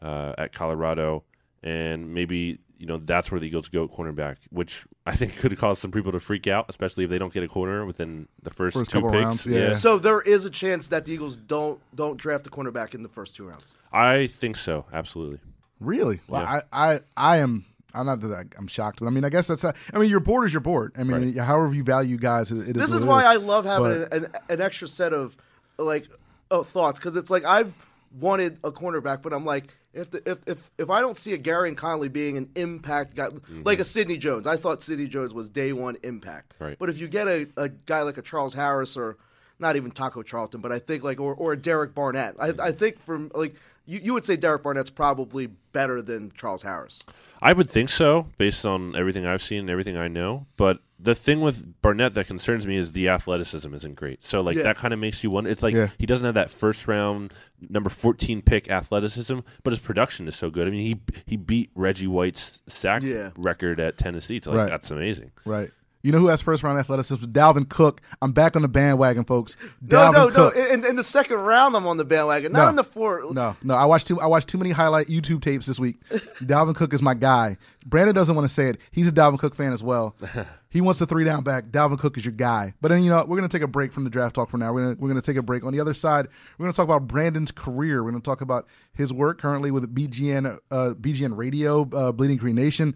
uh, 0.02 0.32
at 0.36 0.52
Colorado, 0.52 1.22
and 1.62 2.12
maybe 2.14 2.58
you 2.78 2.86
know 2.86 2.96
that's 2.98 3.30
where 3.30 3.38
the 3.40 3.46
Eagles 3.46 3.68
go 3.68 3.84
at 3.84 3.90
cornerback, 3.90 4.36
which 4.50 4.84
I 5.06 5.14
think 5.16 5.36
could 5.36 5.56
cause 5.58 5.78
some 5.78 5.90
people 5.90 6.12
to 6.12 6.20
freak 6.20 6.46
out, 6.46 6.66
especially 6.68 7.04
if 7.04 7.10
they 7.10 7.18
don't 7.18 7.32
get 7.32 7.42
a 7.42 7.48
corner 7.48 7.84
within 7.84 8.26
the 8.42 8.50
first, 8.50 8.76
First 8.76 8.90
two 8.90 8.98
couple 8.98 9.10
picks. 9.10 9.24
rounds, 9.24 9.46
yeah. 9.46 9.74
So 9.74 9.98
there 9.98 10.20
is 10.20 10.44
a 10.44 10.50
chance 10.50 10.88
that 10.88 11.04
the 11.04 11.12
Eagles 11.12 11.36
don't 11.36 11.80
don't 11.94 12.16
draft 12.16 12.46
a 12.46 12.50
cornerback 12.50 12.94
in 12.94 13.02
the 13.02 13.08
first 13.08 13.36
two 13.36 13.44
rounds. 13.48 13.72
I 13.92 14.26
think 14.26 14.56
so. 14.56 14.86
Absolutely. 14.92 15.40
Really? 15.80 16.20
Well, 16.28 16.42
Yeah. 16.42 16.60
I, 16.72 16.92
I, 16.94 17.00
I 17.16 17.36
am. 17.38 17.64
I'm 17.94 18.04
not 18.06 18.20
that 18.20 18.32
I, 18.32 18.44
I'm 18.58 18.66
shocked, 18.66 19.00
but 19.00 19.06
I 19.06 19.10
mean, 19.10 19.24
I 19.24 19.30
guess 19.30 19.46
that's. 19.46 19.64
I 19.64 19.72
mean, 19.94 20.10
your 20.10 20.20
board 20.20 20.44
is 20.46 20.52
your 20.52 20.60
board. 20.60 20.92
I 20.98 21.04
mean, 21.04 21.34
however 21.36 21.72
you 21.74 21.82
value 21.82 22.18
guys, 22.18 22.52
it, 22.52 22.68
it 22.68 22.74
This 22.76 22.88
is. 22.90 22.94
is 23.00 23.04
what 23.04 23.24
it 23.24 23.26
why 23.26 23.32
I 23.32 23.36
love 23.36 23.64
having 23.64 24.00
But- 24.04 24.12
an, 24.12 24.26
an 24.50 24.60
extra 24.60 24.86
set 24.88 25.12
of 25.14 25.36
like 25.78 26.08
oh, 26.50 26.62
thoughts 26.62 26.98
because 26.98 27.16
it's 27.16 27.30
like 27.30 27.44
I've 27.44 27.72
wanted 28.18 28.58
a 28.64 28.72
cornerback, 28.72 29.22
but 29.22 29.32
I'm 29.32 29.44
like 29.44 29.74
if 29.92 30.10
the, 30.10 30.22
if 30.30 30.40
if 30.46 30.70
if 30.78 30.90
I 30.90 31.00
don't 31.00 31.16
see 31.16 31.34
a 31.34 31.38
Gareon 31.38 31.76
Conley 31.76 32.08
being 32.08 32.36
an 32.36 32.50
impact 32.54 33.16
guy 33.16 33.26
like 33.26 33.34
a 33.34 33.82
mm-hmm. 33.82 33.82
Sidney 33.82 34.18
Jones, 34.18 34.46
I 34.46 34.56
thought 34.56 34.82
Sidney 34.82 35.08
Jones 35.08 35.34
was 35.34 35.50
day 35.50 35.72
one 35.72 35.96
impact. 36.02 36.54
Right. 36.58 36.78
But 36.78 36.90
if 36.90 36.98
you 36.98 37.08
get 37.08 37.28
a, 37.28 37.48
a 37.56 37.68
guy 37.68 38.02
like 38.02 38.18
a 38.18 38.22
Charles 38.22 38.54
Harris 38.54 38.96
or 38.96 39.16
not 39.58 39.76
even 39.76 39.90
Taco 39.90 40.22
Charlton, 40.22 40.60
but 40.60 40.70
I 40.70 40.78
think 40.78 41.02
like 41.02 41.20
or, 41.20 41.34
or 41.34 41.52
a 41.52 41.56
Derek 41.56 41.94
Barnett, 41.94 42.36
I, 42.38 42.48
mm-hmm. 42.48 42.60
I 42.60 42.72
think 42.72 43.00
from 43.00 43.30
like 43.34 43.54
you, 43.86 44.00
you 44.02 44.14
would 44.14 44.24
say 44.24 44.36
Derek 44.36 44.62
Barnett's 44.62 44.90
probably 44.90 45.46
better 45.72 46.02
than 46.02 46.32
Charles 46.32 46.62
Harris. 46.62 47.04
I 47.40 47.52
would 47.52 47.70
think 47.70 47.88
so, 47.88 48.26
based 48.36 48.66
on 48.66 48.94
everything 48.94 49.24
I've 49.26 49.42
seen 49.42 49.60
and 49.60 49.70
everything 49.70 49.96
I 49.96 50.08
know. 50.08 50.46
But 50.56 50.80
the 51.00 51.14
thing 51.14 51.40
with 51.40 51.80
Barnett 51.80 52.14
that 52.14 52.26
concerns 52.26 52.66
me 52.66 52.76
is 52.76 52.92
the 52.92 53.08
athleticism 53.08 53.72
isn't 53.72 53.94
great. 53.94 54.24
So 54.24 54.40
like 54.40 54.56
Yeah. 54.56 54.64
that 54.64 54.76
kind 54.76 54.92
of 54.92 54.98
makes 54.98 55.22
you 55.22 55.30
wonder. 55.30 55.48
It's 55.50 55.62
like 55.62 55.74
Yeah. 55.74 55.88
he 55.98 56.06
doesn't 56.06 56.24
have 56.24 56.34
that 56.34 56.50
first 56.50 56.88
round 56.88 57.32
number 57.68 57.88
fourteen 57.90 58.42
pick 58.42 58.68
athleticism, 58.70 59.38
but 59.62 59.70
his 59.72 59.78
production 59.78 60.26
is 60.28 60.34
so 60.36 60.50
good. 60.50 60.66
I 60.66 60.70
mean, 60.70 60.82
he 60.82 61.00
he 61.26 61.36
beat 61.36 61.70
Reggie 61.74 62.06
White's 62.08 62.60
sack 62.68 63.02
Yeah. 63.02 63.30
record 63.36 63.78
at 63.80 63.96
Tennessee. 63.98 64.36
It's 64.36 64.46
like 64.46 64.56
Right. 64.56 64.70
that's 64.70 64.90
amazing. 64.90 65.30
right. 65.44 65.70
You 66.00 66.12
know 66.12 66.18
who 66.20 66.28
has 66.28 66.40
first 66.40 66.62
round 66.62 66.78
athleticism? 66.78 67.24
Dalvin 67.26 67.68
Cook. 67.68 68.00
I'm 68.22 68.30
back 68.30 68.54
on 68.54 68.62
the 68.62 68.68
bandwagon, 68.68 69.24
folks. 69.24 69.56
No, 69.82 69.96
Dalvin 69.98 70.12
no, 70.12 70.28
Cook. 70.30 70.56
no. 70.56 70.64
In, 70.72 70.84
in 70.86 70.94
the 70.96 71.02
second 71.02 71.38
round, 71.38 71.74
I'm 71.76 71.88
on 71.88 71.96
the 71.96 72.04
bandwagon. 72.04 72.52
Not 72.52 72.62
No. 72.64 72.68
in 72.68 72.76
the 72.76 72.84
fourth. 72.84 73.32
No, 73.32 73.56
no. 73.64 73.74
I 73.74 73.84
watched 73.84 74.06
too. 74.06 74.20
I 74.20 74.26
watched 74.26 74.48
too 74.48 74.58
many 74.58 74.70
highlight 74.70 75.08
YouTube 75.08 75.42
tapes 75.42 75.66
this 75.66 75.80
week. 75.80 75.96
Dalvin 76.40 76.76
Cook 76.76 76.92
is 76.94 77.02
my 77.02 77.14
guy. 77.14 77.56
Brandon 77.84 78.14
doesn't 78.14 78.34
want 78.36 78.46
to 78.48 78.52
say 78.54 78.68
it. 78.68 78.78
He's 78.92 79.08
a 79.08 79.12
Dalvin 79.12 79.38
Cook 79.40 79.56
fan 79.56 79.72
as 79.72 79.82
well. 79.82 80.14
he 80.70 80.80
wants 80.80 81.00
the 81.00 81.06
three 81.06 81.24
down 81.24 81.42
back. 81.42 81.66
Dalvin 81.66 81.98
Cook 81.98 82.18
is 82.18 82.24
your 82.24 82.32
guy. 82.32 82.74
But 82.80 82.88
then 82.88 83.02
you 83.02 83.10
know 83.10 83.24
we're 83.26 83.36
gonna 83.36 83.48
take 83.48 83.62
a 83.62 83.68
break 83.68 83.92
from 83.92 84.04
the 84.04 84.10
draft 84.10 84.34
talk 84.34 84.50
for 84.50 84.58
now. 84.58 84.72
We're 84.72 84.94
we're 84.94 85.08
gonna 85.08 85.22
take 85.22 85.36
a 85.36 85.42
break. 85.42 85.64
On 85.64 85.72
the 85.72 85.80
other 85.80 85.94
side, 85.94 86.28
we're 86.58 86.64
gonna 86.64 86.74
talk 86.74 86.84
about 86.84 87.06
Brandon's 87.06 87.50
career. 87.50 88.04
We're 88.04 88.10
gonna 88.10 88.22
talk 88.22 88.40
about 88.40 88.66
his 88.92 89.12
work 89.12 89.40
currently 89.40 89.70
with 89.70 89.94
BGN 89.94 90.58
uh, 90.70 90.94
BGN 90.94 91.36
Radio, 91.36 91.88
uh, 91.92 92.12
Bleeding 92.12 92.36
Green 92.36 92.56
Nation. 92.56 92.94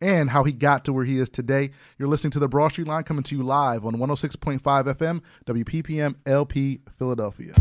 And 0.00 0.28
how 0.28 0.44
he 0.44 0.52
got 0.52 0.84
to 0.84 0.92
where 0.92 1.04
he 1.04 1.18
is 1.18 1.30
today. 1.30 1.70
You're 1.98 2.08
listening 2.08 2.32
to 2.32 2.38
the 2.38 2.48
Broad 2.48 2.68
Street 2.72 2.88
Line 2.88 3.04
coming 3.04 3.22
to 3.22 3.36
you 3.36 3.42
live 3.42 3.86
on 3.86 3.94
106.5 3.94 4.60
FM, 4.60 5.22
WPPM 5.46 6.16
LP 6.26 6.80
Philadelphia. 6.98 7.54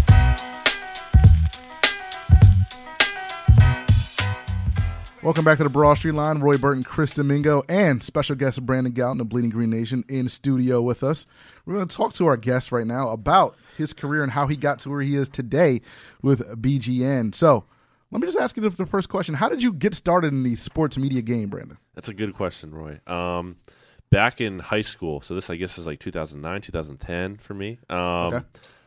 Welcome 5.24 5.46
back 5.46 5.58
to 5.60 5.64
the 5.64 5.70
Broad 5.70 5.94
Street 5.94 6.16
Line. 6.16 6.40
Roy 6.40 6.58
Burton, 6.58 6.84
Chris 6.84 7.14
Domingo, 7.14 7.64
and 7.70 8.04
special 8.04 8.36
guest 8.36 8.66
Brandon 8.66 8.92
Gowton 8.92 9.22
of 9.22 9.30
Bleeding 9.30 9.52
Green 9.52 9.70
Nation 9.70 10.04
in 10.10 10.28
studio 10.28 10.82
with 10.82 11.02
us. 11.02 11.26
We're 11.66 11.76
going 11.76 11.88
to 11.88 11.96
talk 11.96 12.12
to 12.14 12.26
our 12.26 12.36
guest 12.36 12.74
right 12.74 12.86
now 12.86 13.10
about 13.10 13.56
his 13.78 13.94
career 13.94 14.22
and 14.22 14.34
how 14.34 14.48
he 14.48 14.58
got 14.58 14.80
to 14.80 14.90
where 14.90 15.00
he 15.02 15.16
is 15.16 15.30
today 15.30 15.80
with 16.22 16.42
BGN. 16.62 17.34
So, 17.34 17.64
let 18.12 18.20
me 18.20 18.28
just 18.28 18.38
ask 18.38 18.58
you 18.58 18.70
the, 18.70 18.86
first 18.86 19.08
question: 19.08 19.36
How 19.36 19.48
did 19.48 19.64
you 19.64 19.72
get 19.72 19.96
started 19.96 20.34
in 20.34 20.44
the 20.44 20.56
sports 20.58 20.98
media 20.98 21.22
game, 21.22 21.48
Brandon? 21.50 21.78
That's 21.96 22.10
a 22.10 22.14
good 22.14 22.34
question, 22.34 22.74
Roy. 22.74 23.00
Um, 23.08 23.56
back 24.10 24.42
in 24.42 24.60
high 24.60 24.82
school, 24.82 25.22
so 25.22 25.36
this 25.36 25.50
I 25.50 25.56
guess 25.56 25.78
is 25.78 25.88
like 25.88 26.02
2009, 26.02 26.62
2010 26.62 27.38
for 27.38 27.54
me. 27.54 27.80
Um, 27.90 27.98
Okay. 27.98 28.42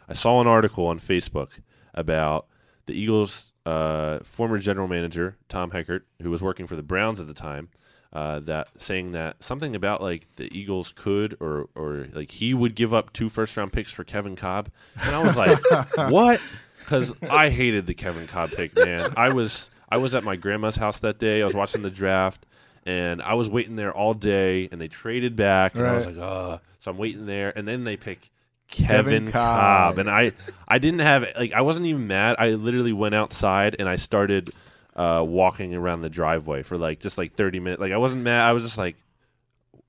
I 0.09 0.13
saw 0.13 0.41
an 0.43 0.47
article 0.47 0.87
on 0.87 1.01
Facebook 1.01 1.49
about 1.95 2.47
the 2.87 2.95
Eagles' 2.95 3.53
uh, 3.65 4.21
former 4.21 4.59
general 4.59 4.89
manager 4.89 5.37
Tom 5.49 5.71
Heckert, 5.71 6.03
who 6.23 6.31
was 6.31 6.43
working 6.43 6.67
for 6.67 6.77
the 6.77 6.83
Browns 6.83 7.21
at 7.21 7.27
the 7.27 7.35
time, 7.35 7.69
uh, 8.13 8.41
that 8.41 8.69
saying 8.79 9.13
that 9.13 9.43
something 9.43 9.77
about 9.77 10.01
like 10.01 10.27
the 10.37 10.49
Eagles 10.57 10.93
could 10.95 11.37
or 11.41 11.69
or 11.75 12.07
like 12.13 12.31
he 12.31 12.55
would 12.55 12.75
give 12.75 12.95
up 12.95 13.13
two 13.13 13.29
first 13.29 13.57
round 13.57 13.73
picks 13.73 13.93
for 13.93 14.05
Kevin 14.05 14.37
Kolb, 14.37 14.71
and 15.01 15.15
I 15.15 15.23
was 15.23 15.37
like, 15.37 15.59
what? 16.11 16.41
Because 16.79 17.13
I 17.29 17.51
hated 17.51 17.87
the 17.87 17.95
Kevin 17.95 18.27
Kolb 18.27 18.53
pick, 18.53 18.75
man. 18.77 19.13
I 19.17 19.31
was 19.31 19.69
I 19.89 19.99
was 19.99 20.15
at 20.15 20.25
my 20.25 20.37
grandma's 20.37 20.77
house 20.77 21.01
that 21.01 21.19
day. 21.19 21.43
I 21.43 21.45
was 21.45 21.55
watching 21.55 21.83
the 21.83 21.91
draft. 21.91 22.47
And 22.89 23.21
I 23.21 23.35
was 23.35 23.49
waiting 23.49 23.75
there 23.75 23.93
all 23.93 24.15
day, 24.15 24.69
and 24.71 24.81
they 24.81 24.87
traded 24.87 25.35
back, 25.35 25.75
and 25.75 25.85
I 25.85 25.97
was 25.97 26.07
like, 26.07 26.19
"Oh!" 26.19 26.61
So 26.79 26.93
I'm 26.93 26.99
waiting 26.99 27.27
there, 27.27 27.53
and 27.59 27.67
then 27.67 27.83
they 27.83 27.97
pick 27.97 28.31
Kevin 28.69 28.97
Kevin, 29.27 29.33
Kolb. 29.33 29.95
Kolb. 29.95 29.99
and 29.99 30.11
I 30.11 30.33
I 30.69 30.79
didn't 30.79 31.01
have 31.01 31.25
like 31.39 31.53
I 31.53 31.61
wasn't 31.63 31.87
even 31.87 32.07
mad. 32.07 32.37
I 32.39 32.51
literally 32.51 32.93
went 32.93 33.15
outside 33.15 33.77
and 33.79 33.89
I 33.89 33.97
started 33.97 34.51
uh, 34.95 35.23
walking 35.27 35.75
around 35.75 36.03
the 36.03 36.11
driveway 36.11 36.63
for 36.63 36.77
like 36.77 37.01
just 37.01 37.17
like 37.19 37.35
thirty 37.35 37.61
minutes. 37.61 37.81
Like 37.81 37.93
I 37.93 37.97
wasn't 37.99 38.23
mad. 38.23 38.47
I 38.47 38.53
was 38.53 38.63
just 38.63 38.79
like, 38.79 38.97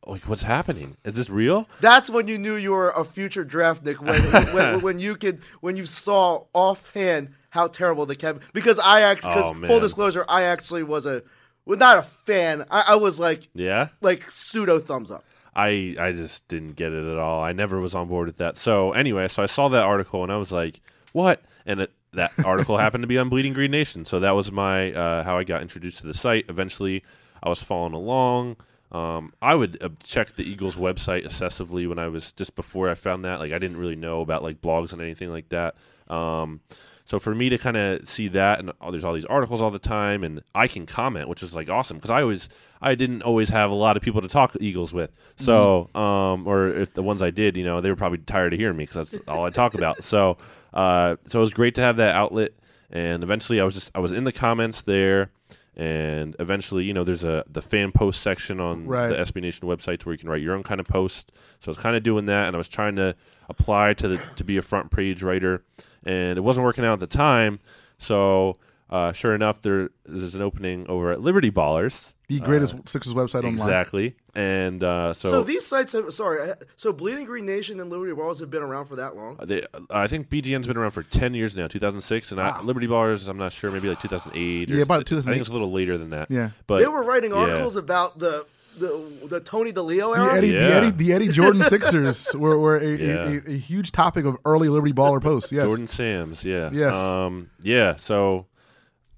like 0.05 0.21
what's 0.27 0.43
happening? 0.43 0.95
Is 1.03 1.15
this 1.15 1.29
real? 1.29 1.67
That's 1.81 2.09
when 2.09 2.27
you 2.27 2.37
knew 2.37 2.55
you 2.55 2.71
were 2.71 2.89
a 2.91 3.03
future 3.03 3.43
draftnik 3.45 3.99
when, 3.99 4.21
when, 4.53 4.81
when 4.81 4.99
you 5.05 5.15
could 5.15 5.41
when 5.61 5.75
you 5.75 5.85
saw 5.85 6.45
offhand 6.53 7.29
how 7.49 7.67
terrible 7.67 8.05
the 8.05 8.15
Kevin 8.15 8.41
because 8.53 8.79
I 8.79 9.01
actually 9.01 9.33
Oh, 9.33 9.53
full 9.65 9.79
disclosure 9.79 10.23
I 10.29 10.43
actually 10.43 10.83
was 10.83 11.05
a 11.05 11.23
well 11.65 11.77
not 11.77 11.97
a 11.97 12.03
fan 12.03 12.65
I, 12.69 12.83
I 12.89 12.95
was 12.97 13.19
like 13.19 13.47
Yeah. 13.53 13.87
like 14.01 14.29
pseudo 14.29 14.79
thumbs 14.79 15.09
up 15.09 15.25
I 15.57 15.95
I 15.99 16.11
just 16.11 16.47
didn't 16.47 16.73
get 16.73 16.93
it 16.93 17.11
at 17.11 17.17
all. 17.17 17.43
I 17.43 17.51
never 17.51 17.81
was 17.81 17.95
on 17.95 18.07
board 18.07 18.27
with 18.27 18.37
that. 18.37 18.57
So 18.57 18.91
anyway, 18.91 19.27
so 19.27 19.41
I 19.41 19.47
saw 19.47 19.67
that 19.69 19.83
article 19.83 20.21
and 20.23 20.31
I 20.31 20.37
was 20.37 20.51
like, 20.51 20.79
"What?" 21.13 21.41
And 21.65 21.81
it, 21.81 21.91
that 22.13 22.31
article 22.45 22.77
happened 22.77 23.01
to 23.01 23.07
be 23.07 23.17
on 23.17 23.27
Bleeding 23.27 23.53
Green 23.53 23.71
Nation. 23.71 24.05
So 24.05 24.19
that 24.19 24.31
was 24.31 24.51
my 24.51 24.93
uh, 24.93 25.23
how 25.23 25.37
I 25.37 25.43
got 25.43 25.63
introduced 25.63 25.99
to 25.99 26.07
the 26.07 26.13
site. 26.13 26.45
Eventually, 26.47 27.03
I 27.41 27.49
was 27.49 27.59
following 27.59 27.93
along. 27.93 28.57
Um, 28.91 29.33
I 29.41 29.55
would 29.55 29.83
uh, 29.83 29.89
check 30.03 30.35
the 30.35 30.49
Eagles 30.49 30.75
website 30.75 31.25
excessively 31.25 31.87
when 31.87 31.99
I 31.99 32.07
was 32.07 32.31
just 32.31 32.55
before 32.55 32.89
I 32.89 32.93
found 32.93 33.25
that. 33.25 33.39
Like 33.39 33.51
I 33.51 33.57
didn't 33.57 33.77
really 33.77 33.95
know 33.97 34.21
about 34.21 34.43
like 34.43 34.61
blogs 34.61 34.93
and 34.93 35.01
anything 35.01 35.31
like 35.31 35.49
that. 35.49 35.75
Um, 36.07 36.61
so 37.07 37.17
for 37.19 37.33
me 37.33 37.49
to 37.49 37.57
kind 37.57 37.75
of 37.77 38.07
see 38.07 38.27
that, 38.27 38.59
and 38.59 38.71
oh, 38.81 38.91
there's 38.91 39.03
all 39.03 39.13
these 39.13 39.25
articles 39.25 39.61
all 39.61 39.71
the 39.71 39.79
time, 39.79 40.23
and 40.23 40.41
I 40.53 40.67
can 40.67 40.85
comment, 40.85 41.27
which 41.29 41.41
is 41.41 41.55
like 41.55 41.69
awesome 41.69 41.97
because 41.97 42.11
I 42.11 42.21
always, 42.21 42.47
I 42.81 42.93
didn't 42.95 43.23
always 43.23 43.49
have 43.49 43.71
a 43.71 43.73
lot 43.75 43.97
of 43.97 44.03
people 44.03 44.21
to 44.21 44.27
talk 44.27 44.55
Eagles 44.59 44.93
with. 44.93 45.09
So, 45.37 45.89
um, 45.95 46.45
or 46.47 46.67
if 46.69 46.93
the 46.93 47.01
ones 47.01 47.21
I 47.23 47.31
did, 47.31 47.57
you 47.57 47.63
know, 47.63 47.81
they 47.81 47.89
were 47.89 47.95
probably 47.95 48.19
tired 48.19 48.53
of 48.53 48.59
hearing 48.59 48.77
me 48.77 48.83
because 48.85 49.09
that's 49.09 49.23
all 49.27 49.45
I 49.45 49.49
talk 49.49 49.73
about. 49.73 50.03
So, 50.03 50.37
uh, 50.73 51.15
so 51.25 51.39
it 51.39 51.41
was 51.41 51.53
great 51.53 51.73
to 51.75 51.81
have 51.81 51.97
that 51.97 52.13
outlet, 52.13 52.51
and 52.91 53.23
eventually 53.23 53.59
I 53.59 53.63
was 53.63 53.73
just, 53.73 53.89
I 53.95 53.99
was 53.99 54.11
in 54.11 54.23
the 54.25 54.31
comments 54.33 54.83
there. 54.83 55.31
And 55.79 56.35
eventually, 56.39 56.85
you 56.85 56.93
know, 56.93 57.03
there's 57.03 57.23
a 57.23 57.43
the 57.47 57.61
fan 57.61 57.91
post 57.91 58.23
section 58.23 58.59
on 58.59 58.87
Right. 58.87 59.09
the 59.09 59.15
SB 59.17 59.41
Nation 59.43 59.67
website 59.67 60.03
where 60.05 60.13
you 60.13 60.17
can 60.17 60.27
write 60.27 60.41
your 60.41 60.55
own 60.55 60.63
kind 60.63 60.79
of 60.79 60.87
post. 60.87 61.31
So 61.59 61.69
I 61.69 61.71
was 61.71 61.77
kind 61.77 61.95
of 61.95 62.01
doing 62.01 62.25
that, 62.25 62.47
and 62.47 62.55
I 62.55 62.57
was 62.57 62.67
trying 62.67 62.95
to 62.95 63.15
apply 63.47 63.93
to 63.93 64.07
the 64.07 64.17
to 64.37 64.43
be 64.43 64.57
a 64.57 64.63
front 64.63 64.89
page 64.89 65.21
writer, 65.21 65.61
and 66.03 66.37
it 66.37 66.41
wasn't 66.41 66.65
working 66.65 66.85
out 66.85 66.93
at 66.93 66.99
the 66.99 67.07
time. 67.07 67.59
So 67.97 68.57
uh, 68.89 69.11
sure 69.11 69.35
enough, 69.35 69.61
there 69.61 69.89
is 70.07 70.33
an 70.33 70.41
opening 70.41 70.87
over 70.87 71.11
at 71.11 71.19
Liberty 71.21 71.51
Ballers. 71.51 72.13
The 72.29 72.39
greatest 72.39 72.75
Sixers 72.87 73.13
website 73.13 73.43
online. 73.45 73.53
Exactly, 73.53 74.15
and 74.35 74.83
uh, 74.83 75.13
so, 75.13 75.31
so, 75.31 75.43
these 75.43 75.65
sites 75.65 75.93
have 75.93 76.13
sorry 76.13 76.53
so 76.75 76.91
Bleeding 76.91 77.23
Green 77.23 77.45
Nation 77.45 77.79
and 77.79 77.89
Liberty 77.89 78.13
Balls 78.13 78.41
have 78.41 78.49
been 78.49 78.63
around 78.63 78.85
for 78.85 78.97
that 78.97 79.15
long 79.15 79.39
they, 79.43 79.63
I 79.89 80.07
think 80.07 80.29
BGN's 80.29 80.67
been 80.67 80.75
around 80.75 80.91
for 80.91 81.03
ten 81.03 81.33
years 81.33 81.55
now, 81.55 81.67
2006, 81.67 82.33
and 82.33 82.41
I, 82.41 82.61
Liberty 82.61 82.85
Ballers, 82.85 83.29
I'm 83.29 83.37
not 83.37 83.53
sure, 83.53 83.71
maybe 83.71 83.87
like 83.87 84.01
2008. 84.01 84.67
Yeah, 84.67 84.81
about 84.81 85.09
I 85.09 85.21
think 85.21 85.39
it's 85.39 85.49
a 85.49 85.53
little 85.53 85.71
later 85.71 85.97
than 85.97 86.09
that. 86.09 86.29
Yeah. 86.29 86.49
but 86.65 86.79
they 86.79 86.87
were 86.87 87.03
writing 87.03 87.31
yeah. 87.31 87.37
articles 87.37 87.77
about 87.77 88.19
the 88.19 88.45
the 88.77 89.27
the 89.27 89.39
Tony 89.39 89.73
DiLeo 89.73 90.15
The 90.15 90.21
era. 90.21 90.33
Eddie, 90.37 90.51
the 90.51 90.57
Eddie, 90.75 90.91
the 90.91 91.13
Eddie 91.13 91.27
Jordan 91.29 91.63
Sixers 91.69 92.33
were, 92.35 92.57
were 92.59 92.75
a, 92.77 92.81
a- 92.85 92.97
Yeah. 92.97 93.39
a, 93.47 93.51
a 93.51 93.57
huge 93.57 93.91
topic 93.91 94.25
of 94.25 94.37
early 94.45 94.69
Liberty 94.69 94.93
Baller 94.93 95.21
posts. 95.21 95.51
Yes. 95.51 95.65
Jordan 95.65 95.87
Sams, 95.87 96.45
yeah. 96.45 96.69
Yes. 96.71 96.97
Um, 96.97 97.49
yeah. 97.61 97.95
So, 97.97 98.45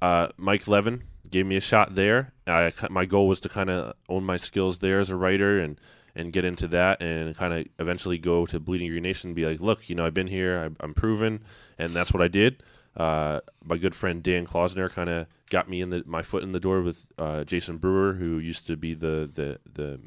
uh, 0.01 0.29
Mike 0.37 0.67
Levin 0.67 1.03
gave 1.29 1.45
me 1.45 1.55
a 1.57 1.61
shot 1.61 1.95
there. 1.95 2.33
I, 2.47 2.73
my 2.89 3.05
goal 3.05 3.27
was 3.27 3.39
to 3.41 3.49
kind 3.49 3.69
of 3.69 3.93
own 4.07 4.23
my 4.23 4.37
skills 4.37 4.79
there 4.79 4.99
as 4.99 5.09
a 5.09 5.15
writer 5.15 5.59
and 5.59 5.79
and 6.15 6.33
get 6.33 6.43
into 6.43 6.67
that 6.69 7.01
and 7.03 7.35
kind 7.37 7.53
of 7.53 7.67
eventually 7.77 8.17
go 8.17 8.45
to 8.47 8.59
Bleeding 8.59 8.89
Green 8.89 9.03
Nation 9.03 9.29
and 9.29 9.35
be 9.35 9.45
like, 9.45 9.59
look, 9.59 9.87
you 9.89 9.95
know, 9.95 10.05
I've 10.05 10.13
been 10.13 10.27
here, 10.27 10.59
I, 10.59 10.83
I'm 10.83 10.93
proven, 10.95 11.43
and 11.77 11.93
that's 11.93 12.11
what 12.11 12.21
I 12.23 12.27
did. 12.27 12.63
Uh, 12.99 13.39
my 13.63 13.77
good 13.77 13.95
friend 13.95 14.21
Dan 14.21 14.45
Klausner 14.45 14.89
kind 14.89 15.09
of 15.09 15.27
got 15.49 15.69
me 15.69 15.79
in 15.79 15.89
the 15.89 16.03
my 16.05 16.21
foot 16.21 16.43
in 16.43 16.51
the 16.51 16.59
door 16.59 16.81
with 16.81 17.07
uh, 17.17 17.45
Jason 17.45 17.77
Brewer, 17.77 18.13
who 18.13 18.37
used 18.39 18.67
to 18.67 18.75
be 18.75 18.93
the 18.93 19.29
the 19.33 19.57
the 19.73 19.99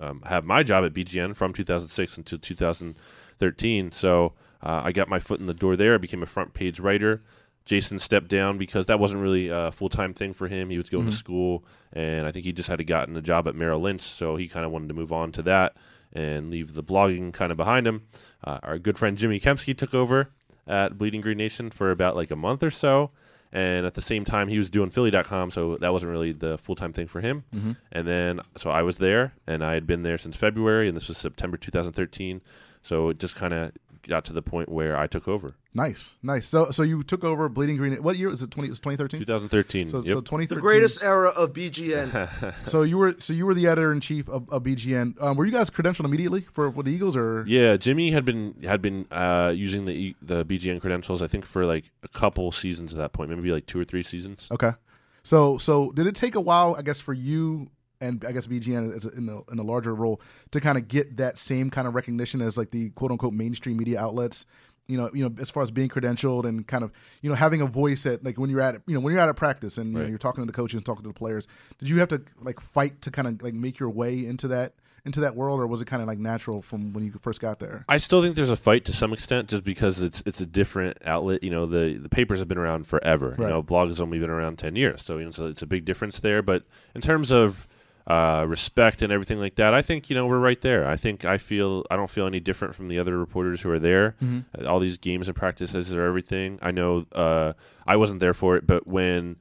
um, 0.00 0.22
have 0.26 0.44
my 0.44 0.64
job 0.64 0.84
at 0.84 0.92
BGN 0.92 1.36
from 1.36 1.52
2006 1.52 2.16
until 2.16 2.38
2013. 2.38 3.92
So 3.92 4.32
uh, 4.60 4.82
I 4.84 4.90
got 4.90 5.08
my 5.08 5.20
foot 5.20 5.38
in 5.38 5.46
the 5.46 5.54
door 5.54 5.76
there. 5.76 5.94
I 5.94 5.98
became 5.98 6.24
a 6.24 6.26
front 6.26 6.54
page 6.54 6.80
writer. 6.80 7.22
Jason 7.64 7.98
stepped 7.98 8.28
down 8.28 8.58
because 8.58 8.86
that 8.86 8.98
wasn't 8.98 9.22
really 9.22 9.48
a 9.48 9.70
full 9.70 9.88
time 9.88 10.12
thing 10.12 10.34
for 10.34 10.48
him. 10.48 10.70
He 10.70 10.76
was 10.76 10.90
going 10.90 11.06
to 11.06 11.12
school, 11.12 11.64
and 11.92 12.26
I 12.26 12.32
think 12.32 12.44
he 12.44 12.52
just 12.52 12.68
had 12.68 12.84
gotten 12.86 13.16
a 13.16 13.22
job 13.22 13.46
at 13.48 13.54
Merrill 13.54 13.80
Lynch, 13.80 14.02
so 14.02 14.36
he 14.36 14.48
kind 14.48 14.66
of 14.66 14.72
wanted 14.72 14.88
to 14.88 14.94
move 14.94 15.12
on 15.12 15.32
to 15.32 15.42
that 15.42 15.76
and 16.12 16.50
leave 16.50 16.74
the 16.74 16.82
blogging 16.82 17.32
kind 17.32 17.50
of 17.50 17.56
behind 17.56 17.86
him. 17.86 18.02
Uh, 18.42 18.58
our 18.62 18.78
good 18.78 18.98
friend 18.98 19.16
Jimmy 19.16 19.40
Kempski 19.40 19.74
took 19.76 19.94
over 19.94 20.30
at 20.66 20.98
Bleeding 20.98 21.20
Green 21.20 21.38
Nation 21.38 21.70
for 21.70 21.90
about 21.90 22.16
like 22.16 22.30
a 22.30 22.36
month 22.36 22.62
or 22.62 22.70
so. 22.70 23.10
And 23.52 23.86
at 23.86 23.94
the 23.94 24.02
same 24.02 24.24
time, 24.24 24.48
he 24.48 24.58
was 24.58 24.68
doing 24.68 24.90
Philly.com, 24.90 25.52
so 25.52 25.76
that 25.76 25.92
wasn't 25.92 26.10
really 26.10 26.32
the 26.32 26.58
full 26.58 26.74
time 26.74 26.92
thing 26.92 27.06
for 27.06 27.20
him. 27.20 27.44
Mm-hmm. 27.54 27.72
And 27.92 28.08
then, 28.08 28.40
so 28.56 28.70
I 28.70 28.82
was 28.82 28.98
there, 28.98 29.34
and 29.46 29.64
I 29.64 29.74
had 29.74 29.86
been 29.86 30.02
there 30.02 30.18
since 30.18 30.34
February, 30.34 30.88
and 30.88 30.96
this 30.96 31.06
was 31.06 31.18
September 31.18 31.56
2013. 31.56 32.42
So 32.82 33.10
it 33.10 33.20
just 33.20 33.36
kind 33.36 33.54
of 33.54 33.70
got 34.06 34.24
to 34.26 34.32
the 34.32 34.42
point 34.42 34.68
where 34.68 34.96
I 34.96 35.06
took 35.06 35.26
over. 35.28 35.54
Nice, 35.74 36.14
nice. 36.22 36.46
So, 36.46 36.70
so 36.70 36.82
you 36.82 37.02
took 37.02 37.24
over 37.24 37.48
Bleeding 37.48 37.76
Green. 37.76 37.94
What 38.02 38.16
year 38.16 38.28
was 38.28 38.42
it? 38.42 38.50
Twenty? 38.50 38.68
It 38.68 38.70
was 38.72 38.80
twenty 38.80 38.96
thirteen. 38.96 39.20
2013. 39.20 39.88
So, 39.88 39.98
yep. 39.98 40.08
so 40.08 40.20
twenty 40.20 40.46
the 40.46 40.56
greatest 40.56 41.02
era 41.02 41.28
of 41.30 41.52
BGN. 41.52 42.54
So 42.66 42.82
you 42.82 42.98
were, 42.98 43.16
so 43.18 43.32
you 43.32 43.46
were 43.46 43.54
the 43.54 43.66
editor 43.66 43.92
in 43.92 44.00
chief 44.00 44.28
of, 44.28 44.48
of 44.50 44.62
BGN. 44.62 45.20
Um, 45.20 45.36
were 45.36 45.44
you 45.46 45.52
guys 45.52 45.70
credentialed 45.70 46.04
immediately 46.04 46.42
for, 46.52 46.70
for 46.72 46.82
the 46.82 46.90
Eagles, 46.92 47.16
or 47.16 47.44
Yeah, 47.46 47.76
Jimmy 47.76 48.10
had 48.10 48.24
been 48.24 48.54
had 48.62 48.80
been 48.80 49.06
uh, 49.10 49.52
using 49.54 49.84
the 49.84 49.92
E- 49.92 50.16
the 50.22 50.44
BGN 50.44 50.80
credentials, 50.80 51.22
I 51.22 51.26
think, 51.26 51.44
for 51.46 51.64
like 51.66 51.84
a 52.02 52.08
couple 52.08 52.50
seasons 52.52 52.92
at 52.92 52.98
that 52.98 53.12
point, 53.12 53.30
maybe 53.30 53.50
like 53.50 53.66
two 53.66 53.80
or 53.80 53.84
three 53.84 54.02
seasons. 54.02 54.48
okay? 54.50 54.72
So, 55.22 55.56
so 55.58 55.90
did 55.92 56.06
it 56.06 56.14
take 56.14 56.34
a 56.34 56.40
while, 56.40 56.76
I 56.78 56.82
guess, 56.82 57.00
for 57.00 57.14
you 57.14 57.70
and 58.04 58.24
I 58.24 58.32
guess 58.32 58.46
BGN 58.46 58.96
is 58.96 59.06
in 59.06 59.26
the 59.26 59.42
in 59.50 59.58
a 59.58 59.62
larger 59.62 59.94
role 59.94 60.20
to 60.52 60.60
kind 60.60 60.78
of 60.78 60.88
get 60.88 61.16
that 61.16 61.38
same 61.38 61.70
kind 61.70 61.88
of 61.88 61.94
recognition 61.94 62.40
as 62.40 62.56
like 62.56 62.70
the 62.70 62.90
quote 62.90 63.10
unquote 63.10 63.32
mainstream 63.32 63.76
media 63.76 64.00
outlets? 64.00 64.46
You 64.86 64.98
know, 64.98 65.10
you 65.14 65.26
know, 65.26 65.34
as 65.40 65.50
far 65.50 65.62
as 65.62 65.70
being 65.70 65.88
credentialed 65.88 66.44
and 66.44 66.66
kind 66.66 66.84
of, 66.84 66.92
you 67.22 67.30
know, 67.30 67.36
having 67.36 67.62
a 67.62 67.66
voice 67.66 68.04
at 68.04 68.22
like 68.22 68.38
when 68.38 68.50
you're 68.50 68.60
at, 68.60 68.82
you 68.86 68.92
know, 68.92 69.00
when 69.00 69.14
you're 69.14 69.22
out 69.22 69.30
at 69.30 69.36
practice 69.36 69.78
and 69.78 69.94
you 69.94 69.98
know, 69.98 70.06
you're 70.06 70.18
talking 70.18 70.42
to 70.42 70.46
the 70.46 70.52
coaches, 70.52 70.76
and 70.76 70.84
talking 70.84 71.02
to 71.02 71.08
the 71.08 71.14
players. 71.14 71.48
Did 71.78 71.88
you 71.88 72.00
have 72.00 72.08
to 72.08 72.22
like 72.40 72.60
fight 72.60 73.00
to 73.02 73.10
kind 73.10 73.26
of 73.26 73.42
like 73.42 73.54
make 73.54 73.78
your 73.78 73.88
way 73.88 74.26
into 74.26 74.48
that 74.48 74.74
into 75.06 75.20
that 75.20 75.36
world, 75.36 75.60
or 75.60 75.66
was 75.66 75.82
it 75.82 75.86
kind 75.86 76.00
of 76.00 76.08
like 76.08 76.18
natural 76.18 76.62
from 76.62 76.92
when 76.92 77.04
you 77.04 77.12
first 77.20 77.40
got 77.40 77.58
there? 77.58 77.84
I 77.88 77.98
still 77.98 78.22
think 78.22 78.36
there's 78.36 78.50
a 78.50 78.56
fight 78.56 78.84
to 78.86 78.92
some 78.92 79.12
extent, 79.12 79.48
just 79.48 79.64
because 79.64 80.02
it's 80.02 80.22
it's 80.24 80.40
a 80.40 80.46
different 80.46 80.98
outlet. 81.04 81.42
You 81.42 81.50
know, 81.50 81.66
the 81.66 81.98
the 81.98 82.08
papers 82.08 82.38
have 82.38 82.48
been 82.48 82.58
around 82.58 82.86
forever. 82.86 83.30
Right. 83.30 83.40
You 83.40 83.46
know, 83.48 83.62
blog 83.62 83.88
has 83.88 84.00
only 84.00 84.18
been 84.18 84.30
around 84.30 84.58
ten 84.58 84.76
years, 84.76 85.02
so 85.02 85.18
you 85.18 85.26
know, 85.26 85.30
so 85.30 85.46
it's 85.46 85.62
a 85.62 85.66
big 85.66 85.84
difference 85.84 86.20
there. 86.20 86.42
But 86.42 86.64
in 86.94 87.00
terms 87.00 87.30
of 87.30 87.68
uh, 88.06 88.44
respect 88.46 89.00
and 89.02 89.10
everything 89.12 89.38
like 89.40 89.54
that, 89.54 89.72
I 89.74 89.80
think 89.82 90.10
you 90.10 90.16
know 90.16 90.26
we're 90.26 90.38
right 90.38 90.60
there. 90.60 90.86
I 90.86 90.96
think 90.96 91.24
I 91.24 91.38
feel 91.38 91.84
I 91.90 91.96
don't 91.96 92.10
feel 92.10 92.26
any 92.26 92.40
different 92.40 92.74
from 92.74 92.88
the 92.88 92.98
other 92.98 93.18
reporters 93.18 93.62
who 93.62 93.70
are 93.70 93.78
there. 93.78 94.14
Uh, 94.22 94.66
All 94.66 94.78
these 94.78 94.98
games 94.98 95.26
and 95.28 95.36
practices 95.36 95.92
are 95.94 96.04
everything. 96.04 96.58
I 96.62 96.70
know 96.70 97.06
uh, 97.12 97.54
I 97.86 97.96
wasn't 97.96 98.20
there 98.20 98.34
for 98.34 98.56
it, 98.56 98.66
but 98.66 98.86
when 98.86 99.36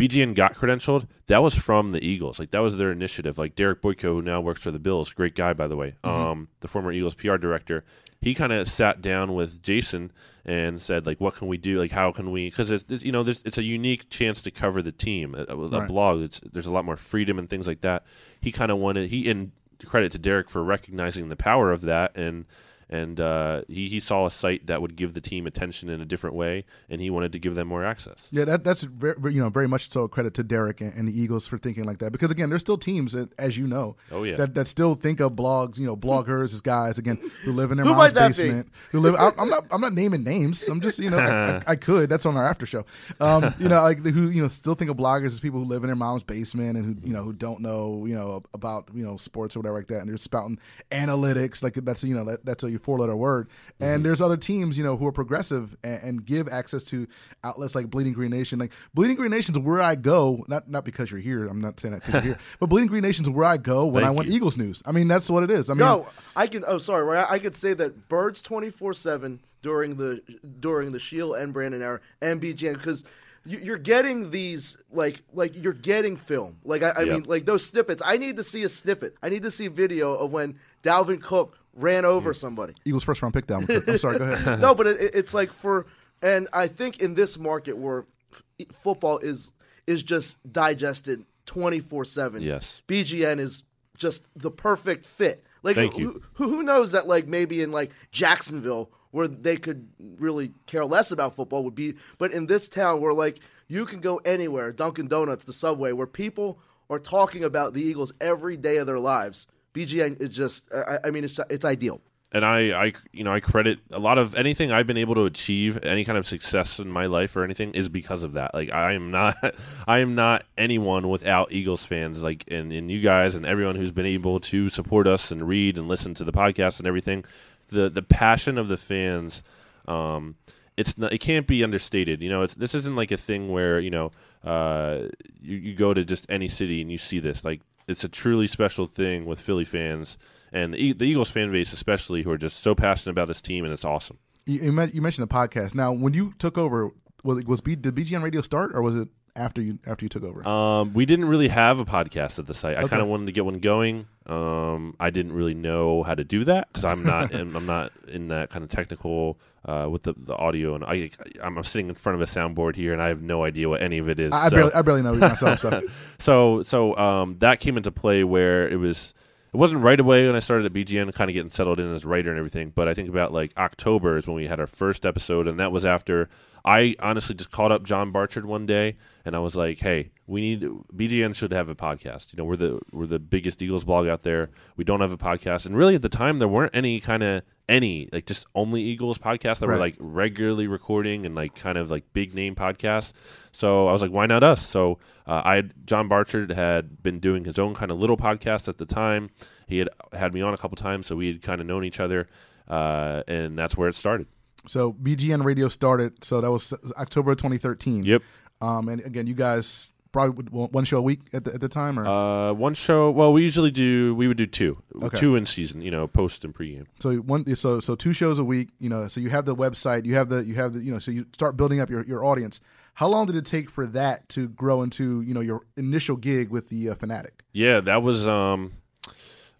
BGN 0.00 0.34
got 0.34 0.54
credentialed, 0.54 1.06
that 1.26 1.42
was 1.42 1.54
from 1.54 1.92
the 1.92 2.02
Eagles. 2.04 2.38
Like 2.38 2.50
that 2.52 2.60
was 2.60 2.76
their 2.78 2.90
initiative. 2.92 3.38
Like 3.38 3.54
Derek 3.54 3.82
Boyko, 3.82 4.02
who 4.14 4.22
now 4.22 4.40
works 4.40 4.62
for 4.62 4.70
the 4.70 4.78
Bills, 4.78 5.12
great 5.12 5.34
guy 5.34 5.52
by 5.52 5.66
the 5.68 5.76
way. 5.76 5.94
Um, 6.04 6.48
the 6.60 6.68
former 6.68 6.92
Eagles 6.92 7.14
PR 7.14 7.36
director. 7.36 7.84
He 8.22 8.34
kind 8.34 8.52
of 8.52 8.68
sat 8.68 9.00
down 9.00 9.34
with 9.34 9.62
Jason 9.62 10.12
and 10.44 10.80
said, 10.82 11.06
like, 11.06 11.20
what 11.20 11.36
can 11.36 11.48
we 11.48 11.56
do? 11.56 11.78
Like, 11.78 11.90
how 11.90 12.12
can 12.12 12.30
we? 12.30 12.50
Because 12.50 12.70
it's, 12.70 12.84
it's 12.90 13.02
you 13.02 13.12
know, 13.12 13.22
there's, 13.22 13.40
it's 13.46 13.56
a 13.56 13.62
unique 13.62 14.10
chance 14.10 14.42
to 14.42 14.50
cover 14.50 14.82
the 14.82 14.92
team. 14.92 15.34
A, 15.34 15.44
a- 15.48 15.56
a 15.56 15.68
Right. 15.80 15.88
blog, 15.88 16.20
it's, 16.20 16.38
there's 16.40 16.66
a 16.66 16.70
lot 16.70 16.84
more 16.84 16.96
freedom 16.98 17.38
and 17.38 17.48
things 17.48 17.66
like 17.66 17.80
that. 17.80 18.04
He 18.40 18.52
kind 18.52 18.70
of 18.70 18.76
wanted 18.78 19.08
he 19.10 19.30
and 19.30 19.52
credit 19.86 20.12
to 20.12 20.18
Derek 20.18 20.50
for 20.50 20.62
recognizing 20.62 21.30
the 21.30 21.36
power 21.36 21.72
of 21.72 21.80
that 21.82 22.14
and 22.14 22.44
and 22.90 23.18
uh, 23.20 23.62
he, 23.68 23.88
he 23.88 24.00
saw 24.00 24.26
a 24.26 24.30
site 24.30 24.66
that 24.66 24.82
would 24.82 24.96
give 24.96 25.14
the 25.14 25.20
team 25.22 25.46
attention 25.46 25.88
in 25.88 26.00
a 26.02 26.04
different 26.04 26.36
way, 26.36 26.64
and 26.90 27.00
he 27.00 27.08
wanted 27.08 27.32
to 27.32 27.38
give 27.38 27.54
them 27.54 27.68
more 27.68 27.84
access. 27.84 28.18
Yeah, 28.30 28.44
that, 28.44 28.64
that's 28.64 28.82
very, 28.82 29.14
very- 29.18 29.34
you 29.34 29.40
know 29.40 29.48
very 29.48 29.68
much 29.68 29.90
so 29.90 30.02
a 30.02 30.08
credit 30.08 30.34
to 30.34 30.42
Derek 30.42 30.80
and, 30.80 30.92
and 30.94 31.08
the 31.08 31.18
Eagles 31.18 31.46
for 31.46 31.56
thinking 31.56 31.84
like 31.84 31.98
that 31.98 32.10
because 32.12 32.30
again, 32.30 32.50
there's 32.50 32.60
still 32.62 32.76
teams 32.76 33.12
that, 33.12 33.30
as 33.38 33.56
you 33.56 33.66
know, 33.66 33.96
Oh, 34.10 34.24
yeah. 34.24 34.36
that, 34.36 34.54
that 34.54 34.66
still 34.68 34.94
think 34.96 35.20
of 35.20 35.32
blogs, 35.32 35.78
you 35.78 35.86
know, 35.86 35.96
bloggers 35.96 36.52
as 36.52 36.60
guys 36.60 36.98
again 36.98 37.18
who 37.44 37.52
live 37.52 37.70
in 37.70 37.76
their 37.76 37.84
Who 37.86 37.92
mom's 37.92 38.12
might 38.12 38.14
that 38.14 38.36
be? 38.36 38.42
basement, 38.42 38.68
who 38.90 38.98
live. 39.00 39.14
I, 39.14 39.30
I'm 39.38 39.48
not 39.48 39.64
I'm 39.70 39.80
not 39.80 39.92
naming 39.92 40.24
names. 40.24 40.66
I'm 40.68 40.80
just 40.80 40.98
you 40.98 41.10
know 41.10 41.18
I, 41.18 41.56
I, 41.56 41.60
I 41.68 41.76
could. 41.76 42.10
That's 42.10 42.26
on 42.26 42.36
our 42.36 42.46
after 42.46 42.66
show. 42.66 42.84
Um, 43.20 43.54
you 43.60 43.68
know, 43.68 43.80
like 43.82 43.98
who 44.04 44.28
you 44.30 44.42
know 44.42 44.48
still 44.48 44.74
think 44.74 44.90
of 44.90 44.96
bloggers 44.96 45.26
as 45.26 45.38
people 45.40 45.60
who 45.60 45.66
live 45.66 45.84
in 45.84 45.88
their 45.88 45.96
mom's 45.96 46.24
basement 46.24 46.76
and 46.76 46.84
who 46.84 47.06
you 47.08 47.14
know 47.14 47.22
who 47.22 47.32
don't 47.32 47.60
know 47.60 48.04
you 48.06 48.14
know 48.16 48.42
about 48.52 48.88
you 48.92 49.04
know 49.04 49.16
sports 49.16 49.54
or 49.54 49.60
whatever 49.60 49.76
like 49.78 49.86
that, 49.88 50.00
and 50.00 50.08
they're 50.08 50.16
spouting 50.16 50.58
analytics 50.90 51.62
like 51.62 51.74
that's 51.74 52.02
you 52.04 52.14
know 52.14 52.24
that, 52.24 52.44
that's 52.44 52.64
a 52.64 52.70
four 52.80 52.98
letter 52.98 53.16
word. 53.16 53.48
And 53.80 53.88
mm-hmm. 53.88 54.02
there's 54.02 54.20
other 54.20 54.36
teams 54.36 54.76
you 54.76 54.84
know 54.84 54.96
who 54.96 55.06
are 55.06 55.12
progressive 55.12 55.76
and, 55.84 56.02
and 56.02 56.24
give 56.24 56.48
access 56.48 56.82
to 56.84 57.06
outlets 57.44 57.74
like 57.74 57.90
Bleeding 57.90 58.12
Green 58.12 58.30
Nation. 58.30 58.58
Like 58.58 58.72
Bleeding 58.94 59.16
Green 59.16 59.30
Nation's 59.30 59.58
where 59.58 59.80
I 59.80 59.94
go, 59.94 60.44
not 60.48 60.68
not 60.68 60.84
because 60.84 61.10
you're 61.10 61.20
here. 61.20 61.46
I'm 61.46 61.60
not 61.60 61.78
saying 61.80 61.94
that 61.94 62.04
because 62.04 62.14
you're 62.14 62.34
here, 62.34 62.38
but 62.60 62.66
Bleeding 62.66 62.88
Green 62.88 63.02
Nation's 63.02 63.30
where 63.30 63.44
I 63.44 63.56
go 63.56 63.86
when 63.86 64.02
Thank 64.02 64.08
I 64.08 64.14
want 64.14 64.28
you. 64.28 64.34
Eagles 64.34 64.56
news. 64.56 64.82
I 64.84 64.92
mean, 64.92 65.08
that's 65.08 65.30
what 65.30 65.42
it 65.42 65.50
is. 65.50 65.70
I 65.70 65.74
mean, 65.74 65.80
No, 65.80 66.06
I 66.34 66.46
can. 66.46 66.64
Oh, 66.66 66.78
sorry. 66.78 67.04
Right, 67.04 67.26
I 67.28 67.38
could 67.38 67.56
say 67.56 67.74
that 67.74 68.08
Birds 68.08 68.42
twenty 68.42 68.70
four 68.70 68.94
seven 68.94 69.40
during 69.62 69.96
the 69.96 70.22
during 70.58 70.92
the 70.92 70.98
Sheil 70.98 71.34
and 71.34 71.52
Brandon 71.52 71.82
era 71.82 72.00
and 72.20 72.40
BGN 72.40 72.74
because 72.74 73.04
you, 73.44 73.58
you're 73.58 73.78
getting 73.78 74.30
these 74.30 74.78
like 74.92 75.22
like 75.32 75.52
you're 75.54 75.72
getting 75.72 76.16
film. 76.16 76.58
Like 76.64 76.82
I, 76.82 76.90
I 76.90 77.02
Yeah. 77.02 77.14
mean, 77.14 77.24
like 77.26 77.46
those 77.46 77.64
snippets. 77.64 78.02
I 78.04 78.16
need 78.16 78.36
to 78.36 78.42
see 78.44 78.62
a 78.62 78.68
snippet. 78.68 79.16
I 79.22 79.28
need 79.28 79.42
to 79.42 79.50
see 79.50 79.68
video 79.68 80.14
of 80.14 80.32
when 80.32 80.58
Dalvin 80.82 81.20
Cook 81.20 81.56
ran 81.74 82.04
over 82.04 82.32
somebody. 82.34 82.74
Eagles 82.84 83.04
first 83.04 83.22
round 83.22 83.34
pick 83.34 83.46
down. 83.46 83.66
I'm 83.86 83.98
sorry. 83.98 84.18
Go 84.18 84.24
ahead. 84.32 84.60
no, 84.60 84.74
but 84.74 84.86
it, 84.86 85.00
it- 85.00 85.14
it's 85.14 85.34
like 85.34 85.52
for, 85.52 85.86
and 86.22 86.48
I 86.52 86.66
think 86.68 87.00
in 87.00 87.14
this 87.14 87.38
market 87.38 87.76
where 87.76 88.06
f- 88.32 88.66
football 88.72 89.18
is 89.18 89.52
is 89.86 90.02
just 90.02 90.38
digested 90.52 91.24
twenty 91.46 91.80
four 91.80 92.04
seven. 92.04 92.42
Yes. 92.42 92.82
BGN 92.88 93.38
is 93.40 93.62
just 93.96 94.24
the 94.36 94.50
perfect 94.50 95.06
fit. 95.06 95.44
Like 95.62 95.76
Thank 95.76 95.94
who, 95.94 96.00
you. 96.00 96.22
who 96.34 96.48
who 96.48 96.62
knows 96.62 96.92
that 96.92 97.06
like 97.06 97.26
maybe 97.26 97.62
in 97.62 97.70
like 97.72 97.90
Jacksonville 98.12 98.90
where 99.10 99.26
they 99.26 99.56
could 99.56 99.88
really 100.18 100.52
care 100.66 100.84
less 100.84 101.10
about 101.10 101.34
football 101.34 101.64
would 101.64 101.74
be, 101.74 101.94
but 102.16 102.32
in 102.32 102.46
this 102.46 102.68
town 102.68 103.00
where 103.00 103.12
like 103.12 103.40
you 103.66 103.84
can 103.84 104.00
go 104.00 104.18
anywhere, 104.24 104.72
Dunkin' 104.72 105.08
Donuts, 105.08 105.44
the 105.44 105.52
Subway, 105.52 105.90
where 105.92 106.06
people 106.06 106.60
are 106.88 106.98
talking 107.00 107.42
about 107.44 107.74
the 107.74 107.82
Eagles 107.82 108.12
every 108.20 108.56
day 108.56 108.76
of 108.78 108.86
their 108.86 108.98
lives. 109.00 109.46
BGN 109.74 110.20
is 110.20 110.30
just, 110.30 110.72
I, 110.72 110.98
I 111.04 111.10
mean, 111.10 111.24
it's 111.24 111.38
it's 111.48 111.64
ideal. 111.64 112.00
and 112.32 112.44
I, 112.44 112.86
I, 112.86 112.92
you 113.12 113.24
know, 113.24 113.32
I 113.32 113.40
credit 113.40 113.78
a 113.90 113.98
lot 113.98 114.18
of 114.18 114.34
anything 114.36 114.70
I've 114.70 114.86
been 114.86 114.96
able 114.96 115.14
to 115.16 115.24
achieve, 115.24 115.82
any 115.84 116.04
kind 116.04 116.16
of 116.16 116.26
success 116.26 116.78
in 116.78 116.88
my 116.88 117.06
life 117.06 117.34
or 117.36 117.42
anything, 117.44 117.74
is 117.74 117.88
because 117.88 118.22
of 118.22 118.34
that. 118.34 118.54
Like 118.54 118.70
I 118.72 118.92
am 118.92 119.10
not, 119.10 119.36
I 119.86 119.98
am 119.98 120.14
not 120.14 120.44
anyone 120.56 121.08
without 121.08 121.52
Eagles 121.52 121.84
fans. 121.84 122.22
Like 122.22 122.44
and, 122.48 122.72
and 122.72 122.90
you 122.90 123.00
guys 123.00 123.34
and 123.34 123.44
everyone 123.46 123.76
who's 123.76 123.92
been 123.92 124.06
able 124.06 124.38
to 124.40 124.68
support 124.68 125.06
us 125.06 125.30
and 125.30 125.46
read 125.48 125.76
and 125.76 125.88
listen 125.88 126.14
to 126.14 126.24
the 126.24 126.32
podcast 126.32 126.78
and 126.78 126.86
everything, 126.86 127.24
the 127.68 127.88
the 127.90 128.02
passion 128.02 128.58
of 128.58 128.68
the 128.68 128.76
fans. 128.76 129.42
Um, 129.88 130.36
it's 130.76 130.96
not, 130.96 131.12
it 131.12 131.18
can't 131.18 131.46
be 131.46 131.64
understated. 131.64 132.22
You 132.22 132.30
know, 132.30 132.42
it's 132.42 132.54
this 132.54 132.74
isn't 132.74 132.96
like 132.96 133.10
a 133.10 133.16
thing 133.16 133.50
where 133.50 133.80
you 133.80 133.90
know, 133.90 134.12
uh, 134.44 135.08
you, 135.40 135.56
you 135.56 135.74
go 135.74 135.92
to 135.92 136.04
just 136.04 136.26
any 136.30 136.48
city 136.48 136.80
and 136.80 136.90
you 136.90 136.98
see 136.98 137.18
this. 137.18 137.44
Like 137.44 137.60
it's 137.90 138.04
a 138.04 138.08
truly 138.08 138.46
special 138.46 138.86
thing 138.86 139.26
with 139.26 139.40
Philly 139.40 139.64
fans 139.64 140.16
and 140.52 140.74
the, 140.74 140.92
the 140.92 141.04
Eagles 141.04 141.30
fan 141.30 141.52
base, 141.52 141.72
especially, 141.72 142.22
who 142.22 142.30
are 142.30 142.38
just 142.38 142.62
so 142.62 142.74
passionate 142.74 143.12
about 143.12 143.28
this 143.28 143.40
team, 143.40 143.64
and 143.64 143.72
it's 143.72 143.84
awesome. 143.84 144.18
You, 144.46 144.60
you 144.62 145.02
mentioned 145.02 145.28
the 145.28 145.32
podcast. 145.32 145.74
Now, 145.74 145.92
when 145.92 146.14
you 146.14 146.34
took 146.38 146.58
over, 146.58 146.90
was, 147.22 147.44
was 147.44 147.60
B, 147.60 147.76
did 147.76 147.94
BGN 147.94 148.22
Radio 148.22 148.42
start 148.42 148.72
or 148.74 148.82
was 148.82 148.96
it 148.96 149.08
after 149.40 149.60
you 149.62 149.78
after 149.86 150.04
you 150.04 150.08
took 150.08 150.22
over? 150.22 150.46
Um, 150.46 150.92
we 150.94 151.06
didn't 151.06 151.24
really 151.26 151.48
have 151.48 151.78
a 151.78 151.84
podcast 151.84 152.38
at 152.38 152.46
the 152.46 152.54
site. 152.54 152.76
I 152.76 152.80
Okay. 152.80 152.88
kind 152.90 153.02
of 153.02 153.08
wanted 153.08 153.26
to 153.26 153.32
get 153.32 153.44
one 153.44 153.58
going. 153.60 154.06
Um, 154.26 154.94
I 155.00 155.10
didn't 155.10 155.32
really 155.32 155.54
know 155.54 156.02
how 156.04 156.14
to 156.14 156.22
do 156.24 156.44
that 156.44 156.68
because 156.68 156.84
I'm 156.84 157.02
not 157.02 157.32
in, 157.38 157.56
I'm 157.56 157.66
not 157.66 157.90
in 158.06 158.28
that 158.28 158.50
kind 158.50 158.62
of 158.62 158.70
technical 158.70 159.38
uh, 159.64 159.88
with 159.90 160.04
the, 160.04 160.14
the 160.16 160.36
audio 160.36 160.74
and 160.74 160.84
I 160.84 161.10
I'm, 161.42 161.56
I'm 161.58 161.64
sitting 161.64 161.88
in 161.88 161.94
front 161.94 162.20
of 162.20 162.28
a 162.28 162.30
soundboard 162.32 162.76
here 162.76 162.92
and 162.92 163.02
I 163.02 163.08
have 163.08 163.22
no 163.22 163.42
idea 163.44 163.68
what 163.68 163.82
any 163.82 163.98
of 163.98 164.08
it 164.08 164.18
is. 164.20 164.32
I, 164.32 164.46
I 164.46 164.48
barely 164.50 164.72
I 164.72 164.82
barely 164.82 165.02
know 165.02 165.14
myself. 165.14 165.58
So 165.58 165.82
so 166.18 166.62
so 166.62 166.96
um, 166.96 167.36
that 167.40 167.60
came 167.60 167.76
into 167.76 167.90
play 167.90 168.22
where 168.24 168.68
it 168.68 168.76
was 168.76 169.12
it 169.52 169.56
wasn't 169.56 169.82
right 169.82 169.98
away 169.98 170.26
when 170.26 170.36
I 170.36 170.40
started 170.40 170.66
at 170.66 170.72
BGN, 170.72 171.12
kind 171.12 171.30
of 171.30 171.34
getting 171.34 171.50
settled 171.50 171.80
in 171.80 171.92
as 171.92 172.04
writer 172.04 172.30
and 172.30 172.38
everything. 172.38 172.72
But 172.74 172.86
I 172.88 172.94
think 172.94 173.08
about 173.08 173.32
like 173.32 173.52
October 173.56 174.16
is 174.16 174.26
when 174.26 174.36
we 174.36 174.46
had 174.46 174.60
our 174.60 174.66
first 174.66 175.04
episode, 175.04 175.48
and 175.48 175.58
that 175.58 175.72
was 175.72 175.84
after 175.84 176.28
I 176.64 176.94
honestly 177.00 177.34
just 177.34 177.50
called 177.50 177.72
up 177.72 177.82
John 177.82 178.12
Barchard 178.12 178.44
one 178.46 178.66
day, 178.66 178.96
and 179.24 179.34
I 179.34 179.40
was 179.40 179.56
like, 179.56 179.78
"Hey, 179.78 180.10
we 180.26 180.40
need 180.40 180.62
BGN 180.94 181.34
should 181.34 181.52
have 181.52 181.68
a 181.68 181.74
podcast. 181.74 182.32
You 182.32 182.36
know, 182.38 182.44
we're 182.44 182.56
the 182.56 182.80
we're 182.92 183.06
the 183.06 183.18
biggest 183.18 183.60
Eagles 183.60 183.84
blog 183.84 184.06
out 184.06 184.22
there. 184.22 184.50
We 184.76 184.84
don't 184.84 185.00
have 185.00 185.12
a 185.12 185.18
podcast, 185.18 185.66
and 185.66 185.76
really 185.76 185.96
at 185.96 186.02
the 186.02 186.08
time 186.08 186.38
there 186.38 186.48
weren't 186.48 186.74
any 186.74 187.00
kind 187.00 187.22
of 187.22 187.42
any 187.70 188.08
like 188.12 188.26
just 188.26 188.46
only 188.54 188.82
Eagles 188.82 189.16
podcasts 189.16 189.60
that 189.60 189.68
were 189.68 189.78
like 189.78 189.94
regularly 189.98 190.66
recording 190.66 191.24
and 191.24 191.34
like 191.34 191.54
kind 191.54 191.78
of 191.78 191.90
like 191.90 192.04
big 192.12 192.34
name 192.34 192.54
podcasts. 192.54 193.12
So 193.52 193.88
I 193.88 193.92
was 193.92 194.02
like, 194.02 194.10
why 194.10 194.26
not 194.26 194.42
us? 194.42 194.66
So 194.66 194.98
uh, 195.26 195.42
I 195.44 195.56
had, 195.56 195.72
John 195.86 196.08
Barchard 196.08 196.50
had 196.50 197.02
been 197.02 197.20
doing 197.20 197.44
his 197.44 197.58
own 197.58 197.74
kind 197.74 197.90
of 197.90 197.98
little 197.98 198.16
podcast 198.16 198.68
at 198.68 198.78
the 198.78 198.86
time. 198.86 199.30
He 199.66 199.78
had 199.78 199.88
had 200.12 200.34
me 200.34 200.42
on 200.42 200.52
a 200.52 200.58
couple 200.58 200.76
times, 200.76 201.06
so 201.06 201.16
we 201.16 201.28
had 201.28 201.42
kind 201.42 201.60
of 201.60 201.66
known 201.66 201.84
each 201.84 202.00
other, 202.00 202.28
uh, 202.68 203.22
and 203.28 203.56
that's 203.56 203.76
where 203.76 203.88
it 203.88 203.94
started. 203.94 204.26
so 204.66 204.92
BGN 204.92 205.44
Radio 205.44 205.68
started. 205.68 206.22
So 206.24 206.40
that 206.40 206.50
was 206.50 206.74
October 206.96 207.34
2013. 207.34 208.04
Yep. 208.04 208.22
Um, 208.60 208.88
and 208.88 209.00
again, 209.02 209.26
you 209.26 209.34
guys 209.34 209.92
probably 210.12 210.44
one 210.50 210.84
show 210.84 210.98
a 210.98 211.02
week 211.02 211.20
at 211.32 211.44
the, 211.44 211.54
at 211.54 211.60
the 211.60 211.68
time, 211.68 211.98
or 211.98 212.06
Uh, 212.06 212.52
one 212.52 212.74
show. 212.74 213.10
Well, 213.10 213.32
we 213.32 213.42
usually 213.44 213.70
do. 213.70 214.14
We 214.14 214.26
would 214.28 214.36
do 214.36 214.46
two, 214.46 214.82
Okay. 215.02 215.16
two 215.18 215.36
in 215.36 215.46
season. 215.46 215.80
You 215.82 215.90
know, 215.90 216.06
post 216.06 216.44
and 216.44 216.54
pregame. 216.54 216.86
so 216.98 217.14
one 217.16 217.54
so 217.56 217.80
so 217.80 217.94
two 217.94 218.12
shows 218.12 218.38
a 218.38 218.44
week. 218.44 218.68
You 218.78 218.88
know, 218.88 219.08
so 219.08 219.20
you 219.20 219.30
have 219.30 219.44
the 219.44 219.54
website, 219.56 220.04
you 220.04 220.14
have 220.16 220.28
the 220.28 220.44
you 220.44 220.54
have 220.56 220.74
the 220.74 220.80
you 220.80 220.92
know, 220.92 220.98
so 220.98 221.10
you 221.10 221.26
start 221.32 221.56
building 221.56 221.80
up 221.80 221.90
your 221.90 222.04
your 222.06 222.24
audience. 222.24 222.60
How 222.94 223.06
long 223.08 223.26
did 223.26 223.36
it 223.36 223.46
take 223.46 223.70
for 223.70 223.86
that 223.86 224.28
to 224.30 224.48
grow 224.48 224.82
into 224.82 225.22
you 225.22 225.32
know 225.32 225.40
your 225.40 225.62
initial 225.76 226.16
gig 226.16 226.50
with 226.50 226.68
the 226.68 226.90
uh, 226.90 226.94
Fanatic? 226.96 227.44
Yeah, 227.52 227.80
that 227.80 228.02
was 228.02 228.26
um, 228.26 228.72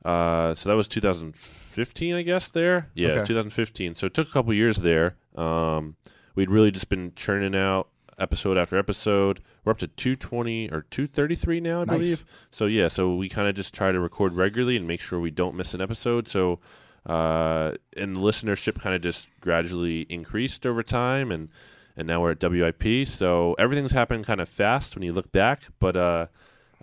uh, 0.05 0.55
so 0.55 0.69
that 0.71 0.77
was 0.77 0.89
2015, 0.89 2.15
I 2.15 2.23
guess. 2.23 2.49
There, 2.49 2.89
yeah, 2.95 3.09
Okay. 3.11 3.27
2015. 3.29 3.95
So 3.95 4.07
it 4.07 4.15
took 4.15 4.29
a 4.29 4.31
couple 4.33 4.53
years 4.53 4.79
there. 4.79 5.17
Um, 5.37 5.97
we'd 6.35 6.51
really 6.51 6.71
just 6.71 6.89
been 6.89 7.13
churning 7.15 7.55
out 7.55 7.89
episode 8.21 8.57
after 8.59 8.77
episode. 8.79 9.41
We're 9.65 9.73
up 9.73 9.79
to 9.79 9.87
220 9.87 10.71
or 10.71 10.83
233 10.91 11.61
now, 11.61 11.83
I 11.83 11.85
Nice. 11.85 11.97
believe. 11.97 12.25
So 12.51 12.67
yeah, 12.67 12.89
so 12.89 13.15
we 13.15 13.29
kind 13.29 13.49
of 13.49 13.55
just 13.55 13.75
try 13.75 13.91
to 13.93 13.99
record 13.99 14.35
regularly 14.35 14.77
and 14.77 14.87
make 14.87 15.01
sure 15.01 15.19
we 15.19 15.31
don't 15.31 15.55
miss 15.55 15.75
an 15.75 15.81
episode. 15.81 16.29
So. 16.29 16.61
Uh, 17.07 17.73
and 17.97 18.15
the 18.15 18.21
listenership 18.21 18.79
kind 18.79 18.95
of 18.95 19.01
just 19.01 19.29
gradually 19.41 20.03
increased 20.11 20.67
over 20.67 20.83
time, 20.83 21.33
and 21.33 21.49
and 21.97 22.07
now 22.07 22.21
we're 22.21 22.33
at 22.33 22.43
WIP. 22.43 23.09
So 23.09 23.55
everything's 23.59 23.93
happened 23.93 24.27
kind 24.27 24.39
of 24.39 24.51
fast 24.51 24.95
when 24.95 25.03
you 25.03 25.15
look 25.15 25.33
back, 25.33 25.63
but 25.79 25.97
uh, 25.97 26.27